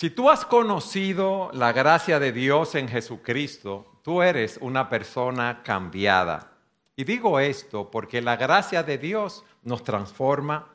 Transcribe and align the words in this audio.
Si 0.00 0.08
tú 0.08 0.30
has 0.30 0.46
conocido 0.46 1.50
la 1.52 1.74
gracia 1.74 2.18
de 2.18 2.32
Dios 2.32 2.74
en 2.74 2.88
Jesucristo, 2.88 4.00
tú 4.02 4.22
eres 4.22 4.58
una 4.62 4.88
persona 4.88 5.60
cambiada. 5.62 6.52
Y 6.96 7.04
digo 7.04 7.38
esto 7.38 7.90
porque 7.90 8.22
la 8.22 8.36
gracia 8.36 8.82
de 8.82 8.96
Dios 8.96 9.44
nos 9.62 9.84
transforma 9.84 10.68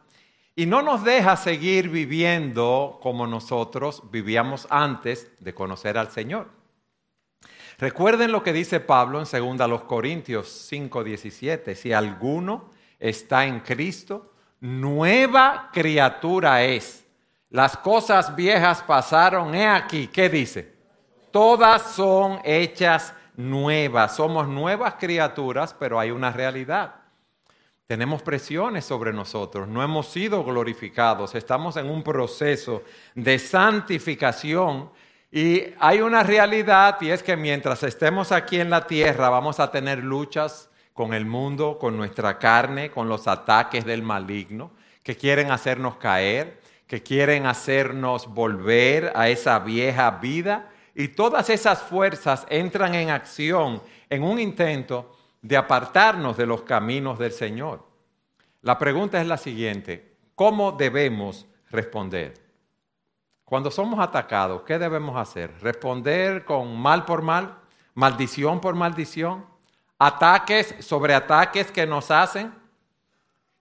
y 0.56 0.68
no 0.68 0.84
nos 0.84 1.04
deja 1.04 1.38
seguir 1.38 1.90
viviendo 1.90 3.00
como 3.02 3.26
nosotros 3.26 4.04
vivíamos 4.12 4.68
antes 4.70 5.32
de 5.40 5.56
conocer 5.56 5.98
al 5.98 6.12
Señor. 6.12 6.48
Recuerden 7.80 8.32
lo 8.32 8.44
que 8.44 8.54
dice 8.54 8.80
Pablo 8.80 9.20
en 9.20 9.26
2 9.26 9.86
Corintios 9.86 10.70
5:17, 10.72 11.74
si 11.74 11.94
alguno 11.94 12.70
está 13.00 13.48
en 13.48 13.62
Cristo, 13.62 14.34
nueva 14.60 15.72
criatura 15.74 16.64
es 16.64 17.05
las 17.56 17.78
cosas 17.78 18.36
viejas 18.36 18.84
pasaron, 18.84 19.56
he 19.56 19.66
aquí, 19.66 20.08
¿qué 20.08 20.28
dice? 20.28 20.74
Todas 21.32 21.84
son 21.84 22.42
hechas 22.44 23.14
nuevas, 23.38 24.18
somos 24.18 24.46
nuevas 24.46 24.96
criaturas, 24.96 25.74
pero 25.74 25.98
hay 25.98 26.12
una 26.12 26.34
realidad. 26.34 26.96
Tenemos 27.88 28.22
presiones 28.24 28.84
sobre 28.84 29.14
nosotros, 29.14 29.70
no 29.70 29.82
hemos 29.82 30.08
sido 30.08 30.44
glorificados, 30.44 31.34
estamos 31.34 31.78
en 31.78 31.90
un 31.90 32.04
proceso 32.04 32.84
de 33.14 33.40
santificación 33.40 34.92
y 35.32 35.64
hay 35.80 36.02
una 36.02 36.24
realidad 36.24 36.98
y 37.00 37.10
es 37.10 37.24
que 37.24 37.38
mientras 37.38 37.84
estemos 37.84 38.34
aquí 38.34 38.60
en 38.60 38.70
la 38.70 38.86
tierra 38.86 39.30
vamos 39.30 39.62
a 39.62 39.72
tener 39.72 40.04
luchas 40.04 40.70
con 40.92 41.14
el 41.14 41.26
mundo, 41.26 41.78
con 41.80 41.96
nuestra 41.96 42.38
carne, 42.38 42.92
con 42.92 43.08
los 43.08 43.30
ataques 43.30 43.86
del 43.86 44.04
maligno 44.04 44.72
que 45.04 45.16
quieren 45.16 45.52
hacernos 45.52 45.96
caer 45.96 46.65
que 46.88 47.02
quieren 47.02 47.46
hacernos 47.46 48.28
volver 48.28 49.12
a 49.16 49.30
esa 49.30 49.60
vieja 49.60 50.12
vida 50.12 50.70
y 50.94 51.10
todas 51.10 51.50
esas 51.50 51.82
fuerzas 51.82 52.46
entran 52.50 52.96
en 52.96 53.10
acción 53.10 53.82
en 54.10 54.24
un 54.24 54.40
intento 54.40 55.16
de 55.42 55.58
apartarnos 55.58 56.38
de 56.38 56.46
los 56.46 56.62
caminos 56.62 57.20
del 57.20 57.32
Señor. 57.32 57.86
La 58.62 58.80
pregunta 58.80 59.20
es 59.22 59.28
la 59.28 59.38
siguiente, 59.38 60.16
¿cómo 60.36 60.72
debemos 60.72 61.46
responder? 61.70 62.34
Cuando 63.44 63.70
somos 63.70 64.00
atacados, 64.00 64.64
¿qué 64.64 64.80
debemos 64.80 65.16
hacer? 65.18 65.54
¿Responder 65.62 66.46
con 66.46 66.76
mal 66.80 67.06
por 67.06 67.22
mal? 67.22 67.60
¿Maldición 67.94 68.60
por 68.60 68.74
maldición? 68.74 69.46
¿Ataques 70.00 70.76
sobre 70.80 71.14
ataques 71.14 71.72
que 71.72 71.86
nos 71.86 72.10
hacen? 72.10 72.54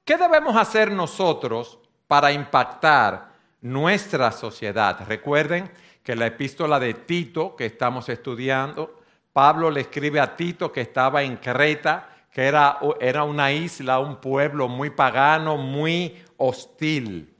¿Qué 0.04 0.16
debemos 0.16 0.56
hacer 0.56 0.90
nosotros 0.90 1.78
para 2.06 2.32
impactar 2.32 3.32
nuestra 3.60 4.30
sociedad. 4.30 5.06
Recuerden 5.06 5.70
que 6.02 6.14
la 6.14 6.26
epístola 6.26 6.78
de 6.78 6.94
Tito 6.94 7.56
que 7.56 7.66
estamos 7.66 8.08
estudiando, 8.08 9.00
Pablo 9.32 9.70
le 9.70 9.80
escribe 9.80 10.20
a 10.20 10.36
Tito 10.36 10.70
que 10.70 10.82
estaba 10.82 11.22
en 11.22 11.38
Creta, 11.38 12.10
que 12.30 12.42
era, 12.42 12.78
era 13.00 13.24
una 13.24 13.52
isla, 13.52 13.98
un 14.00 14.16
pueblo 14.16 14.68
muy 14.68 14.90
pagano, 14.90 15.56
muy 15.56 16.22
hostil. 16.36 17.34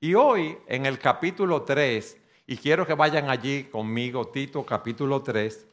Y 0.00 0.14
hoy 0.14 0.56
en 0.66 0.86
el 0.86 0.98
capítulo 0.98 1.62
3, 1.62 2.16
y 2.46 2.56
quiero 2.56 2.86
que 2.86 2.94
vayan 2.94 3.28
allí 3.28 3.64
conmigo, 3.64 4.28
Tito 4.28 4.64
capítulo 4.64 5.22
3, 5.22 5.66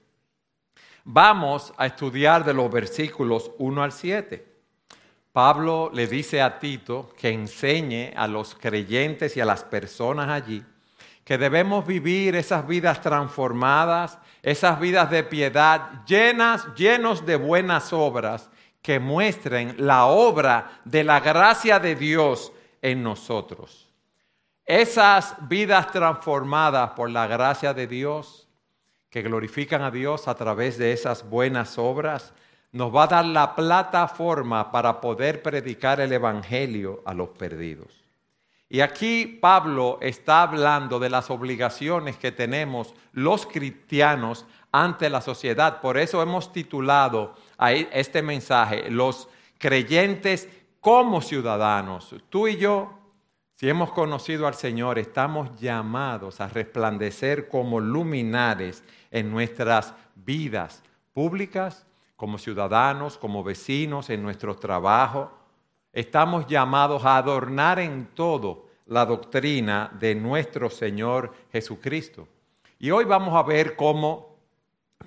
vamos 1.06 1.74
a 1.78 1.86
estudiar 1.86 2.44
de 2.44 2.54
los 2.54 2.72
versículos 2.72 3.52
1 3.58 3.84
al 3.84 3.92
7. 3.92 4.53
Pablo 5.34 5.92
le 5.94 6.08
dice 6.08 6.42
a 6.42 6.60
Tito 6.60 7.14
que 7.18 7.30
enseñe 7.30 8.14
a 8.16 8.28
los 8.28 8.56
creyentes 8.56 9.36
y 9.36 9.42
a 9.42 9.46
las 9.46 9.64
personas 9.66 10.30
allí 10.30 10.64
que 11.24 11.38
debemos 11.38 11.86
vivir 11.86 12.36
esas 12.36 12.68
vidas 12.68 13.02
transformadas, 13.02 14.20
esas 14.42 14.80
vidas 14.80 15.10
de 15.10 15.24
piedad 15.24 16.06
llenas, 16.06 16.68
llenos 16.76 17.26
de 17.26 17.38
buenas 17.38 17.94
obras 17.94 18.50
que 18.82 19.00
muestren 19.00 19.76
la 19.78 20.06
obra 20.06 20.82
de 20.84 21.04
la 21.04 21.22
gracia 21.22 21.80
de 21.80 21.96
Dios 21.96 22.52
en 22.82 23.02
nosotros. 23.02 23.90
Esas 24.66 25.36
vidas 25.48 25.92
transformadas 25.92 26.92
por 26.92 27.10
la 27.10 27.28
gracia 27.28 27.74
de 27.74 27.88
Dios, 27.88 28.50
que 29.10 29.22
glorifican 29.22 29.82
a 29.82 29.92
Dios 29.92 30.28
a 30.28 30.36
través 30.36 30.78
de 30.78 30.92
esas 30.92 31.30
buenas 31.30 31.78
obras, 31.78 32.34
nos 32.74 32.94
va 32.94 33.04
a 33.04 33.08
dar 33.08 33.26
la 33.26 33.56
plataforma 33.56 34.72
para 34.72 35.00
poder 35.00 35.42
predicar 35.44 36.02
el 36.02 36.12
Evangelio 36.12 37.02
a 37.06 37.14
los 37.14 37.30
perdidos. 37.30 38.04
Y 38.68 38.82
aquí 38.82 39.28
Pablo 39.28 40.00
está 40.02 40.42
hablando 40.42 41.00
de 41.00 41.12
las 41.12 41.30
obligaciones 41.30 42.18
que 42.18 42.32
tenemos 42.32 42.96
los 43.12 43.46
cristianos 43.46 44.48
ante 44.72 45.12
la 45.12 45.22
sociedad. 45.22 45.82
Por 45.82 46.00
eso 46.00 46.20
hemos 46.24 46.52
titulado 46.52 47.36
e, 47.60 47.88
este 47.94 48.24
mensaje, 48.24 48.90
los 48.90 49.30
creyentes 49.60 50.50
como 50.80 51.22
ciudadanos. 51.22 52.16
Tú 52.30 52.48
y 52.48 52.58
yo, 52.58 52.98
si 53.54 53.70
hemos 53.70 53.92
conocido 53.92 54.48
al 54.48 54.56
Señor, 54.56 54.98
estamos 54.98 55.60
llamados 55.60 56.42
a 56.42 56.48
resplandecer 56.48 57.48
como 57.48 57.80
luminares 57.80 58.84
en 59.12 59.30
nuestras 59.30 59.94
vidas 60.16 60.82
públicas 61.14 61.86
como 62.16 62.38
ciudadanos, 62.38 63.18
como 63.18 63.44
vecinos, 63.44 64.10
en 64.10 64.24
nuestro 64.24 64.56
trabajo. 64.56 65.32
Estamos 65.92 66.48
llamados 66.48 67.06
a 67.06 67.18
adornar 67.18 67.80
en 67.80 68.08
todo 68.14 68.68
la 68.88 69.06
doctrina 69.06 69.92
de 70.00 70.16
nuestro 70.16 70.70
Señor 70.70 71.34
Jesucristo. 71.52 72.28
Y 72.80 72.92
hoy 72.92 73.06
vamos 73.06 73.34
a 73.36 73.44
ver 73.44 73.76
cómo 73.76 74.36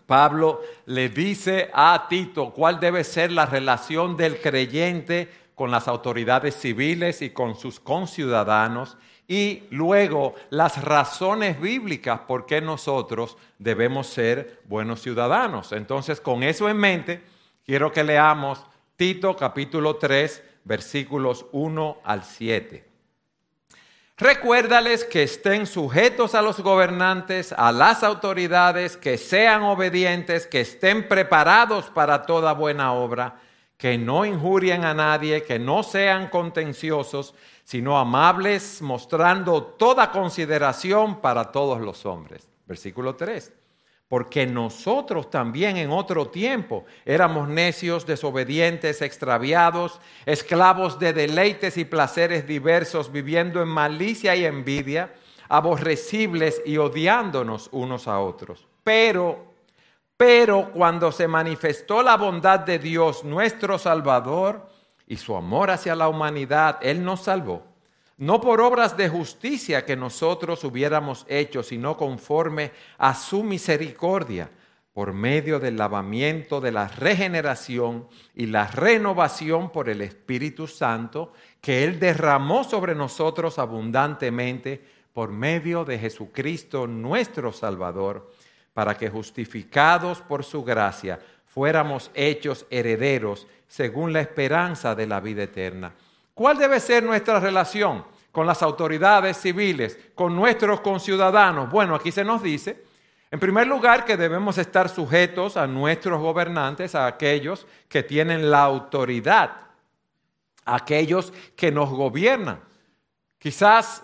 Pablo 0.07 0.63
le 0.87 1.09
dice 1.09 1.71
a 1.75 2.07
Tito 2.09 2.53
cuál 2.53 2.81
debe 2.81 3.05
ser 3.05 3.33
la 3.33 3.47
relación 3.47 4.17
del 4.17 4.41
creyente 4.41 5.29
con 5.55 5.71
las 5.71 5.89
autoridades 5.89 6.55
civiles 6.55 7.23
y 7.23 7.31
con 7.31 7.57
sus 7.57 7.81
conciudadanos 7.81 8.97
y 9.29 9.65
luego 9.71 10.35
las 10.51 10.83
razones 10.83 11.61
bíblicas 11.61 12.21
por 12.21 12.47
qué 12.47 12.61
nosotros 12.61 13.37
debemos 13.59 14.07
ser 14.07 14.61
buenos 14.65 15.03
ciudadanos. 15.03 15.73
Entonces, 15.73 16.21
con 16.21 16.43
eso 16.43 16.69
en 16.69 16.77
mente, 16.77 17.23
quiero 17.65 17.91
que 17.93 18.05
leamos 18.05 18.65
Tito 18.97 19.37
capítulo 19.37 19.97
3, 19.97 20.43
versículos 20.65 21.47
1 21.53 21.99
al 22.05 22.25
7. 22.25 22.87
Recuérdales 24.19 25.05
que 25.05 25.25
estén 25.25 25.67
sujetos 25.67 26.35
a 26.35 26.41
los 26.41 26.61
gobernantes, 26.61 27.53
a 27.53 27.71
las 27.71 28.03
autoridades, 28.03 28.97
que 28.97 29.19
sean 29.19 29.63
obedientes, 29.65 30.47
que 30.47 30.63
estén 30.63 31.07
preparados 31.07 31.91
para 31.91 32.23
toda 32.23 32.55
buena 32.55 32.95
obra, 32.95 33.37
que 33.77 33.99
no 33.99 34.25
injurien 34.25 34.85
a 34.85 34.95
nadie, 34.95 35.43
que 35.43 35.59
no 35.59 35.83
sean 35.83 36.29
contenciosos, 36.29 37.35
sino 37.67 37.99
amables, 37.99 38.81
mostrando 38.81 39.61
toda 39.61 40.13
consideración 40.13 41.21
para 41.21 41.51
todos 41.51 41.81
los 41.81 42.07
hombres. 42.07 42.49
Versículo 42.65 43.17
3. 43.17 43.53
Porque 44.07 44.47
nosotros 44.47 45.31
también 45.31 45.77
en 45.77 45.91
otro 45.91 46.29
tiempo 46.29 46.85
éramos 47.05 47.49
necios, 47.49 48.07
desobedientes, 48.07 49.03
extraviados, 49.03 50.01
esclavos 50.27 51.01
de 51.01 51.13
deleites 51.13 51.77
y 51.77 51.85
placeres 51.85 52.47
diversos, 52.47 53.11
viviendo 53.11 53.61
en 53.61 53.69
malicia 53.69 54.37
y 54.37 54.45
envidia, 54.45 55.13
aborrecibles 55.49 56.63
y 56.65 56.77
odiándonos 56.77 57.69
unos 57.73 58.07
a 58.07 58.21
otros. 58.21 58.69
Pero, 58.85 59.45
pero 60.17 60.71
cuando 60.71 61.11
se 61.11 61.27
manifestó 61.27 62.01
la 62.05 62.17
bondad 62.17 62.61
de 62.61 62.79
Dios, 62.79 63.25
nuestro 63.25 63.77
Salvador, 63.77 64.76
y 65.07 65.17
su 65.17 65.37
amor 65.37 65.71
hacia 65.71 65.95
la 65.95 66.09
humanidad, 66.09 66.79
Él 66.83 67.05
nos 67.05 67.23
salvó, 67.23 67.65
no 68.19 68.41
por 68.41 68.61
obras 68.61 68.97
de 68.97 69.09
justicia 69.09 69.85
que 69.85 69.97
nosotros 69.97 70.65
hubiéramos 70.65 71.25
hecho, 71.29 71.63
sino 71.63 71.97
conforme 71.97 72.73
a 72.99 73.15
su 73.15 73.43
misericordia, 73.43 74.51
por 74.97 75.13
medio 75.13 75.61
del 75.61 75.77
lavamiento 75.77 76.59
de 76.59 76.73
la 76.73 76.89
regeneración 76.89 78.09
y 78.35 78.47
la 78.47 78.67
renovación 78.67 79.71
por 79.71 79.91
el 79.91 80.01
Espíritu 80.01 80.67
Santo, 80.67 81.35
que 81.61 81.85
Él 81.85 82.01
derramó 82.01 82.65
sobre 82.65 82.95
nosotros 82.95 83.59
abundantemente 83.59 84.83
por 85.13 85.33
medio 85.33 85.85
de 85.85 85.99
Jesucristo 85.99 86.87
nuestro 86.87 87.53
Salvador, 87.53 88.33
para 88.73 88.97
que 88.97 89.11
justificados 89.11 90.23
por 90.23 90.45
su 90.45 90.65
gracia 90.65 91.19
fuéramos 91.45 92.11
hechos 92.15 92.65
herederos 92.71 93.47
según 93.69 94.13
la 94.13 94.21
esperanza 94.21 94.95
de 94.95 95.07
la 95.07 95.21
vida 95.21 95.43
eterna. 95.45 95.93
¿Cuál 96.35 96.59
debe 96.59 96.81
ser 96.81 97.03
nuestra 97.03 97.41
relación 97.41 98.05
con 98.31 98.47
las 98.47 98.63
autoridades 98.63 99.39
civiles, 99.39 99.99
con 100.15 100.37
nuestros 100.37 100.81
conciudadanos? 100.81 101.71
Bueno, 101.71 101.95
aquí 101.95 102.13
se 102.13 102.25
nos 102.25 102.43
dice, 102.43 102.85
en 103.31 103.41
primer 103.41 103.67
lugar, 103.67 104.05
que 104.05 104.17
debemos 104.17 104.59
estar 104.59 104.89
sujetos 104.89 105.57
a 105.57 105.67
nuestros 105.67 106.21
gobernantes, 106.21 106.95
a 106.95 107.07
aquellos 107.07 107.67
que 107.89 108.03
tienen 108.03 108.51
la 108.51 108.63
autoridad, 108.63 109.51
a 110.65 110.77
aquellos 110.77 111.33
que 111.57 111.73
nos 111.73 111.91
gobiernan. 111.91 112.61
Quizás 113.39 114.03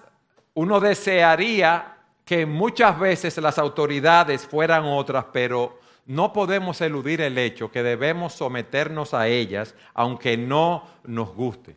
uno 0.54 0.80
desearía 0.80 1.96
que 2.24 2.46
muchas 2.46 2.98
veces 2.98 3.36
las 3.38 3.58
autoridades 3.58 4.46
fueran 4.46 4.84
otras, 4.84 5.26
pero 5.32 5.78
no 6.06 6.32
podemos 6.32 6.80
eludir 6.80 7.20
el 7.20 7.38
hecho 7.38 7.70
que 7.70 7.82
debemos 7.82 8.34
someternos 8.34 9.14
a 9.14 9.28
ellas, 9.28 9.74
aunque 9.94 10.36
no 10.36 10.88
nos 11.04 11.34
guste. 11.34 11.76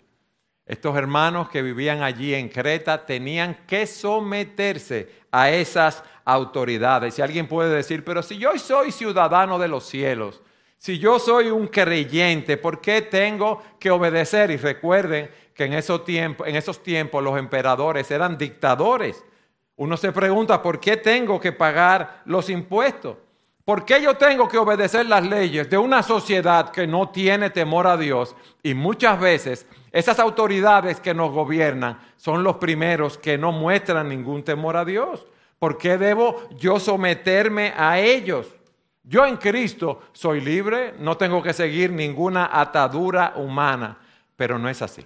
Estos 0.65 0.97
hermanos 0.97 1.49
que 1.49 1.61
vivían 1.61 2.01
allí 2.01 2.33
en 2.33 2.49
Creta 2.49 3.05
tenían 3.05 3.65
que 3.67 3.85
someterse 3.85 5.11
a 5.31 5.51
esas 5.51 6.03
autoridades. 6.23 7.19
Y 7.19 7.21
alguien 7.21 7.47
puede 7.47 7.75
decir, 7.75 8.03
pero 8.03 8.23
si 8.23 8.37
yo 8.37 8.57
soy 8.57 8.91
ciudadano 8.91 9.59
de 9.59 9.67
los 9.67 9.85
cielos, 9.85 10.41
si 10.77 10.97
yo 10.97 11.19
soy 11.19 11.49
un 11.49 11.67
creyente, 11.67 12.57
¿por 12.57 12.81
qué 12.81 13.03
tengo 13.03 13.61
que 13.79 13.91
obedecer? 13.91 14.49
Y 14.49 14.57
recuerden 14.57 15.29
que 15.53 15.65
en 15.65 15.73
esos 15.73 16.03
tiempos, 16.03 16.47
en 16.47 16.55
esos 16.55 16.81
tiempos 16.81 17.23
los 17.23 17.37
emperadores 17.37 18.09
eran 18.09 18.37
dictadores. 18.37 19.23
Uno 19.75 19.97
se 19.97 20.11
pregunta, 20.11 20.61
¿por 20.61 20.79
qué 20.79 20.97
tengo 20.97 21.39
que 21.39 21.51
pagar 21.51 22.23
los 22.25 22.49
impuestos? 22.49 23.17
¿Por 23.65 23.83
qué 23.83 23.99
yo 23.99 24.15
tengo 24.15 24.47
que 24.47 24.59
obedecer 24.59 25.07
las 25.07 25.25
leyes 25.25 25.67
de 25.71 25.77
una 25.79 26.03
sociedad 26.03 26.69
que 26.69 26.85
no 26.85 27.09
tiene 27.09 27.49
temor 27.49 27.87
a 27.87 27.97
Dios? 27.97 28.35
Y 28.61 28.75
muchas 28.75 29.19
veces 29.19 29.65
esas 29.91 30.19
autoridades 30.19 30.99
que 30.99 31.15
nos 31.15 31.31
gobiernan 31.31 31.99
son 32.15 32.43
los 32.43 32.57
primeros 32.57 33.17
que 33.17 33.39
no 33.39 33.51
muestran 33.51 34.07
ningún 34.07 34.43
temor 34.43 34.77
a 34.77 34.85
Dios. 34.85 35.25
¿Por 35.57 35.79
qué 35.79 35.97
debo 35.97 36.47
yo 36.59 36.79
someterme 36.79 37.73
a 37.75 37.99
ellos? 37.99 38.53
Yo 39.01 39.25
en 39.25 39.37
Cristo 39.37 40.03
soy 40.13 40.41
libre, 40.41 40.93
no 40.99 41.17
tengo 41.17 41.41
que 41.41 41.53
seguir 41.53 41.91
ninguna 41.91 42.49
atadura 42.51 43.33
humana, 43.35 43.97
pero 44.35 44.59
no 44.59 44.69
es 44.69 44.83
así. 44.83 45.03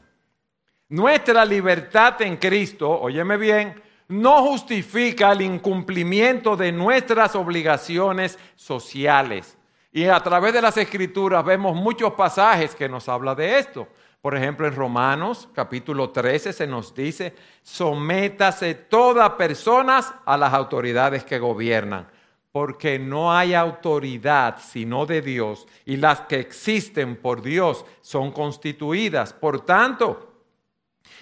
Nuestra 0.89 1.45
libertad 1.45 2.21
en 2.23 2.35
Cristo, 2.35 2.89
óyeme 2.89 3.37
bien, 3.37 3.81
no 4.09 4.43
justifica 4.43 5.31
el 5.31 5.41
incumplimiento 5.41 6.57
de 6.57 6.71
nuestras 6.71 7.35
obligaciones 7.35 8.37
sociales. 8.55 9.55
Y 9.91 10.05
a 10.05 10.19
través 10.19 10.51
de 10.53 10.61
las 10.61 10.77
escrituras 10.77 11.45
vemos 11.45 11.75
muchos 11.75 12.13
pasajes 12.13 12.75
que 12.75 12.89
nos 12.89 13.07
habla 13.07 13.35
de 13.35 13.59
esto. 13.59 13.87
Por 14.21 14.35
ejemplo, 14.35 14.67
en 14.67 14.75
Romanos 14.75 15.47
capítulo 15.53 16.09
13 16.09 16.53
se 16.53 16.67
nos 16.67 16.93
dice, 16.93 17.35
sométase 17.63 18.73
toda 18.73 19.37
persona 19.37 20.01
a 20.25 20.37
las 20.37 20.53
autoridades 20.53 21.23
que 21.23 21.39
gobiernan, 21.39 22.07
porque 22.51 22.99
no 22.99 23.31
hay 23.31 23.53
autoridad 23.53 24.57
sino 24.59 25.05
de 25.05 25.21
Dios, 25.21 25.67
y 25.85 25.97
las 25.97 26.21
que 26.21 26.39
existen 26.39 27.15
por 27.15 27.41
Dios 27.41 27.85
son 28.01 28.31
constituidas. 28.31 29.33
Por 29.33 29.61
tanto, 29.61 30.28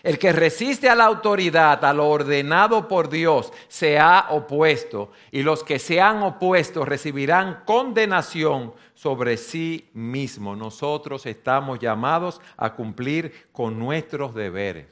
el 0.07 0.17
que 0.17 0.31
resiste 0.31 0.87
a 0.87 0.95
la 0.95 1.03
autoridad, 1.03 1.83
a 1.83 1.91
lo 1.91 2.07
ordenado 2.07 2.87
por 2.87 3.09
Dios, 3.09 3.51
se 3.67 3.99
ha 3.99 4.27
opuesto 4.29 5.11
y 5.31 5.43
los 5.43 5.65
que 5.65 5.79
se 5.79 5.99
han 5.99 6.23
opuesto 6.23 6.85
recibirán 6.85 7.65
condenación 7.65 8.73
sobre 8.93 9.35
sí 9.35 9.89
mismo. 9.91 10.55
Nosotros 10.55 11.25
estamos 11.25 11.79
llamados 11.79 12.39
a 12.55 12.73
cumplir 12.73 13.49
con 13.51 13.77
nuestros 13.77 14.33
deberes. 14.33 14.87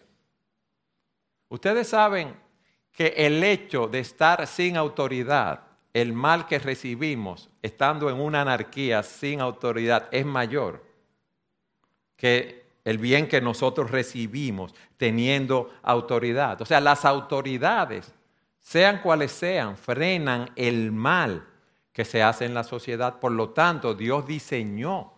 Ustedes 1.48 1.88
saben 1.88 2.36
que 2.92 3.14
el 3.16 3.42
hecho 3.42 3.88
de 3.88 4.00
estar 4.00 4.46
sin 4.48 4.76
autoridad, 4.76 5.62
el 5.94 6.12
mal 6.12 6.46
que 6.46 6.60
recibimos 6.60 7.50
estando 7.62 8.10
en 8.10 8.20
una 8.20 8.42
anarquía 8.42 9.02
sin 9.02 9.40
autoridad 9.40 10.10
es 10.12 10.26
mayor 10.26 10.84
que 12.18 12.65
el 12.86 13.00
bien 13.00 13.28
que 13.28 13.42
nosotros 13.42 13.90
recibimos 13.90 14.74
teniendo 14.96 15.72
autoridad. 15.82 16.62
O 16.62 16.66
sea, 16.66 16.80
las 16.80 17.04
autoridades, 17.04 18.14
sean 18.62 19.00
cuales 19.02 19.32
sean, 19.32 19.76
frenan 19.76 20.52
el 20.56 20.92
mal 20.92 21.46
que 21.92 22.06
se 22.06 22.22
hace 22.22 22.46
en 22.46 22.54
la 22.54 22.64
sociedad. 22.64 23.20
Por 23.20 23.32
lo 23.32 23.50
tanto, 23.50 23.96
Dios 23.96 24.28
diseñó 24.28 25.12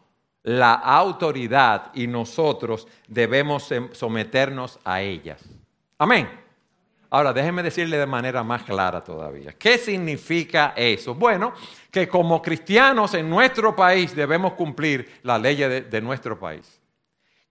la 0.44 0.76
autoridad 0.76 1.92
y 1.94 2.08
nosotros 2.08 2.88
debemos 3.06 3.70
someternos 3.92 4.80
a 4.86 5.02
ellas. 5.02 5.44
Amén. 5.98 6.30
Ahora, 7.10 7.34
déjenme 7.34 7.64
decirle 7.64 7.98
de 7.98 8.06
manera 8.06 8.44
más 8.44 8.64
clara 8.64 9.04
todavía. 9.04 9.54
¿Qué 9.54 9.78
significa 9.78 10.74
eso? 10.76 11.16
Bueno, 11.16 11.54
que 11.92 12.08
como 12.08 12.42
cristianos 12.42 13.14
en 13.14 13.30
nuestro 13.30 13.76
país 13.76 14.16
debemos 14.16 14.54
cumplir 14.54 15.20
la 15.24 15.38
ley 15.38 15.56
de, 15.58 15.82
de 15.82 16.02
nuestro 16.02 16.40
país 16.40 16.77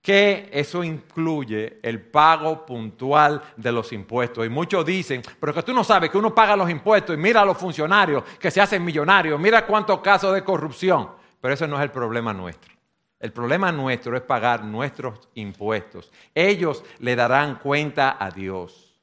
que 0.06 0.49
eso 0.53 0.85
incluye 0.85 1.81
el 1.82 2.00
pago 2.00 2.64
puntual 2.64 3.43
de 3.56 3.73
los 3.73 3.93
impuestos. 3.93 4.47
Y 4.47 4.49
muchos 4.49 4.87
dicen, 4.87 5.20
pero 5.41 5.53
que 5.53 5.64
tú 5.64 5.73
no 5.73 5.82
sabes 5.82 6.11
que 6.11 6.17
uno 6.17 6.32
paga 6.32 6.55
los 6.55 6.70
impuestos 6.70 7.17
y 7.17 7.19
mira 7.19 7.41
a 7.41 7.44
los 7.44 7.58
funcionarios 7.58 8.23
que 8.38 8.53
se 8.53 8.61
hacen 8.61 8.85
millonarios, 8.85 9.41
mira 9.41 9.67
cuántos 9.67 9.99
casos 9.99 10.32
de 10.32 10.44
corrupción. 10.44 11.08
Pero 11.41 11.55
eso 11.55 11.67
no 11.67 11.75
es 11.75 11.82
el 11.82 11.91
problema 11.91 12.32
nuestro. 12.32 12.73
El 13.19 13.32
problema 13.32 13.73
nuestro 13.73 14.17
es 14.17 14.23
pagar 14.23 14.62
nuestros 14.62 15.29
impuestos. 15.35 16.12
Ellos 16.32 16.85
le 17.00 17.17
darán 17.17 17.56
cuenta 17.56 18.17
a 18.17 18.31
Dios. 18.31 19.02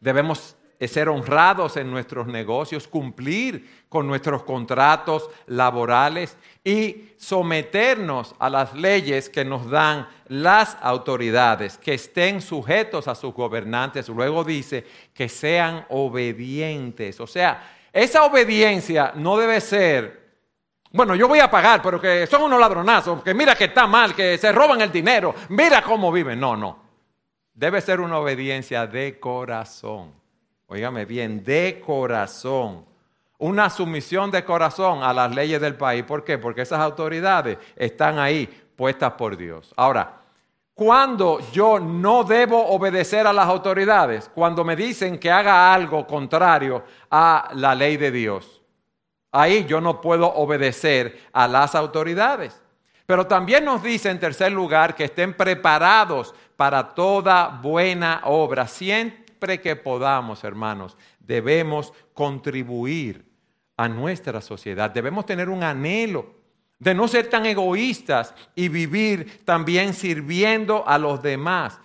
Debemos 0.00 0.56
ser 0.88 1.08
honrados 1.08 1.76
en 1.76 1.90
nuestros 1.90 2.26
negocios, 2.26 2.88
cumplir 2.88 3.84
con 3.88 4.06
nuestros 4.06 4.44
contratos 4.44 5.28
laborales 5.46 6.36
y 6.64 7.10
someternos 7.18 8.34
a 8.38 8.48
las 8.48 8.74
leyes 8.74 9.28
que 9.28 9.44
nos 9.44 9.68
dan 9.68 10.08
las 10.28 10.78
autoridades, 10.80 11.76
que 11.76 11.94
estén 11.94 12.40
sujetos 12.40 13.08
a 13.08 13.14
sus 13.14 13.34
gobernantes. 13.34 14.08
Luego 14.08 14.42
dice 14.42 14.86
que 15.12 15.28
sean 15.28 15.84
obedientes. 15.90 17.20
O 17.20 17.26
sea, 17.26 17.62
esa 17.92 18.24
obediencia 18.24 19.12
no 19.16 19.36
debe 19.36 19.60
ser, 19.60 20.30
bueno, 20.92 21.14
yo 21.14 21.28
voy 21.28 21.40
a 21.40 21.50
pagar, 21.50 21.82
pero 21.82 22.00
que 22.00 22.26
son 22.26 22.42
unos 22.42 22.60
ladronazos, 22.60 23.22
que 23.22 23.34
mira 23.34 23.54
que 23.54 23.64
está 23.64 23.86
mal, 23.86 24.14
que 24.14 24.38
se 24.38 24.52
roban 24.52 24.80
el 24.80 24.92
dinero, 24.92 25.34
mira 25.50 25.82
cómo 25.82 26.10
viven. 26.10 26.40
No, 26.40 26.56
no. 26.56 26.90
Debe 27.52 27.80
ser 27.80 28.00
una 28.00 28.18
obediencia 28.18 28.86
de 28.86 29.20
corazón. 29.20 30.19
Óigame 30.72 31.04
bien, 31.04 31.42
de 31.42 31.82
corazón. 31.84 32.84
Una 33.38 33.68
sumisión 33.70 34.30
de 34.30 34.44
corazón 34.44 35.02
a 35.02 35.12
las 35.12 35.34
leyes 35.34 35.60
del 35.60 35.74
país. 35.74 36.04
¿Por 36.04 36.22
qué? 36.22 36.38
Porque 36.38 36.62
esas 36.62 36.78
autoridades 36.78 37.58
están 37.74 38.20
ahí 38.20 38.46
puestas 38.76 39.14
por 39.14 39.36
Dios. 39.36 39.74
Ahora, 39.76 40.20
cuando 40.72 41.40
yo 41.50 41.80
no 41.80 42.22
debo 42.22 42.68
obedecer 42.68 43.26
a 43.26 43.32
las 43.32 43.48
autoridades, 43.48 44.30
cuando 44.32 44.62
me 44.62 44.76
dicen 44.76 45.18
que 45.18 45.28
haga 45.28 45.74
algo 45.74 46.06
contrario 46.06 46.84
a 47.10 47.50
la 47.54 47.74
ley 47.74 47.96
de 47.96 48.12
Dios, 48.12 48.62
ahí 49.32 49.64
yo 49.64 49.80
no 49.80 50.00
puedo 50.00 50.32
obedecer 50.32 51.20
a 51.32 51.48
las 51.48 51.74
autoridades. 51.74 52.62
Pero 53.06 53.26
también 53.26 53.64
nos 53.64 53.82
dice 53.82 54.08
en 54.08 54.20
tercer 54.20 54.52
lugar 54.52 54.94
que 54.94 55.06
estén 55.06 55.34
preparados 55.34 56.32
para 56.54 56.94
toda 56.94 57.58
buena 57.60 58.20
obra. 58.22 58.68
Siempre 59.40 59.62
que 59.62 59.74
podamos, 59.74 60.44
hermanos, 60.44 60.98
debemos 61.18 61.94
contribuir 62.12 63.24
a 63.74 63.88
nuestra 63.88 64.42
sociedad. 64.42 64.90
Debemos 64.90 65.24
tener 65.24 65.48
un 65.48 65.62
anhelo 65.62 66.26
de 66.78 66.92
no 66.92 67.08
ser 67.08 67.30
tan 67.30 67.46
egoístas 67.46 68.34
y 68.54 68.68
vivir 68.68 69.42
también 69.46 69.94
sirviendo 69.94 70.86
a 70.86 70.98
los 70.98 71.22
demás. 71.22 71.80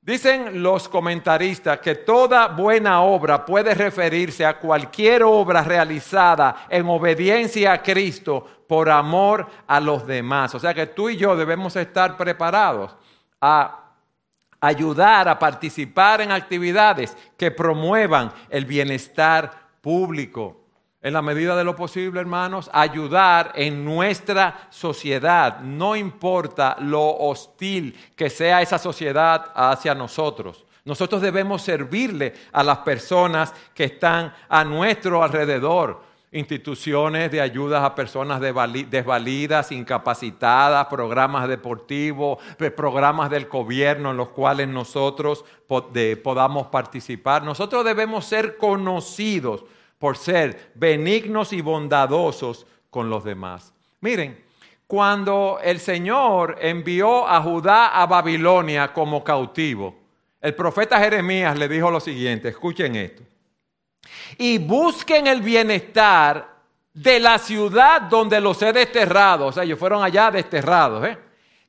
Dicen 0.00 0.64
los 0.64 0.88
comentaristas 0.88 1.78
que 1.78 1.94
toda 1.94 2.48
buena 2.48 3.02
obra 3.02 3.46
puede 3.46 3.72
referirse 3.72 4.44
a 4.44 4.58
cualquier 4.58 5.22
obra 5.22 5.62
realizada 5.62 6.66
en 6.68 6.88
obediencia 6.88 7.72
a 7.72 7.82
Cristo 7.84 8.64
por 8.66 8.90
amor 8.90 9.46
a 9.68 9.78
los 9.78 10.04
demás. 10.08 10.56
O 10.56 10.58
sea 10.58 10.74
que 10.74 10.86
tú 10.86 11.08
y 11.08 11.16
yo 11.16 11.36
debemos 11.36 11.76
estar 11.76 12.16
preparados 12.16 12.96
a 13.40 13.79
ayudar 14.60 15.28
a 15.28 15.38
participar 15.38 16.20
en 16.20 16.32
actividades 16.32 17.16
que 17.36 17.50
promuevan 17.50 18.32
el 18.50 18.64
bienestar 18.64 19.52
público. 19.80 20.56
En 21.02 21.14
la 21.14 21.22
medida 21.22 21.56
de 21.56 21.64
lo 21.64 21.74
posible, 21.74 22.20
hermanos, 22.20 22.68
ayudar 22.74 23.52
en 23.54 23.84
nuestra 23.84 24.68
sociedad, 24.68 25.60
no 25.60 25.96
importa 25.96 26.76
lo 26.78 27.16
hostil 27.16 27.98
que 28.14 28.28
sea 28.28 28.60
esa 28.60 28.78
sociedad 28.78 29.50
hacia 29.54 29.94
nosotros. 29.94 30.66
Nosotros 30.84 31.22
debemos 31.22 31.62
servirle 31.62 32.34
a 32.52 32.62
las 32.62 32.78
personas 32.78 33.54
que 33.74 33.84
están 33.84 34.34
a 34.48 34.62
nuestro 34.64 35.22
alrededor 35.22 36.09
instituciones 36.32 37.30
de 37.30 37.40
ayudas 37.40 37.82
a 37.82 37.94
personas 37.94 38.40
desvalidas, 38.40 39.72
incapacitadas, 39.72 40.86
programas 40.86 41.48
deportivos, 41.48 42.38
programas 42.76 43.30
del 43.30 43.46
gobierno 43.46 44.12
en 44.12 44.16
los 44.16 44.28
cuales 44.28 44.68
nosotros 44.68 45.44
podamos 46.22 46.68
participar. 46.68 47.42
Nosotros 47.42 47.84
debemos 47.84 48.24
ser 48.24 48.56
conocidos 48.56 49.64
por 49.98 50.16
ser 50.16 50.70
benignos 50.74 51.52
y 51.52 51.60
bondadosos 51.60 52.66
con 52.90 53.10
los 53.10 53.24
demás. 53.24 53.74
Miren, 54.00 54.42
cuando 54.86 55.58
el 55.62 55.78
Señor 55.78 56.56
envió 56.60 57.28
a 57.28 57.42
Judá 57.42 57.88
a 57.88 58.06
Babilonia 58.06 58.92
como 58.92 59.22
cautivo, 59.22 59.94
el 60.40 60.54
profeta 60.54 60.98
Jeremías 60.98 61.58
le 61.58 61.68
dijo 61.68 61.90
lo 61.90 62.00
siguiente, 62.00 62.48
escuchen 62.48 62.96
esto. 62.96 63.22
Y 64.38 64.58
busquen 64.58 65.26
el 65.26 65.42
bienestar 65.42 66.48
de 66.92 67.20
la 67.20 67.38
ciudad 67.38 68.02
donde 68.02 68.40
los 68.40 68.60
he 68.62 68.72
desterrado. 68.72 69.46
O 69.46 69.52
sea, 69.52 69.62
ellos 69.62 69.78
fueron 69.78 70.02
allá 70.02 70.30
desterrados, 70.30 71.06
¿eh? 71.06 71.18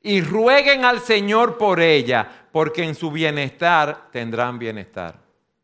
Y 0.02 0.20
rueguen 0.20 0.84
al 0.84 1.00
Señor 1.00 1.56
por 1.56 1.80
ella, 1.80 2.28
porque 2.50 2.82
en 2.82 2.94
su 2.94 3.10
bienestar 3.10 4.08
tendrán 4.10 4.58
bienestar. 4.58 5.16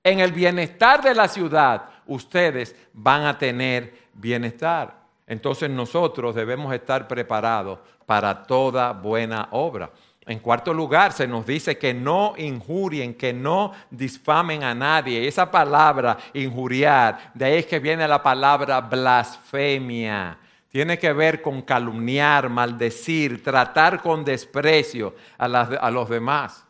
En 0.04 0.20
el 0.20 0.32
bienestar 0.32 1.02
de 1.02 1.14
la 1.14 1.26
ciudad, 1.26 1.88
ustedes 2.06 2.74
van 2.92 3.24
a 3.24 3.36
tener 3.36 4.08
bienestar. 4.14 4.96
Entonces 5.26 5.68
nosotros 5.68 6.34
debemos 6.34 6.72
estar 6.72 7.08
preparados 7.08 7.80
para 8.06 8.44
toda 8.44 8.92
buena 8.92 9.48
obra. 9.50 9.90
En 10.28 10.40
cuarto 10.40 10.74
lugar, 10.74 11.14
se 11.14 11.26
nos 11.26 11.46
dice 11.46 11.78
que 11.78 11.94
no 11.94 12.34
injurien, 12.36 13.14
que 13.14 13.32
no 13.32 13.72
disfamen 13.90 14.62
a 14.62 14.74
nadie. 14.74 15.26
Esa 15.26 15.50
palabra 15.50 16.18
injuriar, 16.34 17.32
de 17.32 17.46
ahí 17.46 17.54
es 17.54 17.66
que 17.66 17.78
viene 17.78 18.06
la 18.06 18.22
palabra 18.22 18.82
blasfemia. 18.82 20.36
Tiene 20.68 20.98
que 20.98 21.14
ver 21.14 21.40
con 21.40 21.62
calumniar, 21.62 22.50
maldecir, 22.50 23.42
tratar 23.42 24.02
con 24.02 24.22
desprecio 24.22 25.14
a, 25.38 25.46
a 25.46 25.90
los 25.90 26.10
demás. 26.10 26.62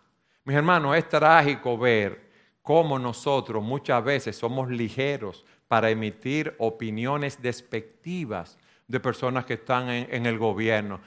Mis 0.44 0.56
hermanos, 0.56 0.96
es 0.96 1.08
trágico 1.08 1.76
ver 1.76 2.30
cómo 2.62 2.96
nosotros 2.96 3.60
muchas 3.60 4.04
veces 4.04 4.36
somos 4.38 4.70
ligeros 4.70 5.44
para 5.66 5.90
emitir 5.90 6.54
opiniones 6.58 7.42
despectivas 7.42 8.56
de 8.86 9.00
personas 9.00 9.44
que 9.46 9.54
están 9.54 9.88
en 9.90 10.26
el 10.26 10.38
gobierno 10.38 11.00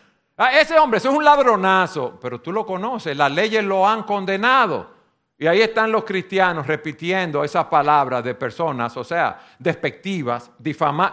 Ah, 0.43 0.59
ese 0.59 0.75
hombre, 0.79 0.97
eso 0.97 1.11
es 1.11 1.15
un 1.15 1.23
ladronazo, 1.23 2.17
pero 2.19 2.41
tú 2.41 2.51
lo 2.51 2.65
conoces, 2.65 3.15
las 3.15 3.31
leyes 3.31 3.63
lo 3.63 3.87
han 3.87 4.01
condenado. 4.01 4.87
Y 5.37 5.45
ahí 5.45 5.61
están 5.61 5.91
los 5.91 6.03
cristianos 6.03 6.65
repitiendo 6.65 7.43
esas 7.43 7.65
palabras 7.65 8.23
de 8.23 8.33
personas, 8.33 8.97
o 8.97 9.03
sea, 9.03 9.39
despectivas, 9.59 10.49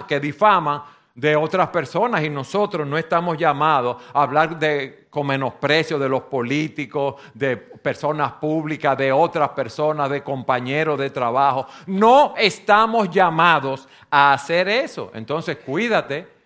que 0.08 0.18
difaman 0.18 0.82
de 1.14 1.36
otras 1.36 1.68
personas 1.68 2.22
y 2.22 2.30
nosotros 2.30 2.86
no 2.86 2.96
estamos 2.96 3.36
llamados 3.36 4.02
a 4.14 4.22
hablar 4.22 4.58
de, 4.58 5.08
con 5.10 5.26
menosprecio 5.26 5.98
de 5.98 6.08
los 6.08 6.22
políticos, 6.22 7.16
de 7.34 7.58
personas 7.58 8.32
públicas, 8.32 8.96
de 8.96 9.12
otras 9.12 9.50
personas, 9.50 10.08
de 10.08 10.22
compañeros 10.22 10.98
de 10.98 11.10
trabajo. 11.10 11.66
No 11.84 12.32
estamos 12.38 13.10
llamados 13.10 13.86
a 14.10 14.32
hacer 14.32 14.70
eso. 14.70 15.10
Entonces, 15.12 15.58
cuídate 15.58 16.37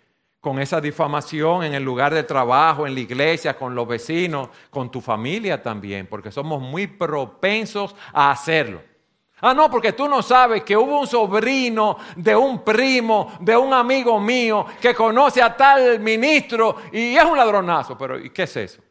con 0.43 0.59
esa 0.59 0.81
difamación 0.81 1.63
en 1.63 1.73
el 1.73 1.85
lugar 1.85 2.13
de 2.13 2.25
trabajo, 2.25 2.85
en 2.85 2.95
la 2.95 3.01
iglesia, 3.01 3.57
con 3.57 3.77
los 3.77 3.87
vecinos, 3.87 4.49
con 4.71 4.91
tu 4.91 5.01
familia 5.01 5.63
también, 5.63 6.09
porque 6.09 6.33
somos 6.33 6.61
muy 6.61 6.89
propensos 6.89 7.95
a 8.13 8.33
hacerlo. 8.33 8.83
Ah, 9.41 9.55
no, 9.55 9.71
porque 9.71 9.93
tú 9.93 10.09
no 10.09 10.21
sabes 10.21 10.65
que 10.65 10.77
hubo 10.77 10.99
un 10.99 11.07
sobrino 11.07 11.97
de 12.17 12.35
un 12.35 12.65
primo, 12.65 13.35
de 13.39 13.57
un 13.57 13.73
amigo 13.73 14.19
mío, 14.19 14.67
que 14.81 14.93
conoce 14.97 15.41
a 15.41 15.57
tal 15.57 16.01
ministro 16.01 16.75
y 16.91 17.15
es 17.17 17.25
un 17.25 17.37
ladronazo. 17.37 17.97
Pero 17.97 18.19
¿y 18.19 18.31
qué 18.31 18.43
es 18.43 18.57
eso? 18.57 18.83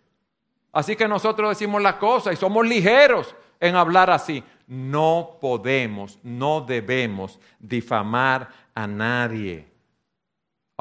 Así 0.72 0.96
que 0.96 1.06
nosotros 1.06 1.50
decimos 1.50 1.82
las 1.82 1.96
cosas 1.96 2.34
y 2.34 2.38
somos 2.38 2.66
ligeros 2.66 3.36
en 3.60 3.76
hablar 3.76 4.10
así. 4.10 4.42
No 4.68 5.38
podemos, 5.42 6.18
no 6.24 6.62
debemos 6.62 7.42
difamar 7.60 8.48
a 8.74 8.88
nadie 8.88 9.71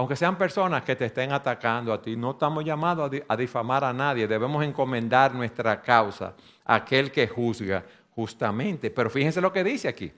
aunque 0.01 0.17
sean 0.17 0.39
personas 0.39 0.83
que 0.83 0.97
te 0.97 1.05
estén 1.05 1.31
atacando 1.31 1.93
a 1.93 2.01
ti, 2.01 2.17
no 2.17 2.31
estamos 2.31 2.65
llamados 2.65 3.11
a, 3.29 3.37
difamar 3.37 3.85
a 3.85 3.93
nadie, 3.93 4.27
debemos 4.27 4.65
encomendar 4.65 5.35
nuestra 5.35 5.83
causa 5.83 6.35
a 6.65 6.77
aquel 6.77 7.13
que 7.13 7.29
juzga 7.29 7.85
justamente. 8.15 8.91
Pero 8.91 9.11
fíjense 9.11 9.43
lo 9.43 9.53
que 9.53 9.63
dice 9.63 9.89
aquí, 9.89 10.11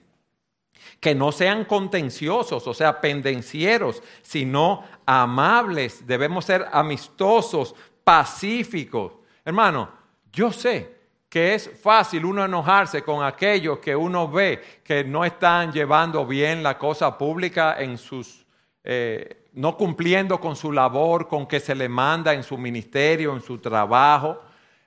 que 1.01 1.13
no 1.13 1.33
sean 1.33 1.65
contenciosos, 1.65 2.65
o 2.65 2.73
sea, 2.73 3.01
pendencieros, 3.01 4.01
sino 4.21 4.85
amables, 5.05 6.07
debemos 6.07 6.45
ser 6.45 6.65
amistosos, 6.71 7.75
pacíficos. 8.05 9.11
Hermano, 9.43 9.89
yo 10.31 10.53
sé 10.53 10.95
que 11.27 11.55
es 11.55 11.69
fácil 11.81 12.23
uno 12.23 12.45
enojarse 12.45 13.01
con 13.01 13.21
aquellos 13.21 13.79
que 13.79 13.93
uno 13.93 14.29
ve 14.29 14.63
que 14.81 15.03
no 15.03 15.25
están 15.25 15.73
llevando 15.73 16.25
bien 16.25 16.63
la 16.63 16.77
cosa 16.77 17.17
pública 17.17 17.75
en 17.81 17.97
sus... 17.97 18.45
Eh, 18.81 19.41
no 19.53 19.77
cumpliendo 19.77 20.39
con 20.39 20.55
su 20.55 20.71
labor, 20.71 21.27
con 21.27 21.45
que 21.47 21.59
se 21.59 21.75
le 21.75 21.87
manda 21.87 22.33
en 22.33 22.43
su 22.43 22.57
ministerio, 22.57 23.33
en 23.33 23.41
su 23.41 23.59
trabajo. 23.59 24.41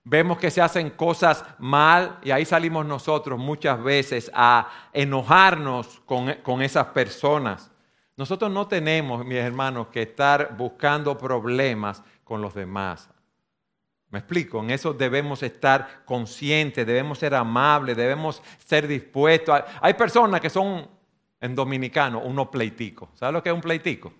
Vemos 0.05 0.39
que 0.39 0.51
se 0.51 0.61
hacen 0.61 0.91
cosas 0.91 1.45
mal 1.59 2.19
y 2.23 2.31
ahí 2.31 2.45
salimos 2.45 2.87
nosotros 2.87 3.39
muchas 3.39 3.83
veces 3.83 4.31
a 4.35 4.69
enojarnos 4.93 6.01
con, 6.05 6.33
con 6.43 6.63
esas 6.63 6.87
personas. 6.89 7.71
Nosotros 8.17 8.51
no 8.51 8.67
tenemos, 8.67 9.25
mis 9.25 9.39
hermanos, 9.39 9.89
que 9.89 10.03
estar 10.03 10.57
buscando 10.57 11.19
problemas 11.19 12.03
con 12.25 12.41
los 12.41 12.55
demás. 12.55 13.11
Me 14.11 14.21
explico, 14.21 14.61
en 14.61 14.71
eso 14.71 14.95
debemos 14.95 15.43
estar 15.43 16.05
conscientes, 16.05 16.87
debemos 16.87 17.19
ser 17.19 17.35
amables, 17.35 17.97
debemos 17.97 18.43
ser 18.65 18.87
dispuestos. 18.87 19.61
Hay 19.81 19.95
personas 19.95 20.41
que 20.41 20.49
son, 20.49 20.89
en 21.41 21.55
dominicano, 21.55 22.21
unos 22.21 22.49
pleiticos. 22.49 23.11
¿Sabes 23.15 23.35
lo 23.35 23.43
que 23.43 23.51
es 23.51 23.55
un 23.55 23.61
pleitico? 23.61 24.13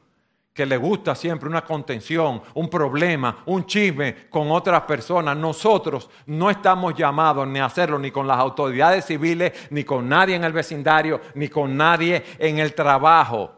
Que 0.57 0.65
le 0.65 0.79
gusta 0.79 1.15
siempre 1.15 1.51
una 1.51 1.63
contención, 1.63 2.43
un 2.55 2.71
problema, 2.71 3.43
un 3.45 3.67
chisme 3.67 4.29
con 4.31 4.51
otras 4.51 4.81
personas. 4.85 5.37
Nosotros 5.37 6.09
no 6.25 6.49
estamos 6.49 6.95
llamados 6.95 7.47
ni 7.47 7.59
a 7.59 7.67
hacerlo 7.67 7.99
ni 7.99 8.11
con 8.11 8.27
las 8.27 8.39
autoridades 8.39 9.05
civiles, 9.05 9.53
ni 9.69 9.85
con 9.85 10.09
nadie 10.09 10.35
en 10.35 10.45
el 10.45 10.55
vecindario, 10.55 11.21
ni 11.35 11.49
con 11.49 11.77
nadie 11.77 12.25
en 12.39 12.59
el 12.59 12.73
trabajo. 12.73 13.53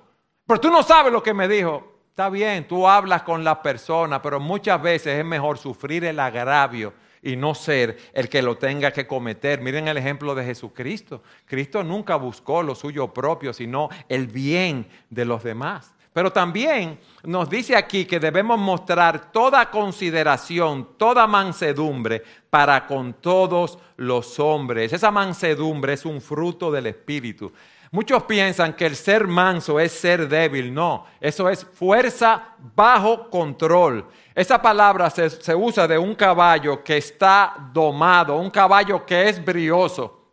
Pero 0.45 0.59
tú 0.59 0.71
no 0.71 0.83
sabes 0.83 1.13
lo 1.13 1.23
que 1.23 1.33
me 1.33 1.47
dijo. 1.47 2.01
Está 2.11 2.31
bien, 2.31 2.67
tú 2.67 2.89
hablas 2.89 3.23
con 3.23 3.45
la 3.45 3.63
persona, 3.63 4.21
pero 4.21 4.41
muchas 4.41 4.83
veces 4.83 5.21
es 5.21 5.25
mejor 5.25 5.57
sufrir 5.57 6.05
el 6.05 6.19
agravio 6.19 6.93
y 7.23 7.37
no 7.37 7.55
ser 7.55 7.97
el 8.13 8.29
que 8.29 8.43
lo 8.43 8.59
tenga 8.59 8.91
que 8.91 9.07
cometer. 9.07 9.61
Miren 9.61 9.87
el 9.87 9.99
ejemplo 9.99 10.35
de 10.35 10.45
Jesucristo. 10.45 11.23
Cristo 11.47 11.85
nunca 11.85 12.17
buscó 12.17 12.65
lo 12.65 12.75
suyo 12.75 13.15
propio, 13.15 13.53
sino 13.53 13.89
el 14.09 14.27
bien 14.27 14.89
de 15.11 15.25
los 15.25 15.45
demás. 15.45 15.95
Pero 16.19 16.33
también 16.33 16.99
nos 17.23 17.49
dice 17.49 17.77
aquí 17.77 18.05
que 18.05 18.19
debemos 18.19 18.59
mostrar 18.59 19.31
toda 19.31 19.71
consideración, 19.71 20.97
toda 20.99 21.29
mansedumbre 21.29 22.25
para 22.51 22.89
con 22.89 23.15
todos 23.15 23.79
los 23.99 24.41
hombres. 24.41 24.93
Esa 24.93 25.13
mansedumbre 25.13 25.93
es 25.93 26.05
un 26.05 26.21
fruto 26.21 26.73
del 26.73 26.89
Espíritu. 26.89 27.53
Muchos 27.93 28.25
piensan 28.25 28.73
que 28.73 28.87
el 28.87 28.97
ser 28.97 29.29
manso 29.29 29.79
es 29.79 29.93
ser 29.93 30.29
débil. 30.29 30.75
No, 30.75 31.07
eso 31.21 31.49
es 31.49 31.65
fuerza 31.65 32.49
bajo 32.75 33.31
control. 33.31 34.05
Esa 34.35 34.61
palabra 34.61 35.11
se, 35.11 35.55
usa 35.55 35.87
de 35.87 35.99
un 35.99 36.17
caballo 36.17 36.83
que 36.83 36.97
está 36.97 37.71
domado, 37.73 38.35
un 38.39 38.51
caballo 38.51 39.07
que 39.07 39.29
es 39.29 39.45
brioso, 39.45 40.33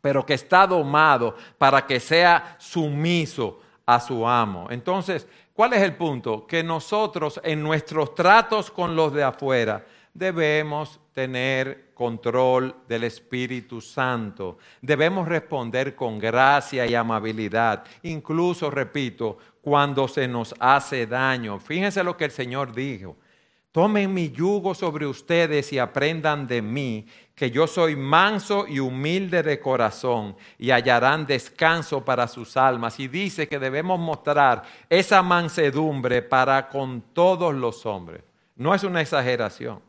pero 0.00 0.24
que 0.24 0.34
está 0.34 0.68
domado 0.68 1.34
para 1.58 1.84
que 1.84 1.98
sea 1.98 2.54
sumiso 2.60 3.62
a 3.86 4.00
su 4.00 4.26
amo. 4.26 4.66
Entonces, 4.70 5.26
¿cuál 5.54 5.72
es 5.72 5.82
el 5.82 5.94
punto? 5.94 6.46
Que 6.46 6.62
nosotros 6.62 7.40
en 7.44 7.62
nuestros 7.62 8.14
tratos 8.14 8.70
con 8.70 8.96
los 8.96 9.14
de 9.14 9.22
afuera 9.22 9.86
debemos 10.12 11.00
tener 11.12 11.92
control 11.94 12.74
del 12.88 13.04
Espíritu 13.04 13.80
Santo. 13.80 14.58
Debemos 14.82 15.28
responder 15.28 15.94
con 15.94 16.18
gracia 16.18 16.84
y 16.86 16.94
amabilidad, 16.94 17.84
incluso, 18.02 18.70
repito, 18.70 19.38
cuando 19.62 20.06
se 20.08 20.28
nos 20.28 20.54
hace 20.58 21.06
daño. 21.06 21.58
Fíjense 21.58 22.02
lo 22.04 22.16
que 22.16 22.26
el 22.26 22.30
Señor 22.30 22.74
dijo. 22.74 23.16
Tomen 23.76 24.14
mi 24.14 24.30
yugo 24.30 24.74
sobre 24.74 25.06
ustedes 25.06 25.70
y 25.70 25.78
aprendan 25.78 26.46
de 26.46 26.62
mí, 26.62 27.06
que 27.34 27.50
yo 27.50 27.66
soy 27.66 27.94
manso 27.94 28.66
y 28.66 28.78
humilde 28.78 29.42
de 29.42 29.60
corazón, 29.60 30.34
y 30.56 30.70
hallarán 30.70 31.26
descanso 31.26 32.02
para 32.02 32.26
sus 32.26 32.56
almas. 32.56 32.98
Y 32.98 33.06
dice 33.06 33.46
que 33.46 33.58
debemos 33.58 34.00
mostrar 34.00 34.62
esa 34.88 35.20
mansedumbre 35.20 36.22
para 36.22 36.70
con 36.70 37.02
todos 37.12 37.54
los 37.54 37.84
hombres. 37.84 38.22
No 38.54 38.74
es 38.74 38.82
una 38.82 39.02
exageración. 39.02 39.82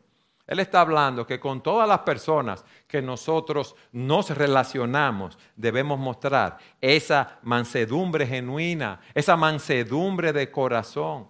Él 0.45 0.59
está 0.59 0.81
hablando 0.81 1.25
que 1.25 1.39
con 1.39 1.63
todas 1.63 1.87
las 1.87 1.99
personas 1.99 2.65
que 2.89 3.01
nosotros 3.01 3.73
nos 3.93 4.31
relacionamos 4.31 5.37
debemos 5.55 5.97
mostrar 5.97 6.57
esa 6.81 7.39
mansedumbre 7.41 8.27
genuina, 8.27 8.99
esa 9.13 9.37
mansedumbre 9.37 10.33
de 10.33 10.51
corazón. 10.51 11.29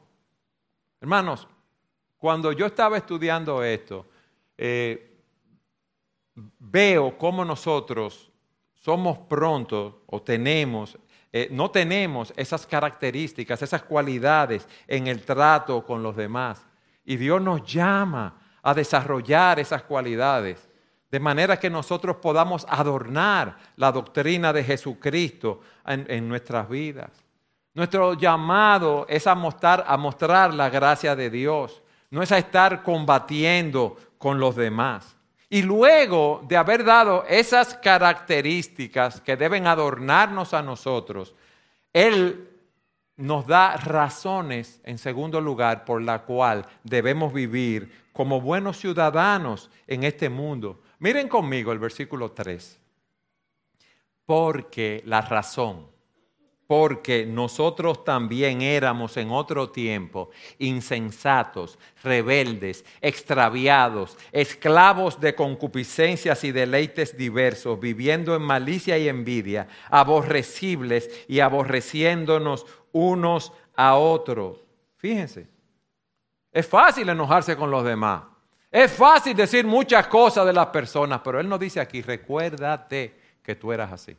Hermanos, 1.00 1.48
cuando 2.18 2.52
yo 2.52 2.66
estaba 2.66 2.98
estudiando 2.98 3.64
esto, 3.64 4.06
eh, 4.58 5.18
veo 6.60 7.18
cómo 7.18 7.46
nosotros 7.46 8.32
somos 8.74 9.18
prontos 9.18 9.96
o 10.06 10.22
tenemos, 10.22 10.98
eh, 11.32 11.50
no 11.52 11.70
tenemos 11.70 12.34
esas 12.36 12.66
características, 12.66 13.62
esas 13.62 13.84
cualidades 13.84 14.68
en 14.88 15.08
el 15.08 15.24
trato 15.24 15.86
con 15.86 16.02
los 16.02 16.16
demás. 16.16 16.66
Y 17.06 17.18
Dios 17.18 17.42
nos 17.42 17.64
llama 17.64 18.40
a 18.62 18.74
desarrollar 18.74 19.60
esas 19.60 19.84
cualidades. 19.84 20.68
de 21.10 21.22
manera 21.22 21.58
que 21.58 21.70
nosotros 21.70 22.18
podamos 22.18 22.66
adornar 22.70 23.58
la 23.78 23.94
doctrina 23.94 24.52
de 24.52 24.62
Jesucristo 24.62 25.62
en, 25.86 26.28
nuestras 26.28 26.68
vidas. 26.68 27.12
Nuestro 27.74 28.14
llamado 28.16 29.06
es 29.08 29.26
a 29.26 29.34
mostrar, 29.34 29.86
a 29.88 29.96
mostrar 29.96 30.54
la 30.54 30.70
gracia 30.70 31.16
de 31.16 31.30
Dios, 31.30 31.82
no 32.10 32.22
es 32.22 32.32
a 32.32 32.38
estar 32.38 32.84
combatiendo 32.84 33.98
con 34.18 34.40
los 34.40 34.56
demás. 34.56 35.16
Y 35.50 35.62
luego 35.62 36.44
de 36.48 36.58
haber 36.58 36.84
dado 36.84 37.24
esas 37.28 37.76
características 37.76 39.22
que 39.22 39.38
deben 39.38 39.68
adornarnos 39.68 40.54
a 40.54 40.62
nosotros, 40.62 41.34
Él 41.94 42.50
nos 43.16 43.48
da 43.48 43.78
razones, 43.78 44.80
en 44.84 44.98
segundo 44.98 45.42
lugar, 45.42 45.86
por 45.86 46.02
la 46.02 46.24
cual 46.24 46.66
debemos 46.84 47.34
vivir 47.34 48.08
como 48.14 48.42
buenos 48.42 48.78
ciudadanos 48.78 49.70
en 49.88 50.04
este 50.04 50.30
mundo. 50.30 50.82
Miren 51.00 51.28
conmigo 51.28 51.72
el 51.72 51.80
versículo 51.80 52.32
3. 52.32 52.80
Porque 54.26 55.02
la 55.06 55.22
razón 55.22 55.88
porque 56.68 57.26
nosotros 57.26 58.04
también 58.04 58.62
éramos 58.62 59.16
en 59.16 59.32
otro 59.32 59.70
tiempo 59.70 60.30
insensatos, 60.60 61.80
rebeldes, 62.04 62.84
extraviados, 63.02 64.18
esclavos 64.34 65.20
de 65.22 65.34
concupiscencias 65.34 66.44
y 66.44 66.52
deleites 66.52 67.18
diversos, 67.18 67.80
viviendo 67.80 68.36
en 68.36 68.42
malicia 68.42 68.98
y 68.98 69.08
envidia, 69.08 69.70
aborrecibles 69.90 71.10
y 71.30 71.40
aborreciéndonos 71.40 72.66
unos 72.92 73.54
a 73.76 73.96
otros. 73.96 74.58
Fíjense, 74.98 75.48
es 76.52 76.68
fácil 76.68 77.08
enojarse 77.08 77.56
con 77.56 77.72
los 77.72 77.86
demás. 77.86 78.24
Es 78.70 78.92
fácil 78.92 79.38
decir 79.38 79.66
muchas 79.66 80.08
cosas 80.08 80.46
de 80.46 80.52
las 80.52 80.68
personas, 80.68 81.22
pero 81.24 81.40
Él 81.40 81.48
nos 81.48 81.60
dice 81.60 81.80
aquí, 81.80 82.02
recuérdate 82.02 83.18
que 83.42 83.56
tú 83.56 83.72
eras 83.72 83.94
así. 83.94 84.18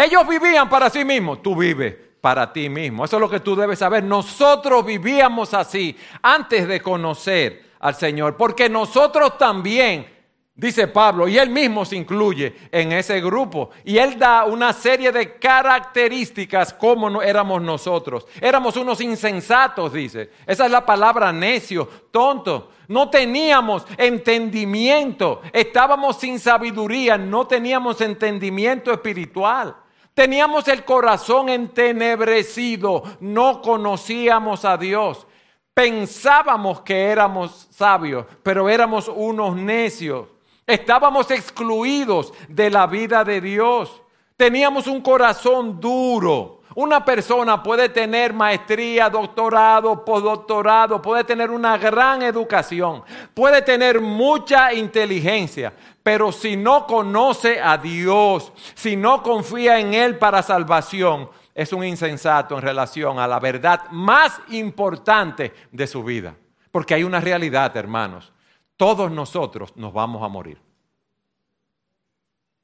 Ellos 0.00 0.26
vivían 0.26 0.68
para 0.68 0.88
sí 0.88 1.04
mismos, 1.04 1.42
tú 1.42 1.54
vives 1.54 1.94
para 2.22 2.50
ti 2.50 2.70
mismo. 2.70 3.04
Eso 3.04 3.16
es 3.16 3.20
lo 3.20 3.28
que 3.28 3.40
tú 3.40 3.54
debes 3.54 3.78
saber. 3.78 4.02
Nosotros 4.02 4.84
vivíamos 4.84 5.52
así 5.52 5.94
antes 6.22 6.66
de 6.66 6.80
conocer 6.80 7.70
al 7.80 7.94
Señor, 7.94 8.36
porque 8.36 8.68
nosotros 8.68 9.36
también, 9.36 10.06
dice 10.54 10.86
Pablo, 10.88 11.28
y 11.28 11.36
él 11.36 11.50
mismo 11.50 11.84
se 11.84 11.96
incluye 11.96 12.54
en 12.72 12.92
ese 12.92 13.20
grupo, 13.20 13.70
y 13.84 13.98
él 13.98 14.18
da 14.18 14.44
una 14.44 14.72
serie 14.72 15.12
de 15.12 15.38
características 15.38 16.72
como 16.72 17.20
éramos 17.20 17.60
nosotros. 17.60 18.26
Éramos 18.40 18.76
unos 18.76 19.02
insensatos, 19.02 19.92
dice. 19.92 20.30
Esa 20.46 20.64
es 20.64 20.70
la 20.70 20.84
palabra 20.84 21.30
necio, 21.30 21.86
tonto. 22.10 22.70
No 22.88 23.08
teníamos 23.08 23.86
entendimiento, 23.96 25.42
estábamos 25.52 26.18
sin 26.18 26.38
sabiduría, 26.38 27.16
no 27.16 27.46
teníamos 27.46 28.00
entendimiento 28.00 28.92
espiritual. 28.92 29.76
Teníamos 30.20 30.68
el 30.68 30.84
corazón 30.84 31.48
entenebrecido, 31.48 33.04
no 33.20 33.62
conocíamos 33.62 34.66
a 34.66 34.76
Dios. 34.76 35.26
Pensábamos 35.72 36.82
que 36.82 37.04
éramos 37.04 37.68
sabios, 37.70 38.26
pero 38.42 38.68
éramos 38.68 39.08
unos 39.08 39.56
necios. 39.56 40.26
Estábamos 40.66 41.30
excluidos 41.30 42.34
de 42.48 42.68
la 42.68 42.86
vida 42.86 43.24
de 43.24 43.40
Dios. 43.40 44.02
Teníamos 44.36 44.86
un 44.88 45.00
corazón 45.00 45.80
duro. 45.80 46.59
Una 46.74 47.04
persona 47.04 47.62
puede 47.62 47.88
tener 47.88 48.32
maestría, 48.32 49.10
doctorado, 49.10 50.04
postdoctorado, 50.04 51.02
puede 51.02 51.24
tener 51.24 51.50
una 51.50 51.76
gran 51.76 52.22
educación, 52.22 53.02
puede 53.34 53.62
tener 53.62 54.00
mucha 54.00 54.72
inteligencia, 54.72 55.72
pero 56.02 56.30
si 56.30 56.56
no 56.56 56.86
conoce 56.86 57.60
a 57.60 57.76
Dios, 57.76 58.52
si 58.74 58.94
no 58.94 59.22
confía 59.22 59.80
en 59.80 59.94
Él 59.94 60.16
para 60.16 60.42
salvación, 60.42 61.28
es 61.54 61.72
un 61.72 61.84
insensato 61.84 62.54
en 62.54 62.62
relación 62.62 63.18
a 63.18 63.26
la 63.26 63.40
verdad 63.40 63.90
más 63.90 64.40
importante 64.48 65.52
de 65.72 65.86
su 65.86 66.04
vida. 66.04 66.36
Porque 66.70 66.94
hay 66.94 67.02
una 67.02 67.20
realidad, 67.20 67.76
hermanos. 67.76 68.32
Todos 68.76 69.10
nosotros 69.10 69.76
nos 69.76 69.92
vamos 69.92 70.22
a 70.22 70.28
morir. 70.28 70.69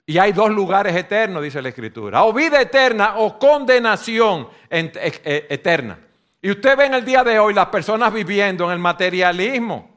Y 0.07 0.19
hay 0.19 0.31
dos 0.31 0.51
lugares 0.51 0.95
eternos, 0.95 1.43
dice 1.43 1.61
la 1.61 1.71
Escritura. 1.71 2.23
O 2.23 2.33
vida 2.33 2.61
eterna 2.61 3.15
o 3.17 3.37
condenación 3.39 4.49
e, 4.71 4.93
e, 4.95 5.47
eterna. 5.51 5.99
Y 6.41 6.51
usted 6.53 6.77
ve 6.77 6.87
en 6.87 6.95
el 6.95 7.05
día 7.05 7.25
de 7.25 7.41
hoy 7.41 7.53
las 7.53 7.67
personas 7.67 8.13
viviendo 8.13 8.67
en 8.67 8.71
el 8.71 8.79
materialismo. 8.79 9.97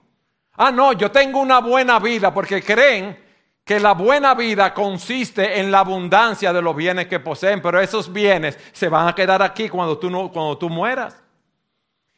Ah, 0.54 0.72
no, 0.72 0.93
yo 0.93 1.12
tengo 1.12 1.39
una 1.39 1.60
buena 1.60 2.00
vida 2.00 2.34
porque 2.34 2.63
creen 2.63 3.17
que 3.63 3.80
la 3.80 3.93
buena 3.93 4.34
vida 4.34 4.74
consiste 4.74 5.60
en 5.60 5.69
la 5.69 5.82
abundancia 5.82 6.52
de 6.52 6.62
los 6.62 6.76
bienes 6.76 7.06
que 7.06 7.19
poseen, 7.19 7.62
pero 7.62 7.80
esos 7.80 8.12
bienes 8.12 8.58
se 8.72 8.89
van 8.89 9.08
a 9.08 9.13
quedar 9.13 9.43
aquí 9.43 9.69
cuando 9.69 10.00
tú, 10.00 10.10
no, 10.10 10.32
cuando 10.32 10.58
tú 10.58 10.69
mueras. 10.69 11.22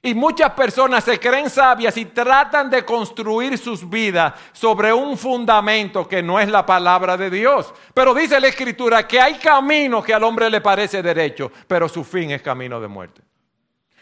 Y 0.04 0.16
muchas 0.16 0.52
personas 0.54 1.04
se 1.04 1.20
creen 1.20 1.48
sabias 1.48 1.96
y 1.96 2.06
tratan 2.06 2.72
de 2.72 2.84
construir 2.84 3.56
sus 3.60 3.88
vidas 3.88 4.34
sobre 4.52 4.92
un 4.92 5.16
fundamento 5.16 6.08
que 6.08 6.24
no 6.24 6.40
es 6.40 6.50
la 6.50 6.66
palabra 6.66 7.16
de 7.18 7.30
Dios. 7.30 7.72
Pero 7.94 8.14
dice 8.16 8.40
la 8.40 8.48
Escritura 8.48 9.08
que 9.08 9.22
hay 9.22 9.36
camino 9.36 10.02
que 10.02 10.14
al 10.14 10.24
hombre 10.24 10.50
le 10.50 10.60
parece 10.60 11.04
derecho, 11.04 11.52
pero 11.68 11.88
su 11.88 12.04
fin 12.04 12.32
es 12.32 12.42
camino 12.42 12.82
de 12.82 12.88
muerte. 12.88 13.22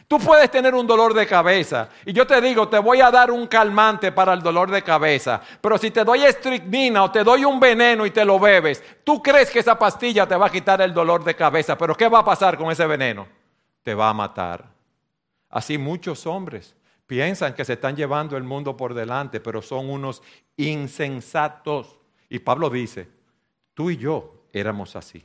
Tú 0.07 0.17
puedes 0.17 0.49
tener 0.49 0.73
un 0.73 0.87
dolor 0.87 1.13
de 1.13 1.27
cabeza 1.27 1.89
y 2.05 2.13
yo 2.13 2.25
te 2.25 2.39
digo, 2.39 2.69
te 2.69 2.79
voy 2.79 3.01
a 3.01 3.11
dar 3.11 3.29
un 3.29 3.45
calmante 3.45 4.11
para 4.13 4.33
el 4.33 4.41
dolor 4.41 4.71
de 4.71 4.81
cabeza, 4.81 5.41
pero 5.61 5.77
si 5.77 5.91
te 5.91 6.03
doy 6.03 6.23
estricnina 6.23 7.03
o 7.03 7.11
te 7.11 7.23
doy 7.23 7.45
un 7.45 7.59
veneno 7.59 8.05
y 8.05 8.11
te 8.11 8.25
lo 8.25 8.39
bebes, 8.39 8.83
tú 9.03 9.21
crees 9.21 9.51
que 9.51 9.59
esa 9.59 9.77
pastilla 9.77 10.25
te 10.25 10.35
va 10.35 10.47
a 10.47 10.51
quitar 10.51 10.81
el 10.81 10.95
dolor 10.95 11.23
de 11.23 11.35
cabeza, 11.35 11.77
pero 11.77 11.93
¿qué 11.93 12.07
va 12.07 12.19
a 12.19 12.25
pasar 12.25 12.57
con 12.57 12.71
ese 12.71 12.87
veneno? 12.87 13.27
Te 13.83 13.93
va 13.93 14.09
a 14.09 14.13
matar. 14.13 14.78
Así 15.49 15.77
muchos 15.77 16.27
hombres 16.27 16.75
piensan 17.07 17.53
que 17.53 17.65
se 17.65 17.73
están 17.73 17.95
llevando 17.95 18.37
el 18.37 18.43
mundo 18.43 18.77
por 18.77 18.93
delante, 18.93 19.39
pero 19.39 19.61
son 19.61 19.89
unos 19.89 20.21
insensatos. 20.57 21.97
Y 22.29 22.39
Pablo 22.39 22.69
dice, 22.69 23.07
tú 23.73 23.89
y 23.89 23.97
yo 23.97 24.43
éramos 24.53 24.95
así. 24.95 25.23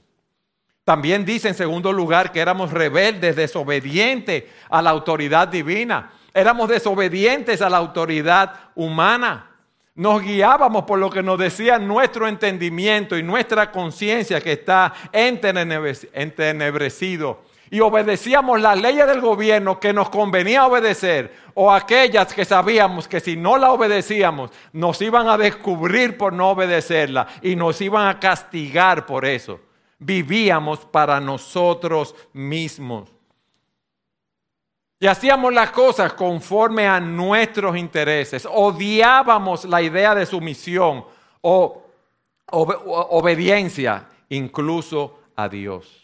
También 0.84 1.24
dice 1.24 1.48
en 1.48 1.54
segundo 1.54 1.92
lugar 1.92 2.32
que 2.32 2.40
éramos 2.40 2.70
rebeldes, 2.70 3.36
desobedientes 3.36 4.44
a 4.68 4.82
la 4.82 4.90
autoridad 4.90 5.48
divina. 5.48 6.12
Éramos 6.32 6.68
desobedientes 6.68 7.62
a 7.62 7.70
la 7.70 7.78
autoridad 7.78 8.52
humana. 8.74 9.50
Nos 9.94 10.22
guiábamos 10.22 10.84
por 10.84 10.98
lo 10.98 11.10
que 11.10 11.22
nos 11.22 11.38
decía 11.38 11.78
nuestro 11.78 12.26
entendimiento 12.26 13.16
y 13.16 13.22
nuestra 13.22 13.70
conciencia 13.70 14.40
que 14.40 14.52
está 14.52 14.92
entenebrecido 15.12 17.44
y 17.74 17.80
obedecíamos 17.80 18.60
las 18.60 18.80
leyes 18.80 19.04
del 19.04 19.20
gobierno 19.20 19.80
que 19.80 19.92
nos 19.92 20.08
convenía 20.08 20.64
obedecer 20.64 21.34
o 21.54 21.72
aquellas 21.72 22.32
que 22.32 22.44
sabíamos 22.44 23.08
que 23.08 23.18
si 23.18 23.34
no 23.34 23.58
la 23.58 23.72
obedecíamos 23.72 24.52
nos 24.72 25.02
iban 25.02 25.26
a 25.26 25.36
descubrir 25.36 26.16
por 26.16 26.32
no 26.32 26.50
obedecerla 26.50 27.26
y 27.42 27.56
nos 27.56 27.80
iban 27.80 28.06
a 28.06 28.20
castigar 28.20 29.04
por 29.04 29.24
eso. 29.24 29.58
Vivíamos 29.98 30.84
para 30.84 31.18
nosotros 31.18 32.14
mismos. 32.32 33.10
Y 35.00 35.08
hacíamos 35.08 35.52
las 35.52 35.72
cosas 35.72 36.12
conforme 36.12 36.86
a 36.86 37.00
nuestros 37.00 37.76
intereses. 37.76 38.46
Odiábamos 38.48 39.64
la 39.64 39.82
idea 39.82 40.14
de 40.14 40.26
sumisión 40.26 41.04
o 41.40 41.82
obediencia 42.52 44.06
incluso 44.28 45.18
a 45.34 45.48
Dios. 45.48 46.03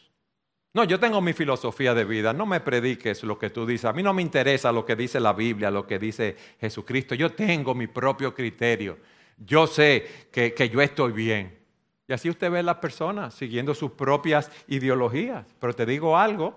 No, 0.73 0.85
yo 0.85 1.01
tengo 1.01 1.21
mi 1.21 1.33
filosofía 1.33 1.95
de 1.95 2.05
vida. 2.05 2.33
No 2.33 2.47
me 2.47 2.61
prediques 2.61 3.25
lo 3.25 3.39
que 3.39 3.51
tú 3.51 3.67
dices. 3.67 3.87
A 3.87 3.93
mí 3.93 4.03
no 4.03 4.15
me 4.15 4.23
interesa 4.23 4.71
lo 4.71 4.87
que 4.87 4.95
dice 4.95 5.19
la 5.19 5.33
Biblia, 5.33 5.71
lo 5.71 5.87
que 5.87 5.99
dice 5.99 6.37
Jesucristo. 6.61 7.15
Yo 7.15 7.33
tengo 7.33 7.75
mi 7.75 7.89
propio 7.89 8.33
criterio. 8.33 8.99
Yo 9.37 9.67
sé 9.67 10.29
que, 10.31 10.71
yo 10.73 10.81
estoy 10.81 11.13
bien. 11.13 11.59
Y 12.07 12.13
así 12.13 12.31
usted 12.31 12.51
ve 12.51 12.61
a 12.61 12.63
las 12.63 12.77
personas 12.77 13.35
siguiendo 13.35 13.75
sus 13.75 13.93
propias 13.93 14.51
ideologías. 14.69 15.45
Pero 15.59 15.75
te 15.75 15.87
digo 15.87 16.17
algo, 16.17 16.57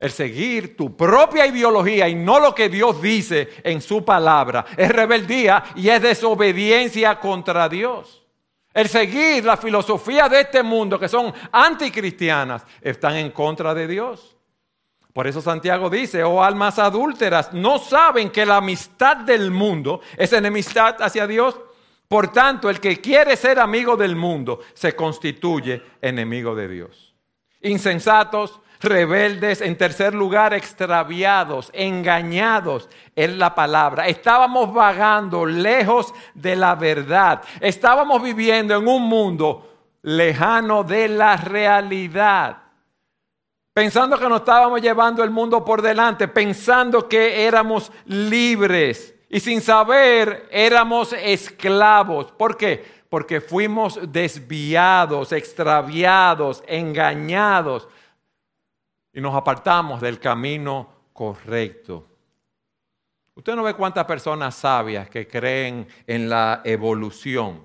el 0.00 0.10
seguir 0.10 0.76
tu 0.76 0.96
propia 0.96 1.46
ideología 1.46 2.08
y 2.08 2.16
no 2.16 2.40
lo 2.40 2.54
que 2.54 2.68
Dios 2.68 3.00
dice 3.00 3.48
en 3.62 3.80
su 3.80 4.04
palabra 4.04 4.64
es 4.76 4.88
rebeldía 4.88 5.62
y 5.76 5.88
es 5.88 6.02
desobediencia 6.02 7.20
contra 7.20 7.68
Dios. 7.68 8.17
El 8.78 8.88
seguir 8.88 9.44
la 9.44 9.56
filosofía 9.56 10.28
de 10.28 10.42
este 10.42 10.62
mundo, 10.62 11.00
que 11.00 11.08
son 11.08 11.34
anticristianas, 11.50 12.64
están 12.80 13.16
en 13.16 13.32
contra 13.32 13.74
de 13.74 13.88
Dios. 13.88 14.36
Por 15.12 15.26
eso 15.26 15.42
Santiago 15.42 15.90
dice, 15.90 16.22
oh 16.22 16.44
almas 16.44 16.78
adúlteras, 16.78 17.52
¿no 17.52 17.80
saben 17.80 18.30
que 18.30 18.46
la 18.46 18.58
amistad 18.58 19.16
del 19.16 19.50
mundo 19.50 20.00
es 20.16 20.32
enemistad 20.32 20.94
hacia 21.02 21.26
Dios? 21.26 21.60
Por 22.06 22.30
tanto, 22.30 22.70
el 22.70 22.78
que 22.78 23.00
quiere 23.00 23.34
ser 23.34 23.58
amigo 23.58 23.96
del 23.96 24.14
mundo 24.14 24.60
se 24.74 24.94
constituye 24.94 25.82
enemigo 26.00 26.54
de 26.54 26.68
Dios. 26.68 27.07
Insensatos, 27.60 28.60
rebeldes, 28.80 29.60
en 29.60 29.76
tercer 29.76 30.14
lugar, 30.14 30.54
extraviados, 30.54 31.70
engañados, 31.72 32.88
es 33.16 33.30
la 33.30 33.54
palabra. 33.54 34.06
Estábamos 34.06 34.72
vagando 34.72 35.44
lejos 35.44 36.14
de 36.34 36.56
la 36.56 36.74
verdad. 36.74 37.42
Estábamos 37.60 38.22
viviendo 38.22 38.76
en 38.76 38.86
un 38.86 39.02
mundo 39.02 39.68
lejano 40.02 40.84
de 40.84 41.08
la 41.08 41.36
realidad. 41.36 42.58
Pensando 43.74 44.18
que 44.18 44.28
nos 44.28 44.40
estábamos 44.40 44.80
llevando 44.80 45.22
el 45.22 45.30
mundo 45.30 45.64
por 45.64 45.82
delante, 45.82 46.26
pensando 46.26 47.08
que 47.08 47.44
éramos 47.44 47.92
libres 48.06 49.14
y 49.28 49.40
sin 49.40 49.60
saber 49.60 50.48
éramos 50.50 51.12
esclavos. 51.12 52.32
¿Por 52.32 52.56
qué? 52.56 52.97
Porque 53.08 53.40
fuimos 53.40 53.98
desviados, 54.12 55.32
extraviados, 55.32 56.62
engañados 56.66 57.88
y 59.12 59.20
nos 59.20 59.34
apartamos 59.34 60.00
del 60.00 60.18
camino 60.18 60.88
correcto. 61.12 62.06
Usted 63.34 63.54
no 63.54 63.62
ve 63.62 63.74
cuántas 63.74 64.04
personas 64.04 64.54
sabias 64.54 65.08
que 65.08 65.26
creen 65.26 65.86
en 66.06 66.28
la 66.28 66.60
evolución. 66.64 67.64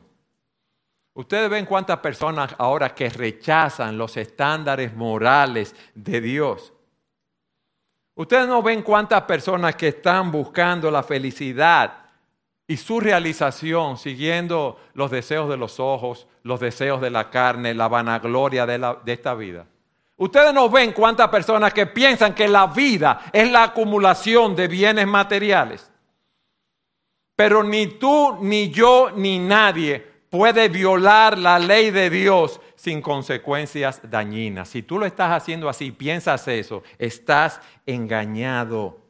Ustedes 1.15 1.49
ven 1.49 1.65
cuántas 1.65 1.99
personas 1.99 2.55
ahora 2.57 2.93
que 2.93 3.09
rechazan 3.09 3.97
los 3.97 4.17
estándares 4.17 4.93
morales 4.95 5.75
de 5.93 6.21
Dios. 6.21 6.73
Ustedes 8.15 8.47
no 8.47 8.61
ven 8.61 8.81
cuántas 8.81 9.23
personas 9.23 9.75
que 9.75 9.89
están 9.89 10.31
buscando 10.31 10.89
la 10.89 11.03
felicidad 11.03 12.02
y 12.73 12.77
su 12.77 12.99
realización 12.99 13.99
siguiendo 13.99 14.79
los 14.95 15.11
deseos 15.11 15.47
de 15.47 15.57
los 15.57 15.79
ojos, 15.79 16.25
los 16.41 16.59
deseos 16.59 17.01
de 17.01 17.11
la 17.11 17.29
carne, 17.29 17.75
la 17.75 17.87
vanagloria 17.87 18.65
de, 18.65 19.13
esta 19.13 19.35
vida. 19.35 19.67
Ustedes 20.17 20.51
no 20.55 20.71
ven 20.71 20.91
cuántas 20.91 21.29
personas 21.29 21.71
que 21.71 21.85
piensan 21.85 22.33
que 22.33 22.47
la 22.47 22.65
vida 22.65 23.25
es 23.31 23.51
la 23.51 23.65
acumulación 23.65 24.55
de 24.55 24.67
bienes 24.67 25.05
materiales. 25.05 25.87
Pero 27.35 27.63
ni 27.63 27.85
tú, 27.85 28.39
ni 28.41 28.71
yo, 28.71 29.11
ni 29.15 29.37
nadie 29.37 30.03
puede 30.31 30.67
violar 30.67 31.37
la 31.37 31.59
ley 31.59 31.91
de 31.91 32.09
Dios 32.09 32.59
sin 32.75 33.03
consecuencias 33.03 34.01
dañinas. 34.09 34.67
Si 34.69 34.81
tú 34.81 34.97
lo 34.97 35.05
estás 35.05 35.31
haciendo 35.31 35.69
así, 35.69 35.91
piensas 35.91 36.47
eso, 36.47 36.81
estás 36.97 37.61
engañado. 37.85 39.02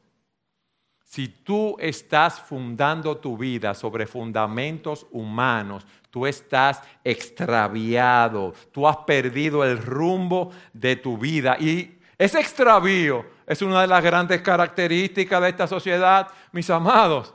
Si 1.14 1.28
tú 1.28 1.76
estás 1.78 2.40
fundando 2.40 3.18
tu 3.18 3.38
vida 3.38 3.76
sobre 3.76 4.08
fundamentos 4.08 5.06
humanos, 5.12 5.86
tú 6.10 6.26
estás 6.26 6.82
extraviado, 7.04 8.56
tú 8.72 8.88
has 8.88 8.98
perdido 8.98 9.64
el 9.64 9.78
rumbo 9.78 10.52
de 10.74 10.96
tu 10.96 11.16
vida. 11.16 11.56
Y 11.60 12.00
ese 12.18 12.40
extravío 12.40 13.28
es 13.46 13.62
una 13.62 13.82
de 13.82 13.88
las 13.90 14.04
grandes 14.04 14.42
características 14.42 15.40
de 15.40 15.50
esta 15.50 15.68
sociedad, 15.68 16.30
mis 16.52 16.68
amados. 16.72 17.32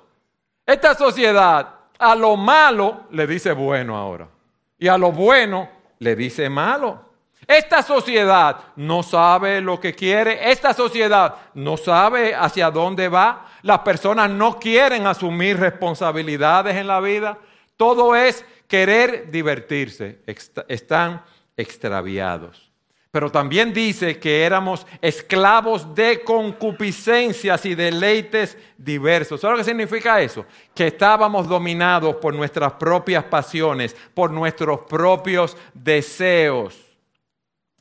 Esta 0.67 0.97
sociedad 0.97 1.77
a 2.01 2.17
lo 2.17 2.37
malo 2.37 3.07
le 3.13 3.29
dice 3.29 3.53
bueno 3.53 3.97
ahora. 3.97 4.29
Y 4.77 4.89
a 4.89 4.99
lo 4.99 5.13
bueno 5.13 5.69
le 6.01 6.17
dice 6.17 6.51
malo. 6.51 7.08
Esta 7.47 7.83
sociedad 7.83 8.59
no 8.77 9.03
sabe 9.03 9.61
lo 9.61 9.81
que 9.81 9.95
quiere, 9.95 10.51
esta 10.51 10.75
sociedad 10.75 11.35
no 11.55 11.77
sabe 11.77 12.35
hacia 12.35 12.71
dónde 12.71 13.09
va, 13.09 13.47
las 13.63 13.79
personas 13.81 14.31
no 14.31 14.59
quieren 14.59 15.07
asumir 15.07 15.59
responsabilidades 15.59 16.77
en 16.77 16.87
la 16.87 17.01
vida, 17.01 17.39
todo 17.77 18.15
es 18.15 18.45
querer 18.67 19.31
divertirse, 19.31 20.21
están 20.69 21.23
extraviados. 21.57 22.69
Pero 23.11 23.31
también 23.31 23.73
dice 23.73 24.19
que 24.19 24.45
éramos 24.45 24.87
esclavos 25.01 25.95
de 25.95 26.23
concupiscencias 26.23 27.65
y 27.65 27.75
deleites 27.75 28.59
diversos. 28.77 29.41
¿Sabes 29.41 29.59
lo 29.59 29.65
que 29.65 29.71
significa 29.71 30.21
eso? 30.21 30.45
Que 30.75 30.89
estábamos 30.89 31.49
dominados 31.49 32.17
por 32.17 32.35
nuestras 32.35 32.75
propias 32.75 33.25
pasiones, 33.25 33.97
por 34.13 34.31
nuestros 34.31 34.81
propios 34.81 35.57
deseos. 35.73 36.88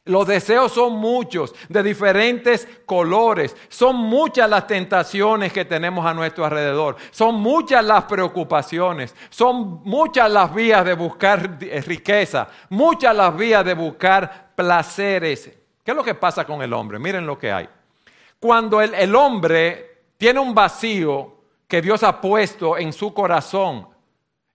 Los 0.07 0.27
deseos 0.27 0.71
son 0.71 0.93
muchos, 0.93 1.53
de 1.69 1.83
diferentes 1.83 2.67
colores. 2.85 3.55
Son 3.69 3.95
muchas 3.95 4.49
las 4.49 4.67
tentaciones 4.67 5.53
que 5.53 5.65
tenemos 5.65 6.05
a 6.05 6.13
nuestro 6.13 6.45
alrededor. 6.45 6.95
Son 7.11 7.35
muchas 7.35 7.83
las 7.83 8.05
preocupaciones. 8.05 9.15
Son 9.29 9.81
muchas 9.83 10.31
las 10.31 10.53
vías 10.53 10.83
de 10.83 10.93
buscar 10.93 11.59
riqueza. 11.85 12.47
Muchas 12.69 13.15
las 13.15 13.35
vías 13.35 13.63
de 13.63 13.73
buscar 13.73 14.51
placeres. 14.55 15.51
¿Qué 15.83 15.91
es 15.91 15.97
lo 15.97 16.03
que 16.03 16.15
pasa 16.15 16.45
con 16.45 16.61
el 16.61 16.73
hombre? 16.73 16.99
Miren 16.99 17.25
lo 17.25 17.37
que 17.37 17.51
hay. 17.51 17.69
Cuando 18.39 18.81
el, 18.81 18.93
el 18.93 19.15
hombre 19.15 20.01
tiene 20.17 20.39
un 20.39 20.53
vacío 20.53 21.35
que 21.67 21.81
Dios 21.81 22.03
ha 22.03 22.19
puesto 22.19 22.77
en 22.77 22.93
su 22.93 23.13
corazón, 23.13 23.87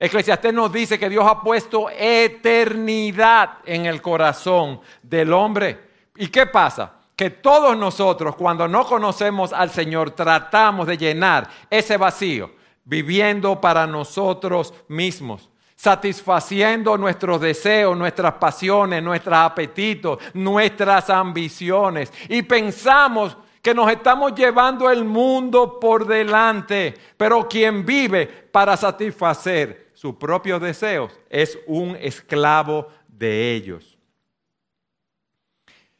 Eclesiastés 0.02 0.52
nos 0.52 0.72
dice 0.72 0.98
que 0.98 1.08
Dios 1.08 1.24
ha 1.24 1.40
puesto 1.40 1.88
eternidad 1.88 3.58
en 3.64 3.86
el 3.86 4.02
corazón 4.02 4.80
del 5.00 5.32
hombre. 5.32 5.78
¿Y 6.16 6.26
qué 6.26 6.46
pasa? 6.46 6.94
Que 7.14 7.30
todos 7.30 7.76
nosotros 7.76 8.34
cuando 8.34 8.66
no 8.66 8.84
conocemos 8.84 9.52
al 9.52 9.70
Señor 9.70 10.10
tratamos 10.10 10.88
de 10.88 10.98
llenar 10.98 11.48
ese 11.70 11.96
vacío 11.98 12.50
viviendo 12.84 13.60
para 13.60 13.86
nosotros 13.86 14.74
mismos 14.88 15.48
satisfaciendo 15.76 16.96
nuestros 16.96 17.40
deseos, 17.40 17.96
nuestras 17.96 18.34
pasiones, 18.34 19.02
nuestros 19.02 19.36
apetitos, 19.36 20.18
nuestras 20.32 21.10
ambiciones. 21.10 22.12
Y 22.28 22.42
pensamos 22.42 23.36
que 23.60 23.74
nos 23.74 23.90
estamos 23.90 24.32
llevando 24.32 24.88
el 24.88 25.04
mundo 25.04 25.80
por 25.80 26.06
delante, 26.06 26.94
pero 27.16 27.48
quien 27.48 27.84
vive 27.84 28.26
para 28.26 28.76
satisfacer 28.76 29.81
sus 30.02 30.16
propios 30.16 30.60
deseos, 30.60 31.16
es 31.30 31.56
un 31.64 31.94
esclavo 31.94 32.88
de 33.06 33.52
ellos. 33.52 33.96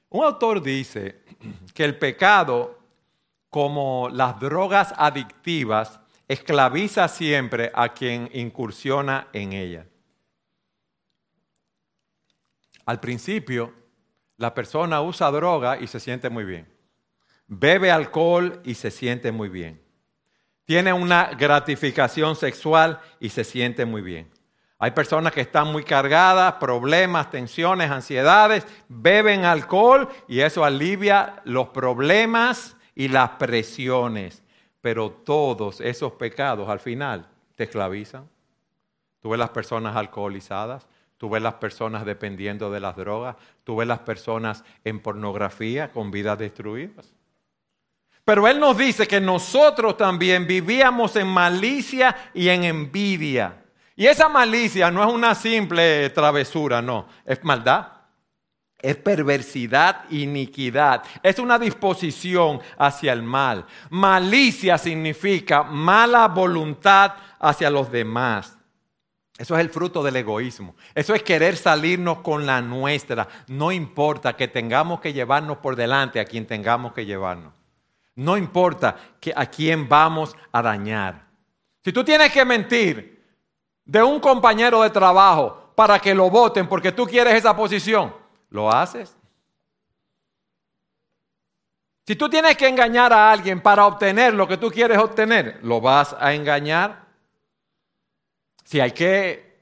Un 0.08 0.24
autor 0.24 0.60
dice 0.60 1.22
que 1.72 1.84
el 1.84 1.96
pecado, 1.96 2.80
como 3.48 4.08
las 4.08 4.40
drogas 4.40 4.92
adictivas, 4.96 6.00
esclaviza 6.26 7.06
siempre 7.06 7.70
a 7.72 7.90
quien 7.90 8.28
incursiona 8.32 9.28
en 9.32 9.52
ella. 9.52 9.86
Al 12.84 12.98
principio, 12.98 13.72
la 14.36 14.52
persona 14.52 15.00
usa 15.00 15.30
droga 15.30 15.78
y 15.80 15.86
se 15.86 16.00
siente 16.00 16.28
muy 16.28 16.42
bien. 16.42 16.66
Bebe 17.46 17.92
alcohol 17.92 18.60
y 18.64 18.74
se 18.74 18.90
siente 18.90 19.30
muy 19.30 19.48
bien 19.48 19.81
tiene 20.64 20.92
una 20.92 21.32
gratificación 21.34 22.36
sexual 22.36 23.00
y 23.20 23.30
se 23.30 23.44
siente 23.44 23.84
muy 23.84 24.02
bien. 24.02 24.30
Hay 24.78 24.90
personas 24.90 25.32
que 25.32 25.42
están 25.42 25.70
muy 25.70 25.84
cargadas, 25.84 26.54
problemas, 26.54 27.30
tensiones, 27.30 27.88
ansiedades, 27.90 28.66
beben 28.88 29.44
alcohol 29.44 30.08
y 30.26 30.40
eso 30.40 30.64
alivia 30.64 31.40
los 31.44 31.68
problemas 31.68 32.76
y 32.96 33.06
las 33.06 33.30
presiones. 33.30 34.42
Pero 34.80 35.12
todos 35.12 35.80
esos 35.80 36.14
pecados 36.14 36.68
al 36.68 36.80
final 36.80 37.28
te 37.54 37.62
esclavizan. 37.62 38.28
Tú 39.20 39.30
ves 39.30 39.38
las 39.38 39.50
personas 39.50 39.94
alcoholizadas, 39.94 40.88
tú 41.16 41.30
ves 41.30 41.42
las 41.42 41.54
personas 41.54 42.04
dependiendo 42.04 42.72
de 42.72 42.80
las 42.80 42.96
drogas, 42.96 43.36
tú 43.62 43.76
ves 43.76 43.86
las 43.86 44.00
personas 44.00 44.64
en 44.82 44.98
pornografía 44.98 45.92
con 45.92 46.10
vidas 46.10 46.40
destruidas. 46.40 47.14
Pero 48.24 48.46
Él 48.46 48.60
nos 48.60 48.76
dice 48.76 49.06
que 49.06 49.20
nosotros 49.20 49.96
también 49.96 50.46
vivíamos 50.46 51.16
en 51.16 51.26
malicia 51.26 52.30
y 52.32 52.48
en 52.48 52.64
envidia. 52.64 53.64
Y 53.96 54.06
esa 54.06 54.28
malicia 54.28 54.90
no 54.90 55.02
es 55.06 55.12
una 55.12 55.34
simple 55.34 56.08
travesura, 56.10 56.80
no, 56.80 57.08
es 57.26 57.42
maldad. 57.44 57.88
Es 58.80 58.96
perversidad, 58.96 60.10
iniquidad. 60.10 61.04
Es 61.22 61.38
una 61.38 61.56
disposición 61.56 62.60
hacia 62.76 63.12
el 63.12 63.22
mal. 63.22 63.64
Malicia 63.90 64.76
significa 64.76 65.62
mala 65.62 66.26
voluntad 66.26 67.14
hacia 67.38 67.70
los 67.70 67.92
demás. 67.92 68.58
Eso 69.38 69.54
es 69.54 69.60
el 69.60 69.70
fruto 69.70 70.02
del 70.02 70.16
egoísmo. 70.16 70.74
Eso 70.96 71.14
es 71.14 71.22
querer 71.22 71.56
salirnos 71.56 72.18
con 72.18 72.44
la 72.44 72.60
nuestra. 72.60 73.28
No 73.46 73.70
importa 73.70 74.36
que 74.36 74.48
tengamos 74.48 75.00
que 75.00 75.12
llevarnos 75.12 75.58
por 75.58 75.76
delante 75.76 76.18
a 76.18 76.24
quien 76.24 76.46
tengamos 76.46 76.92
que 76.92 77.06
llevarnos. 77.06 77.61
No 78.14 78.36
importa 78.36 78.96
a 79.34 79.46
quién 79.46 79.88
vamos 79.88 80.36
a 80.50 80.62
dañar. 80.62 81.26
Si 81.84 81.92
tú 81.92 82.04
tienes 82.04 82.30
que 82.32 82.44
mentir 82.44 83.22
de 83.84 84.02
un 84.02 84.20
compañero 84.20 84.82
de 84.82 84.90
trabajo 84.90 85.72
para 85.74 85.98
que 85.98 86.14
lo 86.14 86.30
voten 86.30 86.68
porque 86.68 86.92
tú 86.92 87.06
quieres 87.06 87.34
esa 87.34 87.56
posición, 87.56 88.14
¿lo 88.50 88.70
haces? 88.70 89.16
Si 92.06 92.16
tú 92.16 92.28
tienes 92.28 92.56
que 92.56 92.68
engañar 92.68 93.12
a 93.12 93.30
alguien 93.30 93.60
para 93.60 93.86
obtener 93.86 94.34
lo 94.34 94.46
que 94.46 94.56
tú 94.56 94.70
quieres 94.70 94.98
obtener, 94.98 95.60
¿lo 95.62 95.80
vas 95.80 96.14
a 96.18 96.34
engañar? 96.34 97.06
Si 98.64 98.80
hay 98.80 98.92
que 98.92 99.52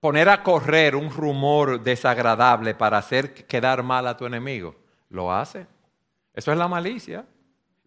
poner 0.00 0.28
a 0.28 0.42
correr 0.42 0.94
un 0.96 1.10
rumor 1.10 1.82
desagradable 1.82 2.74
para 2.74 2.98
hacer 2.98 3.46
quedar 3.46 3.82
mal 3.82 4.06
a 4.06 4.16
tu 4.16 4.24
enemigo? 4.24 4.76
Lo 5.10 5.32
hace. 5.32 5.66
Eso 6.32 6.52
es 6.52 6.58
la 6.58 6.68
malicia. 6.68 7.26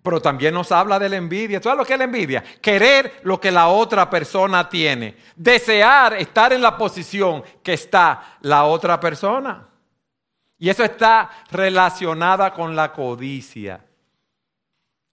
Pero 0.10 0.24
también 0.24 0.56
nos 0.56 0.72
habla 0.72 0.98
de 0.98 1.08
la 1.08 1.18
envidia. 1.18 1.62
¿Sabes 1.62 1.78
lo 1.78 1.86
que 1.86 1.94
es 1.94 2.00
la 2.00 2.06
envidia? 2.06 2.44
Querer 2.60 3.20
lo 3.22 3.40
que 3.40 3.52
la 3.52 3.68
otra 3.68 4.10
persona 4.10 4.68
tiene. 4.68 5.16
Desear 5.36 6.16
estar 6.16 6.52
en 6.52 6.64
la 6.64 6.76
posición 6.76 7.44
que 7.62 7.74
está 7.74 8.38
la 8.42 8.64
otra 8.64 9.00
persona. 9.00 9.68
Y 10.58 10.68
eso 10.68 10.84
está 10.84 11.30
relacionada 11.52 12.52
con 12.52 12.76
la 12.76 12.92
codicia. 12.92 13.86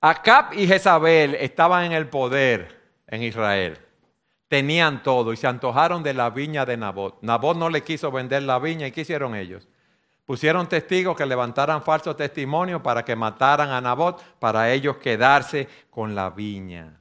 Acab 0.01 0.55
y 0.55 0.67
Jezabel 0.67 1.35
estaban 1.35 1.85
en 1.85 1.93
el 1.93 2.09
poder 2.09 2.81
en 3.07 3.23
Israel. 3.23 3.79
Tenían 4.49 5.03
todo 5.03 5.35
y 5.35 5.37
se 5.37 5.47
antojaron 5.47 6.03
de 6.03 6.15
la 6.15 6.31
viña 6.31 6.65
de 6.65 6.79
Nabot. 6.79 7.19
Nabot 7.21 7.55
no 7.55 7.69
le 7.69 7.83
quiso 7.83 8.11
vender 8.11 8.45
la 8.45 8.59
viña 8.59 8.87
y 8.87 8.93
¿qué 8.93 9.03
hicieron 9.03 9.35
ellos? 9.37 9.69
Pusieron 10.27 10.69
testigos 10.69 11.17
que 11.17 11.25
levantaran 11.25 11.83
falsos 11.83 12.17
testimonios 12.17 12.83
para 12.83 13.05
que 13.05 13.15
mataran 13.15 13.71
a 13.71 13.81
Nabot, 13.81 14.21
para 14.41 14.73
ellos 14.73 14.97
quedarse 14.97 15.69
con 15.89 16.17
la 16.17 16.31
viña. 16.31 17.01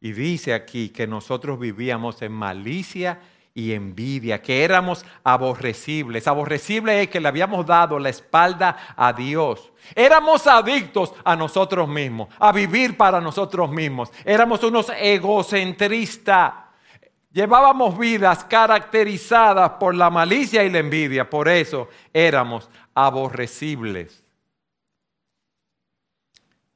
Y 0.00 0.12
dice 0.12 0.54
aquí 0.54 0.90
que 0.90 1.08
nosotros 1.08 1.58
vivíamos 1.58 2.22
en 2.22 2.30
malicia 2.30 3.18
y 3.52 3.72
envidia, 3.72 4.40
que 4.40 4.62
éramos 4.62 5.04
aborrecibles. 5.24 6.28
Aborrecible 6.28 7.02
es 7.02 7.08
que 7.08 7.18
le 7.18 7.26
habíamos 7.26 7.66
dado 7.66 7.98
la 7.98 8.08
espalda 8.08 8.94
a 8.96 9.12
Dios. 9.12 9.72
Éramos 9.96 10.46
adictos 10.46 11.12
a 11.24 11.34
nosotros 11.34 11.88
mismos, 11.88 12.28
a 12.38 12.52
vivir 12.52 12.96
para 12.96 13.20
nosotros 13.20 13.68
mismos. 13.68 14.12
Éramos 14.24 14.62
unos 14.62 14.92
egocentristas. 14.96 16.69
Llevábamos 17.32 17.96
vidas 17.96 18.44
caracterizadas 18.44 19.70
por 19.72 19.94
la 19.94 20.10
malicia 20.10 20.64
y 20.64 20.70
la 20.70 20.78
envidia, 20.78 21.30
por 21.30 21.48
eso 21.48 21.88
éramos 22.12 22.68
aborrecibles. 22.92 24.24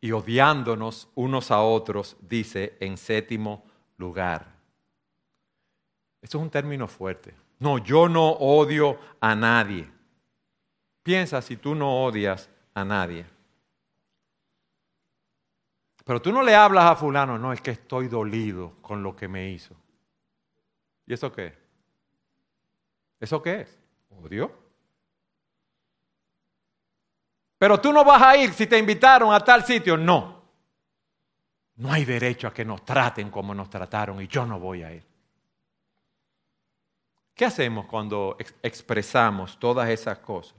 Y 0.00 0.12
odiándonos 0.12 1.08
unos 1.16 1.50
a 1.50 1.60
otros, 1.60 2.16
dice 2.20 2.76
en 2.78 2.96
séptimo 2.96 3.64
lugar. 3.96 4.46
Eso 6.22 6.38
es 6.38 6.42
un 6.42 6.50
término 6.50 6.86
fuerte. 6.86 7.34
No, 7.58 7.78
yo 7.78 8.08
no 8.08 8.30
odio 8.30 8.98
a 9.20 9.34
nadie. 9.34 9.90
Piensa 11.02 11.42
si 11.42 11.56
tú 11.56 11.74
no 11.74 12.04
odias 12.04 12.48
a 12.74 12.84
nadie. 12.84 13.26
Pero 16.04 16.22
tú 16.22 16.32
no 16.32 16.42
le 16.42 16.54
hablas 16.54 16.84
a 16.84 16.96
fulano, 16.96 17.38
no, 17.38 17.52
es 17.52 17.60
que 17.60 17.72
estoy 17.72 18.08
dolido 18.08 18.74
con 18.82 19.02
lo 19.02 19.16
que 19.16 19.26
me 19.26 19.50
hizo. 19.50 19.74
¿Y 21.06 21.14
eso 21.14 21.30
qué? 21.32 21.56
¿Eso 23.20 23.42
qué 23.42 23.62
es? 23.62 23.78
Odio. 24.10 24.52
Pero 27.58 27.80
tú 27.80 27.92
no 27.92 28.04
vas 28.04 28.22
a 28.22 28.36
ir 28.36 28.52
si 28.52 28.66
te 28.66 28.78
invitaron 28.78 29.32
a 29.32 29.40
tal 29.40 29.64
sitio. 29.64 29.96
No. 29.96 30.42
No 31.76 31.92
hay 31.92 32.04
derecho 32.04 32.48
a 32.48 32.54
que 32.54 32.64
nos 32.64 32.84
traten 32.84 33.30
como 33.30 33.54
nos 33.54 33.68
trataron 33.68 34.20
y 34.20 34.28
yo 34.28 34.46
no 34.46 34.60
voy 34.60 34.82
a 34.82 34.92
ir. 34.92 35.04
¿Qué 37.34 37.44
hacemos 37.44 37.86
cuando 37.86 38.36
expresamos 38.62 39.58
todas 39.58 39.88
esas 39.88 40.18
cosas? 40.18 40.54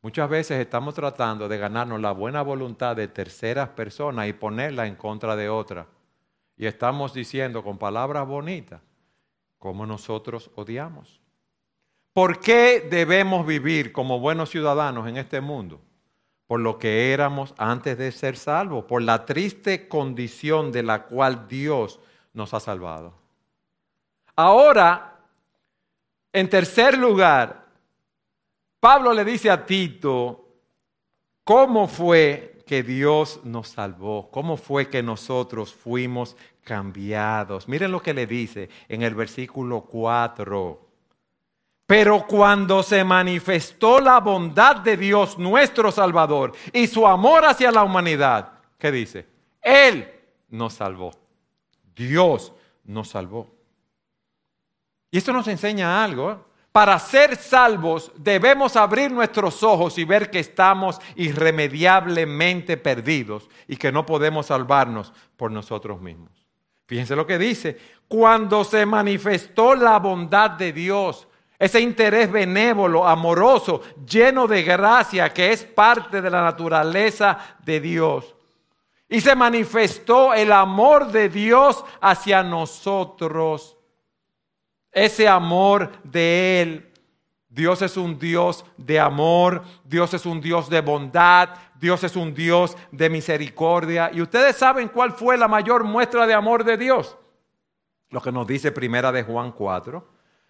Muchas 0.00 0.28
veces 0.28 0.58
estamos 0.58 0.94
tratando 0.94 1.48
de 1.48 1.58
ganarnos 1.58 2.00
la 2.00 2.12
buena 2.12 2.42
voluntad 2.42 2.96
de 2.96 3.08
terceras 3.08 3.70
personas 3.70 4.28
y 4.28 4.32
ponerla 4.32 4.86
en 4.86 4.96
contra 4.96 5.36
de 5.36 5.48
otras. 5.48 5.86
Y 6.56 6.66
estamos 6.66 7.12
diciendo 7.12 7.62
con 7.62 7.78
palabras 7.78 8.26
bonitas 8.26 8.80
como 9.64 9.86
nosotros 9.86 10.50
odiamos. 10.56 11.22
¿Por 12.12 12.38
qué 12.38 12.86
debemos 12.90 13.46
vivir 13.46 13.92
como 13.92 14.20
buenos 14.20 14.50
ciudadanos 14.50 15.08
en 15.08 15.16
este 15.16 15.40
mundo? 15.40 15.80
Por 16.46 16.60
lo 16.60 16.78
que 16.78 17.14
éramos 17.14 17.54
antes 17.56 17.96
de 17.96 18.12
ser 18.12 18.36
salvos, 18.36 18.84
por 18.84 19.00
la 19.00 19.24
triste 19.24 19.88
condición 19.88 20.70
de 20.70 20.82
la 20.82 21.04
cual 21.04 21.48
Dios 21.48 21.98
nos 22.34 22.52
ha 22.52 22.60
salvado. 22.60 23.14
Ahora, 24.36 25.16
en 26.30 26.50
tercer 26.50 26.98
lugar, 26.98 27.64
Pablo 28.80 29.14
le 29.14 29.24
dice 29.24 29.48
a 29.48 29.64
Tito, 29.64 30.46
¿cómo 31.42 31.88
fue 31.88 32.62
que 32.66 32.82
Dios 32.82 33.40
nos 33.44 33.68
salvó? 33.68 34.30
¿Cómo 34.30 34.58
fue 34.58 34.90
que 34.90 35.02
nosotros 35.02 35.72
fuimos 35.72 36.36
cambiados. 36.64 37.68
Miren 37.68 37.92
lo 37.92 38.02
que 38.02 38.14
le 38.14 38.26
dice 38.26 38.68
en 38.88 39.02
el 39.02 39.14
versículo 39.14 39.82
4. 39.82 40.80
Pero 41.86 42.26
cuando 42.26 42.82
se 42.82 43.04
manifestó 43.04 44.00
la 44.00 44.18
bondad 44.20 44.76
de 44.76 44.96
Dios 44.96 45.38
nuestro 45.38 45.92
Salvador 45.92 46.52
y 46.72 46.86
su 46.86 47.06
amor 47.06 47.44
hacia 47.44 47.70
la 47.70 47.84
humanidad, 47.84 48.52
¿qué 48.78 48.90
dice? 48.90 49.26
Él 49.60 50.10
nos 50.48 50.74
salvó. 50.74 51.12
Dios 51.94 52.52
nos 52.84 53.08
salvó. 53.08 53.50
Y 55.10 55.18
esto 55.18 55.32
nos 55.32 55.46
enseña 55.46 56.02
algo. 56.02 56.32
¿eh? 56.32 56.36
Para 56.72 56.98
ser 56.98 57.36
salvos 57.36 58.10
debemos 58.16 58.74
abrir 58.76 59.12
nuestros 59.12 59.62
ojos 59.62 59.96
y 59.98 60.04
ver 60.04 60.30
que 60.30 60.40
estamos 60.40 60.98
irremediablemente 61.14 62.76
perdidos 62.76 63.48
y 63.68 63.76
que 63.76 63.92
no 63.92 64.04
podemos 64.04 64.46
salvarnos 64.46 65.12
por 65.36 65.52
nosotros 65.52 66.00
mismos. 66.00 66.43
Fíjense 66.86 67.16
lo 67.16 67.26
que 67.26 67.38
dice, 67.38 67.78
cuando 68.08 68.64
se 68.64 68.84
manifestó 68.84 69.74
la 69.74 69.98
bondad 69.98 70.50
de 70.50 70.72
Dios, 70.72 71.26
ese 71.58 71.80
interés 71.80 72.30
benévolo, 72.30 73.06
amoroso, 73.06 73.80
lleno 74.06 74.46
de 74.46 74.62
gracia 74.62 75.32
que 75.32 75.52
es 75.52 75.64
parte 75.64 76.20
de 76.20 76.30
la 76.30 76.42
naturaleza 76.42 77.38
de 77.64 77.80
Dios. 77.80 78.34
Y 79.08 79.20
se 79.20 79.34
manifestó 79.34 80.34
el 80.34 80.52
amor 80.52 81.12
de 81.12 81.28
Dios 81.28 81.84
hacia 82.00 82.42
nosotros. 82.42 83.76
Ese 84.90 85.28
amor 85.28 85.92
de 86.02 86.62
Él. 86.62 86.90
Dios 87.48 87.82
es 87.82 87.96
un 87.96 88.18
Dios 88.18 88.64
de 88.76 88.98
amor, 88.98 89.62
Dios 89.84 90.12
es 90.12 90.26
un 90.26 90.40
Dios 90.40 90.68
de 90.68 90.80
bondad, 90.80 91.50
Dios 91.80 92.04
es 92.04 92.16
un 92.16 92.34
Dios 92.34 92.76
de 92.92 93.10
misericordia. 93.10 94.10
¿Y 94.12 94.20
ustedes 94.20 94.56
saben 94.56 94.88
cuál 94.88 95.12
fue 95.12 95.36
la 95.36 95.48
mayor 95.48 95.84
muestra 95.84 96.26
de 96.26 96.34
amor 96.34 96.64
de 96.64 96.76
Dios? 96.76 97.16
Lo 98.10 98.20
que 98.20 98.32
nos 98.32 98.46
dice 98.46 98.72
primera 98.72 99.10
de 99.10 99.24
Juan 99.24 99.52
4, 99.52 100.06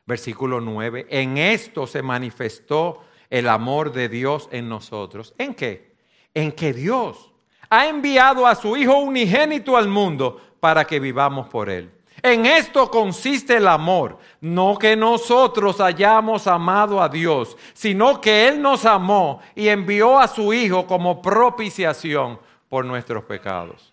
versículo 0.07 0.61
9. 0.61 1.07
En 1.09 1.39
esto 1.39 1.87
se 1.87 2.03
manifestó 2.03 3.01
el 3.31 3.49
amor 3.49 3.93
de 3.93 4.09
Dios 4.09 4.49
en 4.53 4.69
nosotros. 4.69 5.35
¿En 5.39 5.55
qué? 5.55 5.97
En 6.35 6.53
que 6.53 6.73
Dios 6.73 7.33
ha 7.71 7.87
enviado 7.89 8.47
a 8.47 8.55
su 8.55 8.77
Hijo 8.77 8.99
unigénito 8.99 9.77
al 9.77 9.89
mundo 9.89 10.41
para 10.61 10.85
que 10.85 11.01
vivamos 11.01 11.49
por 11.49 11.71
Él. 11.71 11.91
En 12.25 12.47
esto 12.47 12.91
consiste 12.91 13.59
el 13.59 13.69
amor, 13.69 14.17
no 14.41 14.79
que 14.79 14.97
nosotros 14.97 15.79
hayamos 15.79 16.47
amado 16.47 17.03
a 17.03 17.07
Dios, 17.07 17.55
sino 17.75 18.19
que 18.19 18.49
Él 18.49 18.63
nos 18.63 18.87
amó 18.87 19.43
y 19.55 19.69
envió 19.69 20.19
a 20.19 20.27
su 20.27 20.55
Hijo 20.55 20.87
como 20.87 21.21
propiciación 21.21 22.41
por 22.71 22.87
nuestros 22.87 23.25
pecados. 23.25 23.93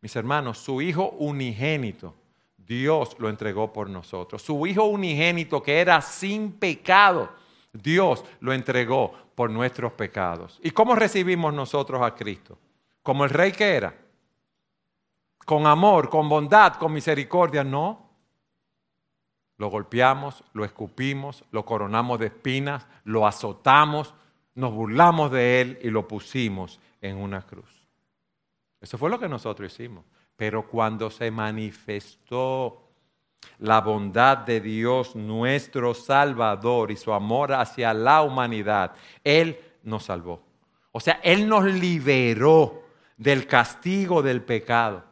Mis 0.00 0.16
hermanos, 0.16 0.58
su 0.58 0.82
Hijo 0.82 1.10
unigénito, 1.20 2.16
Dios 2.56 3.14
lo 3.20 3.28
entregó 3.28 3.72
por 3.72 3.88
nosotros. 3.88 4.42
Su 4.42 4.66
Hijo 4.66 4.82
unigénito 4.82 5.62
que 5.62 5.78
era 5.78 6.00
sin 6.00 6.50
pecado, 6.50 7.30
Dios 7.72 8.24
lo 8.40 8.52
entregó 8.52 9.14
por 9.36 9.50
nuestros 9.50 9.92
pecados. 9.92 10.58
¿Y 10.64 10.72
cómo 10.72 10.96
recibimos 10.96 11.54
nosotros 11.54 12.02
a 12.02 12.12
Cristo? 12.12 12.58
Como 13.04 13.22
el 13.22 13.30
rey 13.30 13.52
que 13.52 13.76
era 13.76 14.03
con 15.44 15.66
amor, 15.66 16.08
con 16.08 16.28
bondad, 16.28 16.74
con 16.74 16.92
misericordia, 16.92 17.64
no. 17.64 18.04
Lo 19.56 19.68
golpeamos, 19.68 20.42
lo 20.52 20.64
escupimos, 20.64 21.44
lo 21.50 21.64
coronamos 21.64 22.18
de 22.18 22.26
espinas, 22.26 22.86
lo 23.04 23.26
azotamos, 23.26 24.14
nos 24.54 24.72
burlamos 24.72 25.30
de 25.30 25.60
él 25.60 25.78
y 25.82 25.90
lo 25.90 26.08
pusimos 26.08 26.80
en 27.00 27.16
una 27.16 27.42
cruz. 27.42 27.86
Eso 28.80 28.98
fue 28.98 29.10
lo 29.10 29.18
que 29.18 29.28
nosotros 29.28 29.72
hicimos. 29.72 30.04
Pero 30.36 30.68
cuando 30.68 31.10
se 31.10 31.30
manifestó 31.30 32.84
la 33.58 33.80
bondad 33.80 34.38
de 34.38 34.60
Dios, 34.60 35.14
nuestro 35.14 35.94
Salvador, 35.94 36.90
y 36.90 36.96
su 36.96 37.12
amor 37.12 37.52
hacia 37.52 37.94
la 37.94 38.22
humanidad, 38.22 38.92
Él 39.22 39.58
nos 39.82 40.04
salvó. 40.04 40.42
O 40.92 41.00
sea, 41.00 41.20
Él 41.22 41.48
nos 41.48 41.64
liberó 41.64 42.82
del 43.16 43.46
castigo 43.46 44.22
del 44.22 44.42
pecado. 44.42 45.04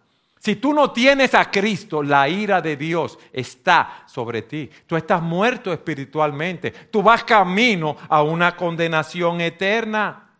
Si 0.44 0.56
tú 0.56 0.74
no 0.74 0.90
tienes 0.90 1.34
a 1.34 1.48
Cristo, 1.52 2.02
la 2.02 2.28
ira 2.28 2.60
de 2.60 2.76
Dios 2.76 3.16
está 3.32 4.02
sobre 4.08 4.42
ti. 4.42 4.68
Tú 4.88 4.96
estás 4.96 5.22
muerto 5.22 5.72
espiritualmente. 5.72 6.72
Tú 6.90 7.00
vas 7.00 7.22
camino 7.22 7.96
a 8.08 8.24
una 8.24 8.56
condenación 8.56 9.40
eterna. 9.40 10.36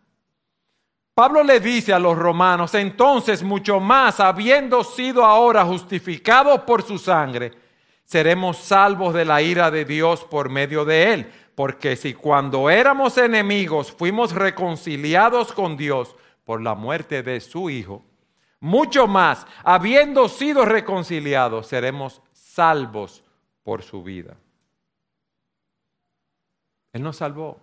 Pablo 1.13 1.41
le 1.41 1.61
dice 1.61 1.93
a 1.93 1.99
los 1.99 2.17
romanos, 2.17 2.75
entonces 2.75 3.43
mucho 3.43 3.79
más, 3.79 4.19
habiendo 4.19 4.83
sido 4.83 5.23
ahora 5.23 5.63
justificados 5.63 6.63
por 6.63 6.83
su 6.83 6.97
sangre, 6.97 7.53
seremos 8.03 8.57
salvos 8.57 9.13
de 9.13 9.23
la 9.23 9.41
ira 9.41 9.71
de 9.71 9.85
Dios 9.85 10.25
por 10.25 10.49
medio 10.49 10.83
de 10.83 11.13
él. 11.13 11.31
Porque 11.55 11.95
si 11.95 12.13
cuando 12.13 12.69
éramos 12.69 13.17
enemigos 13.17 13.89
fuimos 13.89 14.33
reconciliados 14.33 15.53
con 15.53 15.77
Dios 15.77 16.13
por 16.43 16.61
la 16.61 16.75
muerte 16.75 17.23
de 17.23 17.39
su 17.39 17.69
Hijo, 17.69 18.03
mucho 18.63 19.07
más, 19.07 19.45
habiendo 19.61 20.29
sido 20.29 20.63
reconciliados, 20.63 21.67
seremos 21.67 22.21
salvos 22.31 23.21
por 23.61 23.83
su 23.83 24.01
vida. 24.01 24.37
Él 26.93 27.03
nos 27.03 27.17
salvó. 27.17 27.59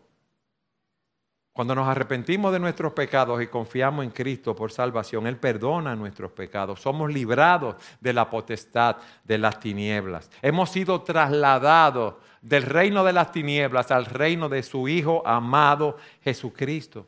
Cuando 1.55 1.75
nos 1.75 1.89
arrepentimos 1.89 2.53
de 2.53 2.59
nuestros 2.59 2.93
pecados 2.93 3.41
y 3.41 3.47
confiamos 3.47 4.05
en 4.05 4.11
Cristo 4.11 4.55
por 4.55 4.73
salvación, 4.73 5.27
Él 5.27 5.39
perdona 5.39 5.97
nuestros 5.97 6.33
pecados. 6.33 6.83
Somos 6.83 7.11
librados 7.11 7.77
de 7.99 8.13
la 8.13 8.29
potestad 8.29 8.97
de 9.25 9.39
las 9.39 9.59
tinieblas. 9.59 10.31
Hemos 10.43 10.69
sido 10.69 11.01
trasladados 11.01 12.17
del 12.43 12.65
reino 12.65 13.05
de 13.05 13.15
las 13.15 13.33
tinieblas 13.33 13.91
al 13.91 14.05
reino 14.05 14.51
de 14.51 14.63
su 14.63 14.87
Hijo 14.87 15.27
amado 15.27 15.97
Jesucristo. 16.23 17.07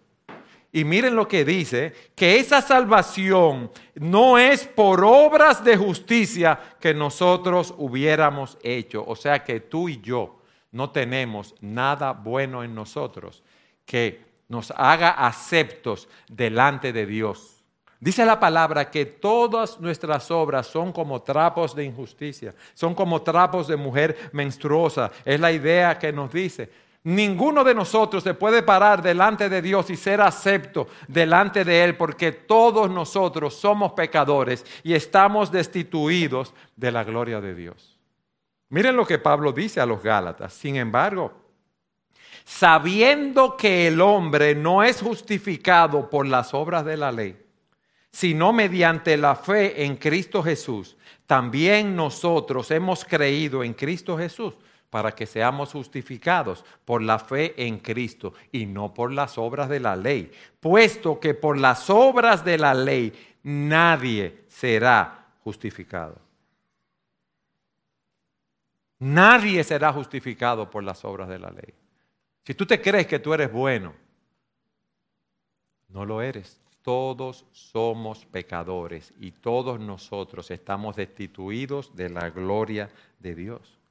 Y 0.74 0.84
miren 0.84 1.14
lo 1.14 1.28
que 1.28 1.44
dice, 1.44 1.92
que 2.14 2.38
esa 2.38 2.62
salvación 2.62 3.70
no 3.94 4.38
es 4.38 4.66
por 4.66 5.04
obras 5.04 5.62
de 5.62 5.76
justicia 5.76 6.58
que 6.80 6.94
nosotros 6.94 7.74
hubiéramos 7.76 8.56
hecho. 8.62 9.04
O 9.06 9.14
sea 9.14 9.44
que 9.44 9.60
tú 9.60 9.90
y 9.90 10.00
yo 10.00 10.40
no 10.70 10.90
tenemos 10.90 11.54
nada 11.60 12.12
bueno 12.12 12.64
en 12.64 12.74
nosotros 12.74 13.42
que 13.84 14.24
nos 14.48 14.70
haga 14.74 15.10
aceptos 15.10 16.08
delante 16.28 16.92
de 16.94 17.04
Dios. 17.04 17.62
Dice 18.00 18.24
la 18.24 18.40
palabra 18.40 18.90
que 18.90 19.06
todas 19.06 19.78
nuestras 19.78 20.30
obras 20.30 20.66
son 20.66 20.90
como 20.90 21.22
trapos 21.22 21.76
de 21.76 21.84
injusticia, 21.84 22.54
son 22.74 22.94
como 22.94 23.22
trapos 23.22 23.68
de 23.68 23.76
mujer 23.76 24.30
menstruosa. 24.32 25.12
Es 25.24 25.38
la 25.38 25.52
idea 25.52 25.98
que 25.98 26.12
nos 26.12 26.32
dice. 26.32 26.68
Ninguno 27.04 27.64
de 27.64 27.74
nosotros 27.74 28.22
se 28.22 28.34
puede 28.34 28.62
parar 28.62 29.02
delante 29.02 29.48
de 29.48 29.60
Dios 29.60 29.90
y 29.90 29.96
ser 29.96 30.20
acepto 30.20 30.86
delante 31.08 31.64
de 31.64 31.82
Él 31.82 31.96
porque 31.96 32.30
todos 32.30 32.88
nosotros 32.88 33.54
somos 33.54 33.92
pecadores 33.92 34.64
y 34.84 34.94
estamos 34.94 35.50
destituidos 35.50 36.54
de 36.76 36.92
la 36.92 37.02
gloria 37.02 37.40
de 37.40 37.56
Dios. 37.56 37.98
Miren 38.68 38.96
lo 38.96 39.04
que 39.04 39.18
Pablo 39.18 39.52
dice 39.52 39.80
a 39.80 39.86
los 39.86 40.00
Gálatas. 40.00 40.52
Sin 40.54 40.76
embargo, 40.76 41.32
sabiendo 42.44 43.56
que 43.56 43.88
el 43.88 44.00
hombre 44.00 44.54
no 44.54 44.84
es 44.84 45.02
justificado 45.02 46.08
por 46.08 46.24
las 46.24 46.54
obras 46.54 46.84
de 46.84 46.96
la 46.96 47.10
ley, 47.10 47.36
sino 48.12 48.52
mediante 48.52 49.16
la 49.16 49.34
fe 49.34 49.84
en 49.84 49.96
Cristo 49.96 50.40
Jesús, 50.40 50.96
también 51.26 51.96
nosotros 51.96 52.70
hemos 52.70 53.04
creído 53.04 53.64
en 53.64 53.74
Cristo 53.74 54.16
Jesús 54.16 54.54
para 54.92 55.12
que 55.12 55.24
seamos 55.24 55.72
justificados 55.72 56.66
por 56.84 57.00
la 57.00 57.18
fe 57.18 57.54
en 57.56 57.78
Cristo 57.78 58.34
y 58.52 58.66
no 58.66 58.92
por 58.92 59.10
las 59.10 59.38
obras 59.38 59.70
de 59.70 59.80
la 59.80 59.96
ley, 59.96 60.30
puesto 60.60 61.18
que 61.18 61.32
por 61.32 61.56
las 61.56 61.88
obras 61.88 62.44
de 62.44 62.58
la 62.58 62.74
ley 62.74 63.10
nadie 63.42 64.44
será 64.48 65.28
justificado. 65.44 66.18
Nadie 68.98 69.64
será 69.64 69.94
justificado 69.94 70.68
por 70.68 70.84
las 70.84 71.02
obras 71.06 71.30
de 71.30 71.38
la 71.38 71.50
ley. 71.50 71.72
Si 72.44 72.52
tú 72.52 72.66
te 72.66 72.78
crees 72.82 73.06
que 73.06 73.18
tú 73.18 73.32
eres 73.32 73.50
bueno, 73.50 73.94
no 75.88 76.04
lo 76.04 76.20
eres. 76.20 76.60
Todos 76.82 77.46
somos 77.52 78.26
pecadores 78.26 79.14
y 79.18 79.30
todos 79.30 79.80
nosotros 79.80 80.50
estamos 80.50 80.96
destituidos 80.96 81.96
de 81.96 82.10
la 82.10 82.28
gloria 82.28 82.90
de 83.20 83.34
Dios. 83.34 83.81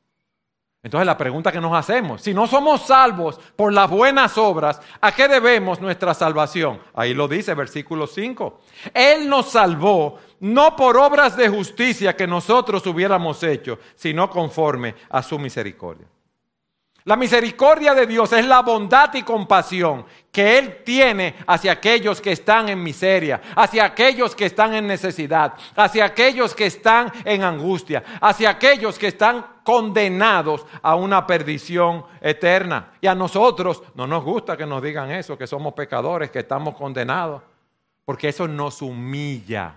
Entonces 0.83 1.05
la 1.05 1.17
pregunta 1.17 1.51
que 1.51 1.61
nos 1.61 1.73
hacemos, 1.73 2.23
si 2.23 2.33
no 2.33 2.47
somos 2.47 2.81
salvos 2.81 3.39
por 3.55 3.71
las 3.71 3.87
buenas 3.87 4.35
obras, 4.39 4.81
¿a 4.99 5.11
qué 5.11 5.27
debemos 5.27 5.79
nuestra 5.79 6.15
salvación? 6.15 6.81
Ahí 6.95 7.13
lo 7.13 7.27
dice 7.27 7.53
versículo 7.53 8.07
5. 8.07 8.61
Él 8.93 9.29
nos 9.29 9.51
salvó 9.51 10.17
no 10.39 10.75
por 10.75 10.97
obras 10.97 11.37
de 11.37 11.49
justicia 11.49 12.15
que 12.15 12.25
nosotros 12.25 12.85
hubiéramos 12.87 13.43
hecho, 13.43 13.77
sino 13.95 14.27
conforme 14.29 14.95
a 15.09 15.21
su 15.21 15.37
misericordia. 15.37 16.07
La 17.03 17.15
misericordia 17.15 17.95
de 17.95 18.05
Dios 18.05 18.31
es 18.31 18.45
la 18.45 18.61
bondad 18.61 19.11
y 19.15 19.23
compasión 19.23 20.05
que 20.31 20.59
Él 20.59 20.83
tiene 20.85 21.35
hacia 21.47 21.71
aquellos 21.71 22.21
que 22.21 22.31
están 22.31 22.69
en 22.69 22.81
miseria, 22.81 23.41
hacia 23.55 23.85
aquellos 23.85 24.35
que 24.35 24.45
están 24.45 24.75
en 24.75 24.85
necesidad, 24.85 25.53
hacia 25.75 26.05
aquellos 26.05 26.53
que 26.53 26.67
están 26.67 27.11
en 27.25 27.43
angustia, 27.43 28.03
hacia 28.21 28.51
aquellos 28.51 28.99
que 28.99 29.07
están 29.07 29.45
condenados 29.63 30.65
a 30.83 30.93
una 30.93 31.25
perdición 31.25 32.05
eterna. 32.21 32.91
Y 33.01 33.07
a 33.07 33.15
nosotros 33.15 33.81
no 33.95 34.05
nos 34.05 34.23
gusta 34.23 34.55
que 34.55 34.67
nos 34.67 34.83
digan 34.83 35.09
eso, 35.11 35.35
que 35.37 35.47
somos 35.47 35.73
pecadores, 35.73 36.29
que 36.29 36.39
estamos 36.39 36.75
condenados, 36.75 37.41
porque 38.05 38.29
eso 38.29 38.47
nos 38.47 38.79
humilla 38.83 39.73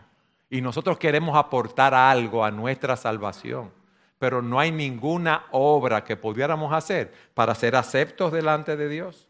y 0.50 0.60
nosotros 0.60 0.98
queremos 0.98 1.34
aportar 1.36 1.94
algo 1.94 2.44
a 2.44 2.50
nuestra 2.50 2.96
salvación 2.96 3.83
pero 4.24 4.40
no 4.40 4.58
hay 4.58 4.72
ninguna 4.72 5.44
obra 5.50 6.02
que 6.02 6.16
pudiéramos 6.16 6.72
hacer 6.72 7.12
para 7.34 7.54
ser 7.54 7.76
aceptos 7.76 8.32
delante 8.32 8.74
de 8.74 8.88
Dios. 8.88 9.28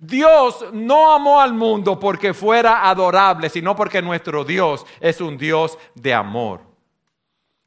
Dios 0.00 0.64
no 0.72 1.12
amó 1.12 1.40
al 1.40 1.54
mundo 1.54 1.96
porque 1.96 2.34
fuera 2.34 2.90
adorable, 2.90 3.48
sino 3.48 3.76
porque 3.76 4.02
nuestro 4.02 4.44
Dios 4.44 4.84
es 4.98 5.20
un 5.20 5.38
Dios 5.38 5.78
de 5.94 6.12
amor. 6.12 6.60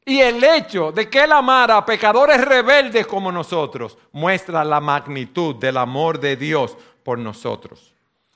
Y 0.04 0.20
el 0.20 0.44
hecho 0.44 0.92
de 0.92 1.08
que 1.08 1.24
Él 1.24 1.32
amara 1.32 1.78
a 1.78 1.86
pecadores 1.86 2.44
rebeldes 2.44 3.06
como 3.06 3.32
nosotros 3.32 3.96
muestra 4.12 4.62
la 4.64 4.80
magnitud 4.80 5.56
del 5.56 5.78
amor 5.78 6.20
de 6.20 6.36
Dios 6.36 6.76
por 7.02 7.18
nosotros. 7.18 7.94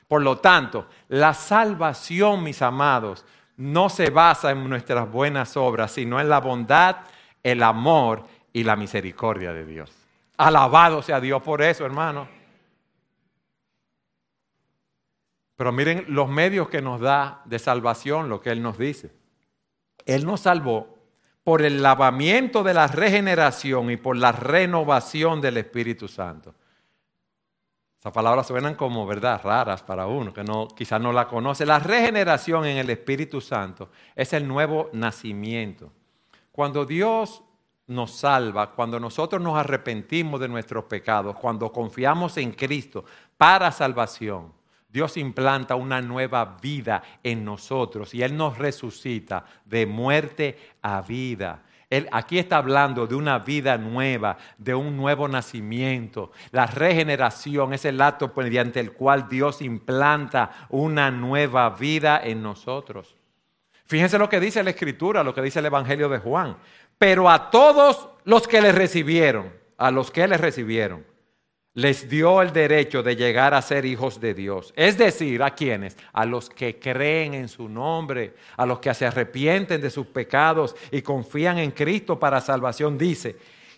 Por 0.08 0.22
lo 0.22 0.38
tanto, 0.38 0.86
la 1.08 1.34
salvación, 1.34 2.42
mis 2.42 2.62
amados, 2.62 3.22
no 3.58 3.90
se 3.90 4.08
basa 4.08 4.50
en 4.50 4.66
nuestras 4.66 5.12
buenas 5.12 5.58
obras, 5.58 5.92
sino 5.92 6.18
en 6.18 6.30
la 6.30 6.40
bondad 6.40 6.96
el 7.46 7.62
amor 7.62 8.24
y 8.52 8.64
la 8.64 8.74
misericordia 8.74 9.52
de 9.52 9.64
Dios. 9.64 9.92
Alabado 10.37 11.00
sea 11.00 11.20
Dios 11.20 11.40
por 11.42 11.62
eso, 11.62 11.87
hermano. 11.87 12.28
Pero 15.54 15.70
miren 15.70 16.06
los 16.09 16.28
medios 16.28 16.68
que 16.68 16.82
nos 16.82 17.00
da 17.00 17.42
de 17.44 17.61
salvación, 17.61 18.28
lo 18.28 18.40
que 18.40 18.50
Él 18.50 18.61
nos 18.61 18.78
dice. 18.78 19.12
Él 20.04 20.26
nos 20.26 20.40
salvó 20.40 20.98
por 21.44 21.62
el 21.62 21.82
lavamiento 21.82 22.64
de 22.64 22.74
la 22.74 22.88
regeneración 22.88 23.92
y 23.92 23.96
por 23.96 24.16
la 24.16 24.32
renovación 24.32 25.40
del 25.40 25.59
Espíritu 25.59 26.09
Santo. 26.09 26.52
Esas 28.00 28.12
palabras 28.12 28.48
suenan 28.48 28.74
como, 28.74 29.06
¿verdad?, 29.06 29.40
raras 29.44 29.85
para 29.85 30.09
uno, 30.09 30.35
que 30.35 30.42
no, 30.42 30.66
quizás 30.66 31.00
no 31.00 31.12
la 31.12 31.28
conoce. 31.28 31.64
La 31.64 31.78
regeneración 31.78 32.66
en 32.66 32.78
el 32.78 32.90
Espíritu 32.90 33.40
Santo 33.40 33.90
es 34.16 34.32
el 34.32 34.48
nuevo 34.48 34.90
nacimiento. 34.92 35.92
Cuando 36.56 36.86
Dios 36.86 37.42
nos 37.88 38.12
salva, 38.12 38.70
cuando 38.70 38.98
nosotros 38.98 39.42
nos 39.42 39.58
arrepentimos 39.58 40.40
de 40.40 40.48
nuestros 40.48 40.84
pecados, 40.84 41.36
cuando 41.36 41.70
confiamos 41.70 42.38
en 42.38 42.52
Cristo 42.52 43.04
para 43.36 43.70
salvación, 43.70 44.54
Dios 44.88 45.18
implanta 45.18 45.74
una 45.74 46.00
nueva 46.00 46.56
vida 46.62 47.02
en 47.22 47.44
nosotros 47.44 48.14
y 48.14 48.22
Él 48.22 48.34
nos 48.34 48.56
resucita 48.56 49.44
de 49.66 49.84
muerte 49.84 50.58
a 50.80 51.02
vida. 51.02 51.62
Él 51.90 52.08
aquí 52.10 52.38
está 52.38 52.56
hablando 52.56 53.06
de 53.06 53.16
una 53.16 53.38
vida 53.40 53.76
nueva, 53.76 54.38
de 54.56 54.74
un 54.74 54.96
nuevo 54.96 55.28
nacimiento. 55.28 56.32
La 56.52 56.64
regeneración 56.64 57.74
es 57.74 57.84
el 57.84 58.00
acto 58.00 58.32
mediante 58.34 58.80
el 58.80 58.94
cual 58.94 59.28
Dios 59.28 59.60
implanta 59.60 60.52
una 60.70 61.10
nueva 61.10 61.68
vida 61.68 62.18
en 62.24 62.42
nosotros. 62.42 63.14
Fíjense 63.87 64.18
lo 64.18 64.29
que 64.29 64.40
dice 64.40 64.62
la 64.62 64.70
Escritura, 64.70 65.22
lo 65.22 65.35
que 65.35 65.42
dice 65.42 65.61
el 65.61 65.66
Evangelio 65.66 66.09
de 66.09 66.18
Juan. 66.18 66.57
Pero 66.99 67.31
a 67.31 67.51
todos 67.51 68.09
los 68.25 68.49
que 68.49 68.61
le 68.61 68.72
recibieron, 68.72 69.53
a 69.79 69.90
los 69.90 70.11
que 70.11 70.27
le 70.27 70.37
recibieron, 70.37 71.05
les 71.75 72.09
dio 72.09 72.40
el 72.40 72.53
derecho 72.53 73.03
de 73.03 73.16
llegar 73.16 73.53
a 73.53 73.61
ser 73.61 73.85
hijos 73.85 74.18
de 74.18 74.33
Dios. 74.33 74.72
Es 74.77 74.96
decir, 74.96 75.42
¿a 75.42 75.55
quienes? 75.55 75.96
A 76.14 76.25
los 76.25 76.49
que 76.49 76.79
creen 76.79 77.35
en 77.35 77.49
su 77.49 77.68
nombre, 77.68 78.35
a 78.57 78.64
los 78.64 78.79
que 78.79 78.94
se 78.94 79.07
arrepienten 79.07 79.81
de 79.81 79.90
sus 79.90 80.07
pecados 80.07 80.74
y 80.91 81.03
confían 81.03 81.59
en 81.59 81.70
Cristo 81.72 82.18
para 82.18 82.41
salvación. 82.41 82.97
Dice, 82.97 83.37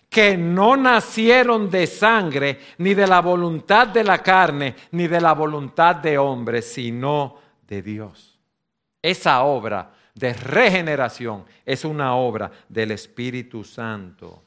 que 0.09 0.35
no 0.35 0.75
nacieron 0.75 1.69
de 1.69 1.85
sangre, 1.85 2.59
ni 2.79 2.95
de 2.95 3.05
la 3.05 3.21
voluntad 3.21 3.87
de 3.87 4.03
la 4.03 4.23
carne, 4.23 4.75
ni 4.91 5.07
de 5.07 5.21
la 5.21 5.33
voluntad 5.33 5.97
de 5.97 6.17
hombre, 6.17 6.61
sino 6.61 7.35
de 7.67 7.81
Dios. 7.81 8.39
Esa 9.01 9.43
obra 9.43 9.91
de 10.19 10.33
regeneración 10.33 11.45
es 11.65 11.85
una 11.85 12.13
obra 12.15 12.51
del 12.67 12.91
Espíritu 12.91 13.63
Santo. 13.63 14.43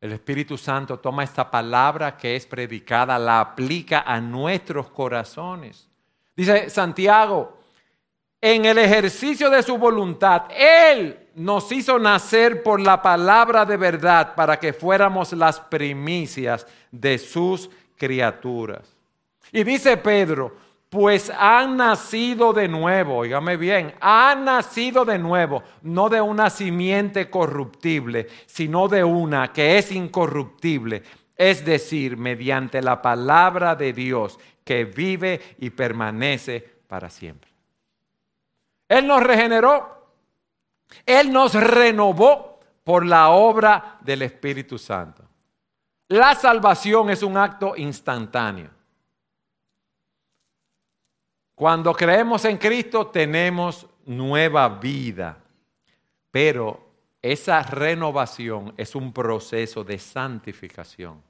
El 0.00 0.12
Espíritu 0.12 0.58
Santo 0.58 0.98
toma 0.98 1.22
esta 1.22 1.48
palabra 1.48 2.16
que 2.16 2.34
es 2.34 2.46
predicada, 2.46 3.16
la 3.16 3.40
aplica 3.40 4.00
a 4.00 4.20
nuestros 4.20 4.90
corazones. 4.90 5.88
Dice 6.34 6.68
Santiago, 6.68 7.58
en 8.40 8.64
el 8.64 8.78
ejercicio 8.78 9.48
de 9.50 9.62
su 9.62 9.78
voluntad, 9.78 10.42
Él 10.50 11.28
nos 11.36 11.70
hizo 11.70 11.98
nacer 11.98 12.64
por 12.64 12.80
la 12.80 13.00
palabra 13.00 13.64
de 13.64 13.76
verdad 13.76 14.34
para 14.34 14.58
que 14.58 14.72
fuéramos 14.72 15.32
las 15.32 15.60
primicias 15.60 16.66
de 16.90 17.18
sus 17.18 17.70
criaturas. 17.96 18.96
Y 19.52 19.62
dice 19.62 19.96
Pedro, 19.96 20.65
pues 20.96 21.30
han 21.38 21.76
nacido 21.76 22.54
de 22.54 22.68
nuevo, 22.68 23.18
oígame 23.18 23.58
bien, 23.58 23.92
han 24.00 24.46
nacido 24.46 25.04
de 25.04 25.18
nuevo, 25.18 25.62
no 25.82 26.08
de 26.08 26.22
una 26.22 26.48
simiente 26.48 27.28
corruptible, 27.28 28.28
sino 28.46 28.88
de 28.88 29.04
una 29.04 29.52
que 29.52 29.76
es 29.76 29.92
incorruptible, 29.92 31.02
es 31.36 31.66
decir, 31.66 32.16
mediante 32.16 32.80
la 32.80 33.02
palabra 33.02 33.76
de 33.76 33.92
Dios 33.92 34.38
que 34.64 34.86
vive 34.86 35.38
y 35.58 35.68
permanece 35.68 36.66
para 36.88 37.10
siempre. 37.10 37.50
Él 38.88 39.06
nos 39.06 39.22
regeneró, 39.22 40.14
Él 41.04 41.30
nos 41.30 41.52
renovó 41.52 42.58
por 42.84 43.04
la 43.04 43.28
obra 43.28 43.98
del 44.00 44.22
Espíritu 44.22 44.78
Santo. 44.78 45.24
La 46.08 46.34
salvación 46.34 47.10
es 47.10 47.22
un 47.22 47.36
acto 47.36 47.74
instantáneo. 47.76 48.75
Cuando 51.56 51.94
creemos 51.94 52.44
en 52.44 52.58
Cristo 52.58 53.06
tenemos 53.06 53.86
nueva 54.04 54.68
vida, 54.68 55.38
pero 56.30 56.78
esa 57.22 57.62
renovación 57.62 58.74
es 58.76 58.94
un 58.94 59.10
proceso 59.10 59.82
de 59.82 59.98
santificación 59.98 61.22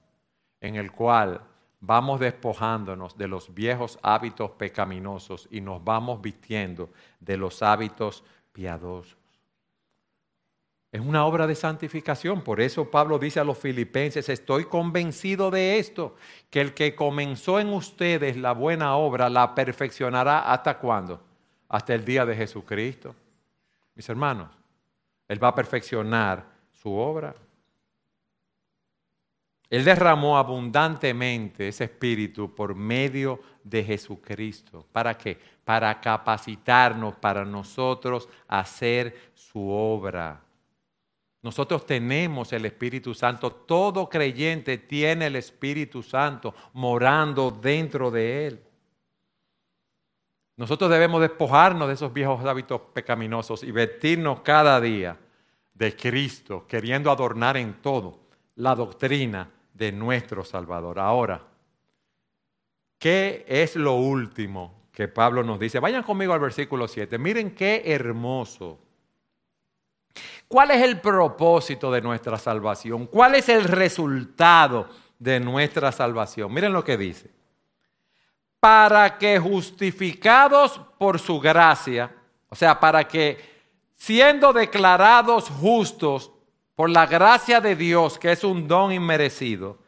en 0.60 0.74
el 0.74 0.90
cual 0.90 1.40
vamos 1.78 2.18
despojándonos 2.18 3.16
de 3.16 3.28
los 3.28 3.54
viejos 3.54 4.00
hábitos 4.02 4.50
pecaminosos 4.50 5.46
y 5.48 5.60
nos 5.60 5.82
vamos 5.84 6.20
vistiendo 6.20 6.90
de 7.20 7.36
los 7.36 7.62
hábitos 7.62 8.24
piadosos. 8.52 9.16
Es 10.96 11.02
una 11.02 11.26
obra 11.26 11.46
de 11.46 11.54
santificación. 11.54 12.40
Por 12.40 12.58
eso 12.58 12.90
Pablo 12.90 13.18
dice 13.18 13.38
a 13.38 13.44
los 13.44 13.58
filipenses, 13.58 14.30
estoy 14.30 14.64
convencido 14.64 15.50
de 15.50 15.78
esto, 15.78 16.16
que 16.48 16.62
el 16.62 16.72
que 16.72 16.94
comenzó 16.94 17.60
en 17.60 17.68
ustedes 17.68 18.38
la 18.38 18.52
buena 18.52 18.96
obra 18.96 19.28
la 19.28 19.54
perfeccionará 19.54 20.50
hasta 20.50 20.78
cuándo? 20.78 21.22
Hasta 21.68 21.92
el 21.92 22.02
día 22.02 22.24
de 22.24 22.34
Jesucristo. 22.34 23.14
Mis 23.94 24.08
hermanos, 24.08 24.48
Él 25.28 25.42
va 25.42 25.48
a 25.48 25.54
perfeccionar 25.54 26.46
su 26.72 26.90
obra. 26.94 27.34
Él 29.68 29.84
derramó 29.84 30.38
abundantemente 30.38 31.68
ese 31.68 31.84
espíritu 31.84 32.54
por 32.54 32.74
medio 32.74 33.38
de 33.62 33.84
Jesucristo. 33.84 34.86
¿Para 34.92 35.18
qué? 35.18 35.38
Para 35.62 36.00
capacitarnos, 36.00 37.16
para 37.16 37.44
nosotros 37.44 38.30
hacer 38.48 39.32
su 39.34 39.68
obra. 39.68 40.45
Nosotros 41.46 41.86
tenemos 41.86 42.52
el 42.52 42.64
Espíritu 42.66 43.14
Santo, 43.14 43.52
todo 43.52 44.08
creyente 44.08 44.78
tiene 44.78 45.26
el 45.26 45.36
Espíritu 45.36 46.02
Santo 46.02 46.52
morando 46.72 47.52
dentro 47.52 48.10
de 48.10 48.48
él. 48.48 48.64
Nosotros 50.56 50.90
debemos 50.90 51.20
despojarnos 51.20 51.86
de 51.86 51.94
esos 51.94 52.12
viejos 52.12 52.44
hábitos 52.44 52.80
pecaminosos 52.92 53.62
y 53.62 53.70
vestirnos 53.70 54.40
cada 54.40 54.80
día 54.80 55.20
de 55.72 55.94
Cristo, 55.94 56.66
queriendo 56.66 57.12
adornar 57.12 57.56
en 57.56 57.74
todo 57.74 58.18
la 58.56 58.74
doctrina 58.74 59.48
de 59.72 59.92
nuestro 59.92 60.44
Salvador. 60.44 60.98
Ahora, 60.98 61.44
¿qué 62.98 63.44
es 63.46 63.76
lo 63.76 63.92
último 63.92 64.88
que 64.90 65.06
Pablo 65.06 65.44
nos 65.44 65.60
dice? 65.60 65.78
Vayan 65.78 66.02
conmigo 66.02 66.32
al 66.32 66.40
versículo 66.40 66.88
7. 66.88 67.16
Miren 67.18 67.54
qué 67.54 67.84
hermoso 67.86 68.80
¿Cuál 70.48 70.70
es 70.70 70.82
el 70.82 71.00
propósito 71.00 71.90
de 71.90 72.00
nuestra 72.00 72.38
salvación? 72.38 73.06
¿Cuál 73.06 73.34
es 73.34 73.48
el 73.48 73.64
resultado 73.64 74.88
de 75.18 75.40
nuestra 75.40 75.90
salvación? 75.90 76.52
Miren 76.52 76.72
lo 76.72 76.84
que 76.84 76.96
dice. 76.96 77.30
Para 78.60 79.18
que 79.18 79.38
justificados 79.38 80.80
por 80.98 81.18
su 81.18 81.40
gracia, 81.40 82.14
o 82.48 82.54
sea, 82.54 82.78
para 82.78 83.06
que 83.06 83.38
siendo 83.96 84.52
declarados 84.52 85.48
justos 85.48 86.30
por 86.76 86.90
la 86.90 87.06
gracia 87.06 87.60
de 87.60 87.74
Dios, 87.74 88.18
que 88.18 88.32
es 88.32 88.44
un 88.44 88.68
don 88.68 88.92
inmerecido, 88.92 89.78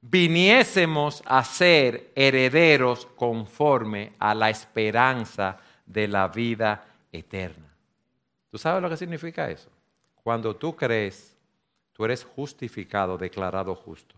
viniésemos 0.00 1.22
a 1.26 1.44
ser 1.44 2.12
herederos 2.14 3.06
conforme 3.16 4.12
a 4.18 4.34
la 4.34 4.48
esperanza 4.48 5.58
de 5.84 6.08
la 6.08 6.28
vida 6.28 6.84
eterna. 7.12 7.66
¿Tú 8.50 8.58
sabes 8.58 8.82
lo 8.82 8.88
que 8.88 8.96
significa 8.96 9.50
eso? 9.50 9.75
Cuando 10.26 10.56
tú 10.56 10.74
crees, 10.74 11.36
tú 11.92 12.04
eres 12.04 12.24
justificado, 12.24 13.16
declarado 13.16 13.76
justo. 13.76 14.16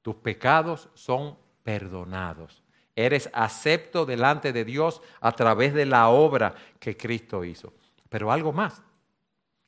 Tus 0.00 0.14
pecados 0.14 0.88
son 0.94 1.36
perdonados. 1.62 2.62
Eres 2.94 3.28
acepto 3.34 4.06
delante 4.06 4.54
de 4.54 4.64
Dios 4.64 5.02
a 5.20 5.32
través 5.32 5.74
de 5.74 5.84
la 5.84 6.08
obra 6.08 6.54
que 6.80 6.96
Cristo 6.96 7.44
hizo. 7.44 7.74
Pero 8.08 8.32
algo 8.32 8.50
más. 8.50 8.82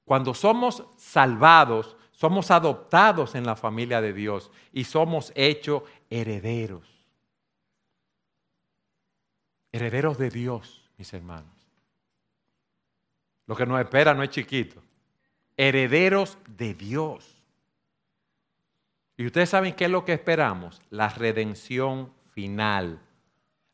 Cuando 0.06 0.32
somos 0.32 0.84
salvados, 0.96 1.98
somos 2.12 2.50
adoptados 2.50 3.34
en 3.34 3.44
la 3.44 3.54
familia 3.54 4.00
de 4.00 4.14
Dios 4.14 4.50
y 4.72 4.84
somos 4.84 5.32
hechos 5.34 5.82
herederos. 6.08 6.88
Herederos 9.70 10.16
de 10.16 10.30
Dios, 10.30 10.88
mis 10.96 11.12
hermanos. 11.12 11.52
Lo 13.46 13.54
que 13.54 13.66
nos 13.66 13.78
espera 13.78 14.14
no 14.14 14.22
es 14.22 14.30
chiquito 14.30 14.87
herederos 15.58 16.38
de 16.56 16.72
Dios. 16.72 17.34
Y 19.18 19.26
ustedes 19.26 19.50
saben 19.50 19.74
qué 19.74 19.86
es 19.86 19.90
lo 19.90 20.04
que 20.04 20.14
esperamos? 20.14 20.80
La 20.88 21.08
redención 21.08 22.12
final, 22.32 23.00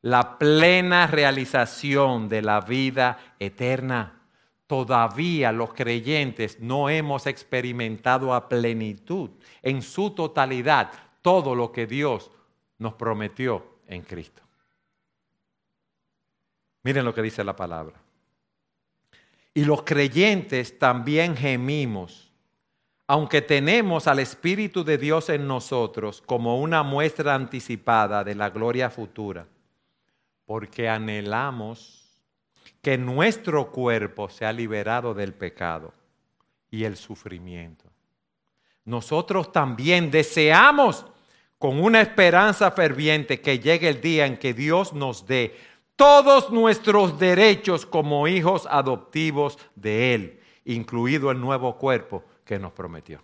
la 0.01 0.39
plena 0.39 1.07
realización 1.07 2.29
de 2.29 2.43
la 2.43 2.63
vida 2.63 3.19
eterna. 3.39 4.23
Todavía 4.67 5.53
los 5.53 5.75
creyentes 5.75 6.59
no 6.59 6.89
hemos 6.89 7.27
experimentado 7.27 8.33
a 8.33 8.49
plenitud, 8.49 9.31
en 9.63 9.83
su 9.83 10.11
totalidad, 10.11 10.91
todo 11.21 11.55
lo 11.55 11.71
que 11.71 11.87
Dios 11.87 12.31
nos 12.79 12.95
prometió 12.95 13.81
en 13.87 14.01
Cristo. 14.01 14.43
Miren 16.83 17.05
lo 17.05 17.15
que 17.15 17.23
dice 17.23 17.45
la 17.45 17.55
palabra. 17.55 18.04
Y 19.55 19.65
los 19.65 19.85
creyentes 19.85 20.79
también 20.79 21.37
gemimos, 21.37 22.33
aunque 23.07 23.41
tenemos 23.41 24.09
al 24.09 24.19
Espíritu 24.19 24.83
de 24.83 24.99
Dios 24.99 25.29
en 25.29 25.47
nosotros 25.47 26.21
como 26.21 26.61
una 26.61 26.83
muestra 26.83 27.35
anticipada 27.35 28.25
de 28.25 28.35
la 28.35 28.51
gloria 28.51 28.91
futura, 28.91 29.47
porque 30.45 30.89
anhelamos 30.89 32.05
que 32.83 32.99
nuestro 32.99 33.71
cuerpo 33.71 34.29
sea 34.29 34.53
liberado 34.53 35.15
del 35.15 35.33
pecado 35.33 35.95
y 36.71 36.85
el 36.85 36.97
sufrimiento. 36.97 37.85
Nosotros 38.85 39.53
también 39.53 40.11
deseamos 40.11 41.07
con 41.59 41.81
una 41.81 42.03
esperanza 42.03 42.71
ferviente 42.73 43.41
que 43.41 43.59
llegue 43.59 43.89
el 43.89 44.01
día 44.01 44.27
en 44.27 44.37
que 44.37 44.53
Dios 44.53 44.93
nos 44.93 45.27
dé 45.27 45.57
todos 45.97 46.51
nuestros 46.51 47.19
derechos 47.19 47.87
como 47.87 48.27
hijos 48.27 48.67
adoptivos 48.71 49.59
de 49.75 50.15
Él, 50.15 50.41
incluido 50.65 51.31
el 51.31 51.41
nuevo 51.41 51.77
cuerpo 51.77 52.25
que 52.45 52.59
nos 52.59 52.73
prometió. 52.73 53.23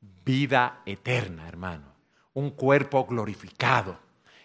Vida 0.00 0.82
eterna, 0.84 1.48
hermano. 1.48 1.86
Un 2.34 2.50
cuerpo 2.50 3.06
glorificado. 3.06 3.96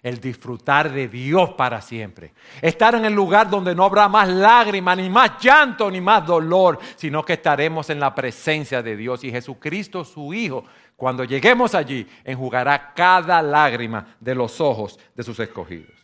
El 0.02 0.20
disfrutar 0.20 0.92
de 0.92 1.08
Dios 1.08 1.52
para 1.52 1.82
siempre. 1.82 2.34
Estar 2.62 2.94
en 2.96 3.06
el 3.06 3.14
lugar 3.14 3.50
donde 3.50 3.74
no 3.74 3.86
habrá 3.86 4.10
más 4.10 4.28
lágrimas, 4.28 4.98
ni 4.98 5.10
más 5.10 5.42
llanto, 5.42 5.90
ni 5.90 6.02
más 6.02 6.26
dolor, 6.26 6.78
sino 6.98 7.24
que 7.24 7.34
estaremos 7.34 7.90
en 7.90 8.02
la 8.02 8.14
presencia 8.14 8.84
de 8.84 8.98
Dios. 8.98 9.24
Y 9.24 9.32
Jesucristo, 9.32 10.04
su 10.04 10.34
Hijo, 10.34 10.66
cuando 10.98 11.24
lleguemos 11.24 11.74
allí, 11.74 12.06
enjugará 12.26 12.94
cada 12.94 13.42
lágrima 13.42 14.16
de 14.20 14.36
los 14.36 14.60
ojos 14.60 15.00
de 15.16 15.24
sus 15.24 15.40
escogidos. 15.40 16.03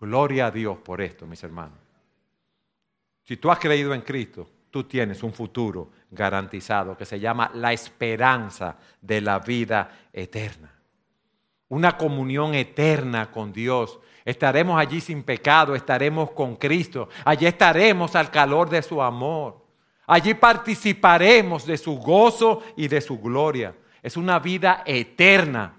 Gloria 0.00 0.46
a 0.46 0.50
Dios 0.50 0.78
por 0.78 1.00
esto, 1.00 1.26
mis 1.26 1.42
hermanos. 1.44 1.78
Si 3.22 3.36
tú 3.36 3.50
has 3.50 3.58
creído 3.58 3.92
en 3.92 4.00
Cristo, 4.00 4.48
tú 4.70 4.84
tienes 4.84 5.22
un 5.22 5.32
futuro 5.32 5.90
garantizado 6.10 6.96
que 6.96 7.04
se 7.04 7.20
llama 7.20 7.50
la 7.54 7.72
esperanza 7.72 8.76
de 9.00 9.20
la 9.20 9.38
vida 9.38 10.08
eterna. 10.12 10.72
Una 11.68 11.96
comunión 11.96 12.54
eterna 12.54 13.30
con 13.30 13.52
Dios. 13.52 14.00
Estaremos 14.24 14.80
allí 14.80 15.00
sin 15.00 15.22
pecado, 15.22 15.74
estaremos 15.74 16.32
con 16.32 16.56
Cristo. 16.56 17.08
Allí 17.24 17.46
estaremos 17.46 18.16
al 18.16 18.30
calor 18.30 18.68
de 18.68 18.82
su 18.82 19.00
amor. 19.00 19.64
Allí 20.06 20.34
participaremos 20.34 21.66
de 21.66 21.78
su 21.78 21.96
gozo 21.98 22.62
y 22.76 22.88
de 22.88 23.00
su 23.00 23.20
gloria. 23.20 23.74
Es 24.02 24.16
una 24.16 24.38
vida 24.40 24.82
eterna. 24.86 25.74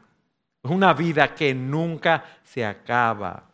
Es 0.63 0.72
una 0.72 0.93
vida 0.93 1.36
que 1.36 1.53
nunca 1.53 2.24
se 2.43 2.65
acaba. 2.65 3.51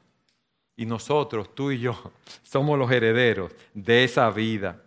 Y 0.78 0.86
nosotros, 0.86 1.54
tú 1.54 1.72
y 1.72 1.80
yo, 1.80 2.12
somos 2.44 2.80
los 2.80 2.90
herederos 2.90 3.52
de 3.74 4.06
esa 4.06 4.30
vida. 4.30 4.82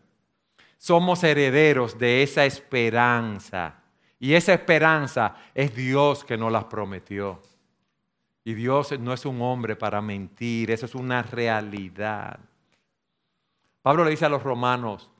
somos 0.79 1.23
herederos 1.25 1.99
de 1.99 2.23
esa 2.23 2.47
esperanza. 2.47 3.75
Y 4.19 4.33
esa 4.33 4.55
esperanza 4.55 5.37
es 5.55 5.75
Dios 5.75 6.25
que 6.25 6.39
nos 6.39 6.51
las 6.51 6.65
prometió. 6.65 7.43
Y 8.45 8.55
Dios 8.55 8.99
no 8.99 9.13
es 9.13 9.27
un 9.27 9.43
hombre 9.43 9.77
para 9.77 10.01
mentir, 10.01 10.71
eso 10.71 10.87
es 10.87 10.95
una 10.95 11.23
realidad. 11.23 12.39
Pablo 13.83 14.05
le 14.05 14.11
dice 14.11 14.25
a 14.25 14.31
los 14.31 14.43
romanos, 14.43 15.11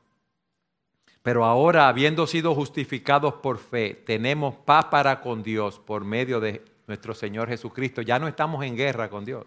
pero 1.21 1.45
ahora 1.45 1.87
habiendo 1.87 2.25
sido 2.25 2.55
justificados 2.55 3.35
por 3.35 3.59
fe, 3.59 3.93
tenemos 4.05 4.55
paz 4.55 4.85
para 4.85 5.21
con 5.21 5.43
Dios 5.43 5.79
por 5.79 6.03
medio 6.03 6.39
de 6.39 6.63
nuestro 6.87 7.13
Señor 7.13 7.47
Jesucristo. 7.47 8.01
Ya 8.01 8.17
no 8.17 8.27
estamos 8.27 8.63
en 8.63 8.75
guerra 8.75 9.09
con 9.09 9.25
Dios, 9.25 9.45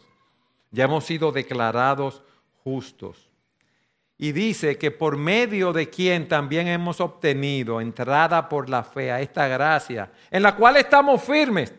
ya 0.74 0.84
hemos 0.84 1.04
sido 1.04 1.30
declarados 1.30 2.22
justos. 2.64 3.30
Y 4.18 4.32
dice 4.32 4.76
que 4.76 4.90
por 4.90 5.16
medio 5.16 5.72
de 5.72 5.88
quien 5.88 6.28
también 6.28 6.66
hemos 6.66 7.00
obtenido 7.00 7.80
entrada 7.80 8.48
por 8.48 8.68
la 8.68 8.82
fe 8.82 9.12
a 9.12 9.20
esta 9.20 9.46
gracia, 9.46 10.10
en 10.30 10.42
la 10.42 10.56
cual 10.56 10.76
estamos 10.76 11.22
firmes 11.22 11.72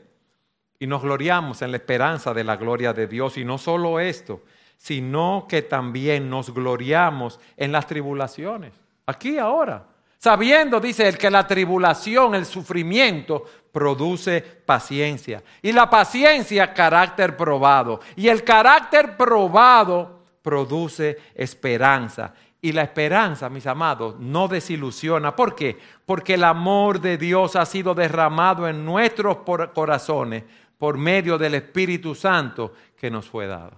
y 0.80 0.88
nos 0.88 1.02
gloriamos 1.02 1.62
en 1.62 1.72
la 1.72 1.78
esperanza 1.78 2.34
de 2.34 2.44
la 2.44 2.56
gloria 2.56 2.94
de 2.94 3.08
Dios. 3.08 3.38
Y 3.38 3.44
no 3.44 3.58
solo 3.58 4.00
esto, 4.00 4.44
sino 4.78 5.46
que 5.48 5.62
también 5.62 6.30
nos 6.30 6.54
gloriamos 6.54 7.40
en 7.58 7.72
las 7.72 7.88
tribulaciones, 7.88 8.74
aquí 9.06 9.38
ahora. 9.38 9.88
Sabiendo, 10.18 10.80
dice 10.80 11.08
él, 11.08 11.18
que 11.18 11.30
la 11.30 11.46
tribulación, 11.46 12.34
el 12.34 12.46
sufrimiento, 12.46 13.46
produce 13.76 14.42
paciencia. 14.42 15.44
Y 15.62 15.74
la 15.74 15.90
paciencia, 15.90 16.74
carácter 16.74 17.36
probado. 17.36 18.00
Y 18.16 18.30
el 18.30 18.46
carácter 18.46 19.18
probado 19.18 20.24
produce 20.42 21.18
esperanza. 21.36 22.34
Y 22.62 22.72
la 22.72 22.84
esperanza, 22.84 23.50
mis 23.50 23.68
amados, 23.68 24.18
no 24.18 24.48
desilusiona. 24.48 25.36
¿Por 25.36 25.56
qué? 25.56 25.78
Porque 26.06 26.36
el 26.36 26.46
amor 26.46 27.02
de 27.02 27.18
Dios 27.18 27.58
ha 27.58 27.66
sido 27.66 27.94
derramado 27.94 28.66
en 28.66 28.86
nuestros 28.86 29.40
corazones 29.74 30.46
por 30.78 30.98
medio 30.98 31.38
del 31.38 31.56
Espíritu 31.56 32.16
Santo 32.16 32.72
que 32.98 33.12
nos 33.12 33.28
fue 33.28 33.46
dado. 33.46 33.76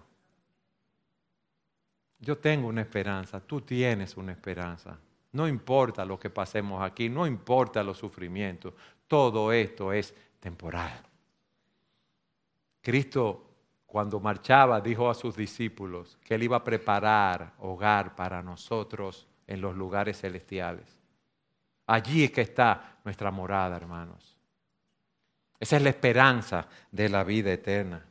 Yo 2.20 2.38
tengo 2.38 2.68
una 2.68 2.82
esperanza, 2.82 3.40
tú 3.40 3.62
tienes 3.62 4.16
una 4.16 4.32
esperanza. 4.32 5.00
No 5.32 5.48
importa 5.48 6.06
lo 6.06 6.20
que 6.20 6.30
pasemos 6.30 6.84
aquí, 6.84 7.10
no 7.10 7.28
importa 7.28 7.84
los 7.84 7.98
sufrimientos, 7.98 8.74
todo 9.08 9.52
esto 9.52 9.92
es 9.94 10.14
temporal. 10.40 11.02
Cristo 12.82 13.44
cuando 13.86 14.20
marchaba 14.20 14.82
dijo 14.82 15.10
a 15.10 15.16
sus 15.16 15.36
discípulos 15.36 16.18
que 16.24 16.36
él 16.36 16.44
iba 16.44 16.58
a 16.58 16.64
preparar 16.64 17.54
hogar 17.60 18.16
para 18.16 18.42
nosotros 18.42 19.28
en 19.48 19.62
los 19.62 19.76
lugares 19.76 20.20
celestiales. 20.20 20.98
Allí 21.88 22.26
es 22.26 22.32
que 22.32 22.42
está 22.42 22.98
nuestra 23.06 23.32
morada, 23.32 23.78
hermanos. 23.78 24.38
Esa 25.60 25.78
es 25.78 25.82
la 25.82 25.90
esperanza 25.90 26.68
de 26.92 27.10
la 27.10 27.24
vida 27.24 27.52
eterna. 27.52 28.06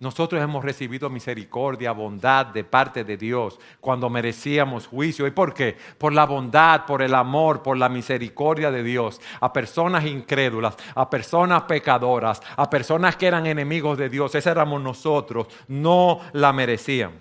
Nosotros 0.00 0.42
hemos 0.42 0.64
recibido 0.64 1.08
misericordia, 1.08 1.92
bondad 1.92 2.46
de 2.46 2.64
parte 2.64 3.04
de 3.04 3.16
Dios 3.16 3.58
cuando 3.80 4.10
merecíamos 4.10 4.86
juicio. 4.86 5.26
¿Y 5.26 5.30
por 5.30 5.54
qué? 5.54 5.76
Por 5.98 6.12
la 6.12 6.26
bondad, 6.26 6.84
por 6.84 7.00
el 7.02 7.14
amor, 7.14 7.62
por 7.62 7.76
la 7.76 7.88
misericordia 7.88 8.70
de 8.70 8.82
Dios 8.82 9.20
a 9.40 9.52
personas 9.52 10.04
incrédulas, 10.04 10.76
a 10.94 11.08
personas 11.08 11.62
pecadoras, 11.62 12.40
a 12.56 12.68
personas 12.68 13.16
que 13.16 13.26
eran 13.26 13.46
enemigos 13.46 13.98
de 13.98 14.08
Dios. 14.08 14.34
Ese 14.34 14.50
éramos 14.50 14.82
nosotros. 14.82 15.46
No 15.68 16.20
la 16.32 16.52
merecían. 16.52 17.12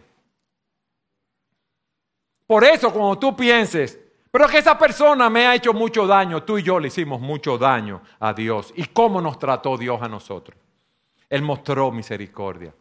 Por 2.47 2.63
eso 2.63 2.91
cuando 2.91 3.17
tú 3.17 3.35
pienses, 3.35 3.99
pero 4.29 4.47
que 4.47 4.57
esa 4.57 4.77
persona 4.77 5.29
me 5.29 5.45
ha 5.45 5.55
hecho 5.55 5.73
mucho 5.73 6.07
daño, 6.07 6.43
tú 6.43 6.57
y 6.57 6.63
yo 6.63 6.79
le 6.79 6.87
hicimos 6.87 7.21
mucho 7.21 7.57
daño 7.57 8.01
a 8.19 8.33
Dios. 8.33 8.73
¿Y 8.75 8.85
cómo 8.85 9.21
nos 9.21 9.37
trató 9.39 9.77
Dios 9.77 10.01
a 10.01 10.07
nosotros? 10.07 10.57
Él 11.33 11.41
mostró 11.41 11.91
misericordia. 11.91 12.75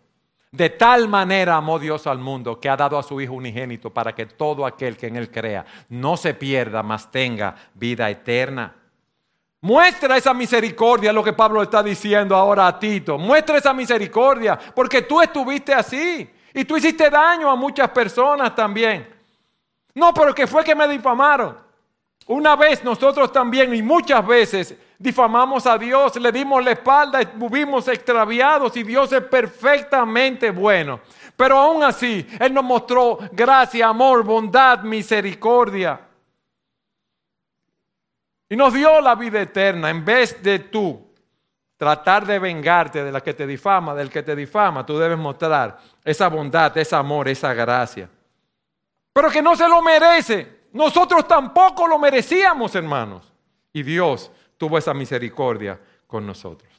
De 0.51 0.69
tal 0.69 1.09
manera 1.09 1.57
amó 1.57 1.79
Dios 1.79 2.07
al 2.07 2.19
mundo 2.19 2.61
que 2.61 2.69
ha 2.69 2.77
dado 2.77 2.99
a 2.99 3.03
su 3.03 3.19
Hijo 3.19 3.33
unigénito 3.33 3.89
para 3.89 4.15
que 4.15 4.27
todo 4.27 4.67
aquel 4.67 4.99
que 4.99 5.07
en 5.07 5.17
Él 5.17 5.31
crea 5.31 5.65
no 5.89 6.19
se 6.19 6.35
pierda, 6.35 6.83
mas 6.83 7.11
tenga 7.11 7.57
vida 7.73 8.11
eterna. 8.11 8.77
Muestra 9.63 10.19
esa 10.19 10.35
misericordia, 10.35 11.15
lo 11.15 11.25
que 11.25 11.33
Pablo 11.33 11.63
está 11.63 11.83
diciendo 11.83 12.37
ahora 12.37 12.67
a 12.67 12.79
Tito. 12.79 13.17
Muestra 13.17 13.57
esa 13.57 13.73
misericordia, 13.73 14.59
porque 14.75 15.01
tú 15.01 15.23
estuviste 15.23 15.73
así 15.73 16.29
y 16.53 16.65
tú 16.67 16.77
hiciste 16.77 17.09
daño 17.09 17.51
a 17.51 17.57
muchas 17.57 17.89
personas 17.89 18.55
también. 18.55 19.09
No, 19.95 20.13
pero 20.13 20.35
que 20.35 20.47
fue 20.47 20.63
que 20.63 20.75
me 20.75 20.87
difamaron. 20.89 21.57
Una 22.27 22.55
vez 22.55 22.85
nosotros 22.85 23.33
también 23.33 23.75
y 23.75 23.81
muchas 23.81 24.27
veces 24.27 24.77
difamamos 25.03 25.67
a 25.67 25.77
Dios, 25.77 26.17
le 26.17 26.31
dimos 26.31 26.65
la 26.65 26.73
espalda, 26.73 27.21
estuvimos 27.21 27.89
extraviados 27.89 28.77
y 28.77 28.83
Dios 28.83 29.13
es 29.13 29.23
perfectamente 29.23 30.51
bueno. 30.51 31.01
Pero 31.37 31.59
aún 31.59 31.83
así, 31.83 32.27
Él 32.39 32.55
nos 32.55 32.65
mostró 32.65 33.19
gracia, 33.33 33.89
amor, 33.89 34.23
bondad, 34.23 34.81
misericordia. 34.83 36.01
Y 38.49 38.57
nos 38.57 38.73
dio 38.73 39.01
la 39.01 39.15
vida 39.15 39.41
eterna 39.41 39.91
en 39.91 40.05
vez 40.05 40.43
de 40.43 40.59
tú 40.61 41.11
tratar 41.77 42.25
de 42.25 42.39
vengarte 42.39 43.03
de 43.03 43.11
la 43.11 43.21
que 43.21 43.35
te 43.35 43.47
difama, 43.47 43.95
del 43.95 44.11
que 44.11 44.23
te 44.23 44.37
difama, 44.37 44.87
tú 44.87 44.99
debes 44.99 45.19
mostrar 45.19 45.79
esa 46.05 46.29
bondad, 46.29 46.77
ese 46.77 46.95
amor, 46.95 47.29
esa 47.29 47.53
gracia 47.55 48.09
pero 49.13 49.31
que 49.31 49.43
no 49.43 49.55
se 49.57 49.69
lo 49.69 49.83
merece. 49.83 50.63
Nosotros 50.73 51.29
tampoco 51.29 51.87
lo 51.87 51.99
merecíamos, 51.99 52.75
hermanos. 52.75 53.31
Y 53.73 53.83
Dios 53.83 54.31
tuvo 54.63 54.79
esa 54.79 54.95
misericordia 54.95 55.77
con 56.07 56.25
nosotros. 56.25 56.71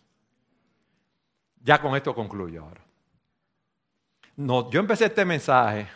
Ya 1.61 1.81
con 1.81 1.97
esto 1.97 2.15
concluyo 2.15 2.63
ahora. 2.63 2.81
No, 4.37 4.71
yo 4.71 4.79
empecé 4.79 5.07
este 5.07 5.25
mensaje 5.25 5.89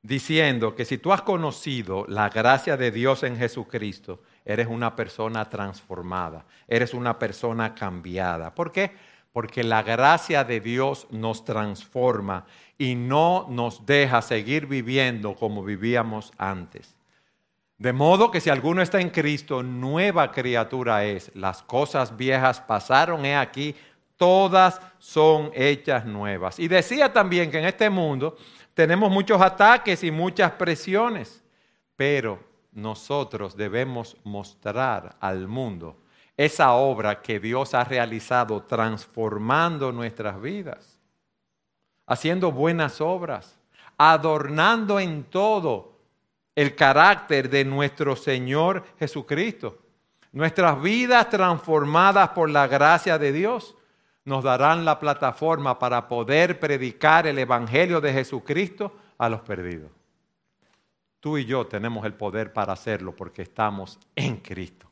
diciendo 0.00 0.74
que 0.74 0.86
si 0.86 0.96
tú 0.96 1.12
has 1.12 1.20
conocido 1.20 2.06
la 2.08 2.30
gracia 2.30 2.78
de 2.78 2.90
Dios 2.90 3.22
en 3.22 3.36
Jesucristo, 3.36 4.22
eres 4.46 4.66
una 4.66 4.96
persona 4.96 5.46
transformada, 5.50 6.46
eres 6.66 6.94
una 6.94 7.18
persona 7.18 7.74
cambiada. 7.74 8.54
¿Por 8.54 8.72
qué? 8.72 8.92
Porque 9.30 9.62
la 9.62 9.82
gracia 9.82 10.42
de 10.42 10.58
Dios 10.58 11.06
nos 11.10 11.44
transforma 11.44 12.46
y 12.78 12.94
no 12.94 13.46
nos 13.50 13.84
deja 13.84 14.22
seguir 14.22 14.64
viviendo 14.64 15.34
como 15.34 15.62
vivíamos 15.62 16.32
antes. 16.38 16.97
De 17.78 17.92
modo 17.92 18.30
que 18.30 18.40
si 18.40 18.50
alguno 18.50 18.82
está 18.82 19.00
en 19.00 19.10
Cristo, 19.10 19.62
nueva 19.62 20.32
criatura 20.32 21.04
es. 21.04 21.30
Las 21.34 21.62
cosas 21.62 22.16
viejas 22.16 22.60
pasaron, 22.60 23.24
he 23.24 23.36
aquí, 23.36 23.74
todas 24.16 24.80
son 24.98 25.50
hechas 25.54 26.04
nuevas. 26.04 26.58
Y 26.58 26.68
decía 26.68 27.12
también 27.12 27.50
que 27.50 27.60
en 27.60 27.66
este 27.66 27.88
mundo 27.88 28.36
tenemos 28.74 29.10
muchos 29.10 29.40
ataques 29.40 30.02
y 30.02 30.10
muchas 30.10 30.52
presiones, 30.52 31.42
pero 31.96 32.40
nosotros 32.72 33.56
debemos 33.56 34.16
mostrar 34.24 35.16
al 35.20 35.46
mundo 35.46 35.96
esa 36.36 36.72
obra 36.72 37.22
que 37.22 37.40
Dios 37.40 37.74
ha 37.74 37.84
realizado 37.84 38.62
transformando 38.64 39.92
nuestras 39.92 40.40
vidas 40.40 40.98
haciendo 42.08 42.50
buenas 42.50 43.00
obras, 43.00 43.56
adornando 43.96 44.98
en 44.98 45.24
todo 45.24 45.87
el 46.58 46.74
carácter 46.74 47.48
de 47.48 47.64
nuestro 47.64 48.16
Señor 48.16 48.84
Jesucristo. 48.98 49.78
Nuestras 50.32 50.82
vidas 50.82 51.30
transformadas 51.30 52.30
por 52.30 52.50
la 52.50 52.66
gracia 52.66 53.16
de 53.16 53.30
Dios 53.30 53.76
nos 54.24 54.42
darán 54.42 54.84
la 54.84 54.98
plataforma 54.98 55.78
para 55.78 56.08
poder 56.08 56.58
predicar 56.58 57.28
el 57.28 57.38
Evangelio 57.38 58.00
de 58.00 58.12
Jesucristo 58.12 58.92
a 59.18 59.28
los 59.28 59.40
perdidos. 59.42 59.92
Tú 61.20 61.38
y 61.38 61.44
yo 61.44 61.64
tenemos 61.68 62.04
el 62.04 62.14
poder 62.14 62.52
para 62.52 62.72
hacerlo 62.72 63.14
porque 63.14 63.42
estamos 63.42 64.00
en 64.16 64.38
Cristo. 64.38 64.90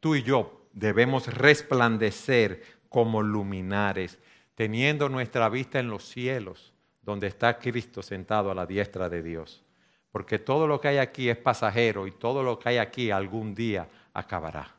Tú 0.00 0.16
y 0.16 0.24
yo 0.24 0.66
debemos 0.72 1.32
resplandecer 1.32 2.64
como 2.88 3.22
luminares 3.22 4.18
teniendo 4.56 5.08
nuestra 5.08 5.48
vista 5.50 5.78
en 5.78 5.88
los 5.88 6.02
cielos, 6.08 6.72
donde 7.00 7.28
está 7.28 7.60
Cristo 7.60 8.02
sentado 8.02 8.50
a 8.50 8.56
la 8.56 8.66
diestra 8.66 9.08
de 9.08 9.22
Dios. 9.22 9.62
Porque 10.10 10.38
todo 10.38 10.66
lo 10.66 10.80
que 10.80 10.88
hay 10.88 10.98
aquí 10.98 11.28
es 11.28 11.36
pasajero 11.36 12.06
y 12.06 12.12
todo 12.12 12.42
lo 12.42 12.58
que 12.58 12.70
hay 12.70 12.78
aquí 12.78 13.10
algún 13.10 13.54
día 13.54 13.88
acabará. 14.12 14.74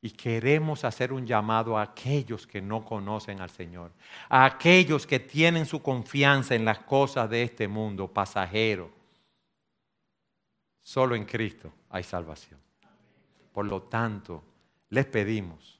Y 0.00 0.10
queremos 0.10 0.84
hacer 0.84 1.12
un 1.12 1.26
llamado 1.26 1.76
a 1.76 1.82
aquellos 1.82 2.46
que 2.46 2.60
no 2.60 2.84
conocen 2.84 3.40
al 3.40 3.50
Señor, 3.50 3.90
a 4.28 4.44
aquellos 4.44 5.06
que 5.06 5.18
tienen 5.18 5.66
su 5.66 5.82
confianza 5.82 6.54
en 6.54 6.64
las 6.64 6.80
cosas 6.80 7.28
de 7.30 7.42
este 7.42 7.66
mundo, 7.66 8.08
pasajero. 8.08 8.90
Solo 10.80 11.14
en 11.14 11.24
Cristo 11.24 11.72
hay 11.90 12.02
salvación. 12.02 12.60
Por 13.52 13.66
lo 13.66 13.82
tanto, 13.82 14.42
les 14.90 15.06
pedimos 15.06 15.78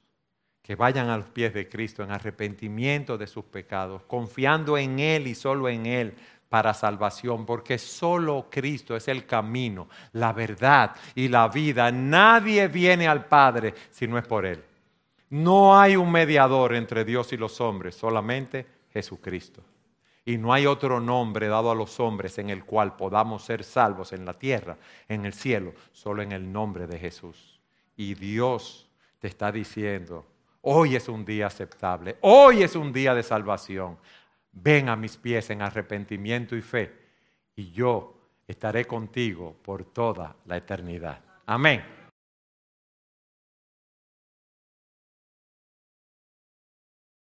que 0.61 0.75
vayan 0.75 1.09
a 1.09 1.17
los 1.17 1.27
pies 1.27 1.53
de 1.53 1.67
Cristo 1.67 2.03
en 2.03 2.11
arrepentimiento 2.11 3.17
de 3.17 3.25
sus 3.25 3.45
pecados, 3.45 4.03
confiando 4.03 4.77
en 4.77 4.99
Él 4.99 5.27
y 5.27 5.33
solo 5.33 5.67
en 5.67 5.87
Él 5.87 6.13
para 6.49 6.73
salvación, 6.73 7.45
porque 7.45 7.77
solo 7.77 8.47
Cristo 8.49 8.95
es 8.95 9.07
el 9.07 9.25
camino, 9.25 9.87
la 10.13 10.33
verdad 10.33 10.95
y 11.15 11.27
la 11.27 11.47
vida. 11.47 11.91
Nadie 11.91 12.67
viene 12.67 13.07
al 13.07 13.25
Padre 13.25 13.75
si 13.91 14.07
no 14.07 14.17
es 14.17 14.25
por 14.25 14.45
Él. 14.45 14.63
No 15.29 15.79
hay 15.79 15.95
un 15.95 16.11
mediador 16.11 16.73
entre 16.73 17.05
Dios 17.05 17.31
y 17.33 17.37
los 17.37 17.61
hombres, 17.61 17.95
solamente 17.95 18.65
Jesucristo. 18.91 19.61
Y 20.25 20.37
no 20.37 20.51
hay 20.53 20.65
otro 20.65 20.99
nombre 20.99 21.47
dado 21.47 21.71
a 21.71 21.75
los 21.75 21.99
hombres 21.99 22.37
en 22.39 22.49
el 22.49 22.65
cual 22.65 22.95
podamos 22.95 23.43
ser 23.43 23.63
salvos 23.63 24.11
en 24.11 24.25
la 24.25 24.33
tierra, 24.33 24.77
en 25.07 25.25
el 25.25 25.33
cielo, 25.33 25.73
solo 25.91 26.21
en 26.21 26.31
el 26.31 26.51
nombre 26.51 26.87
de 26.87 26.99
Jesús. 26.99 27.59
Y 27.95 28.15
Dios 28.15 28.87
te 29.19 29.27
está 29.27 29.51
diciendo, 29.51 30.25
hoy 30.61 30.95
es 30.95 31.09
un 31.09 31.25
día 31.25 31.47
aceptable, 31.47 32.17
hoy 32.21 32.63
es 32.63 32.75
un 32.75 32.91
día 32.91 33.13
de 33.13 33.23
salvación. 33.23 33.97
Ven 34.51 34.89
a 34.89 34.95
mis 34.95 35.17
pies 35.17 35.49
en 35.49 35.61
arrepentimiento 35.61 36.55
y 36.55 36.61
fe, 36.61 36.93
y 37.55 37.71
yo 37.71 38.19
estaré 38.47 38.85
contigo 38.85 39.55
por 39.61 39.85
toda 39.85 40.35
la 40.45 40.57
eternidad. 40.57 41.21
Amén. 41.45 41.98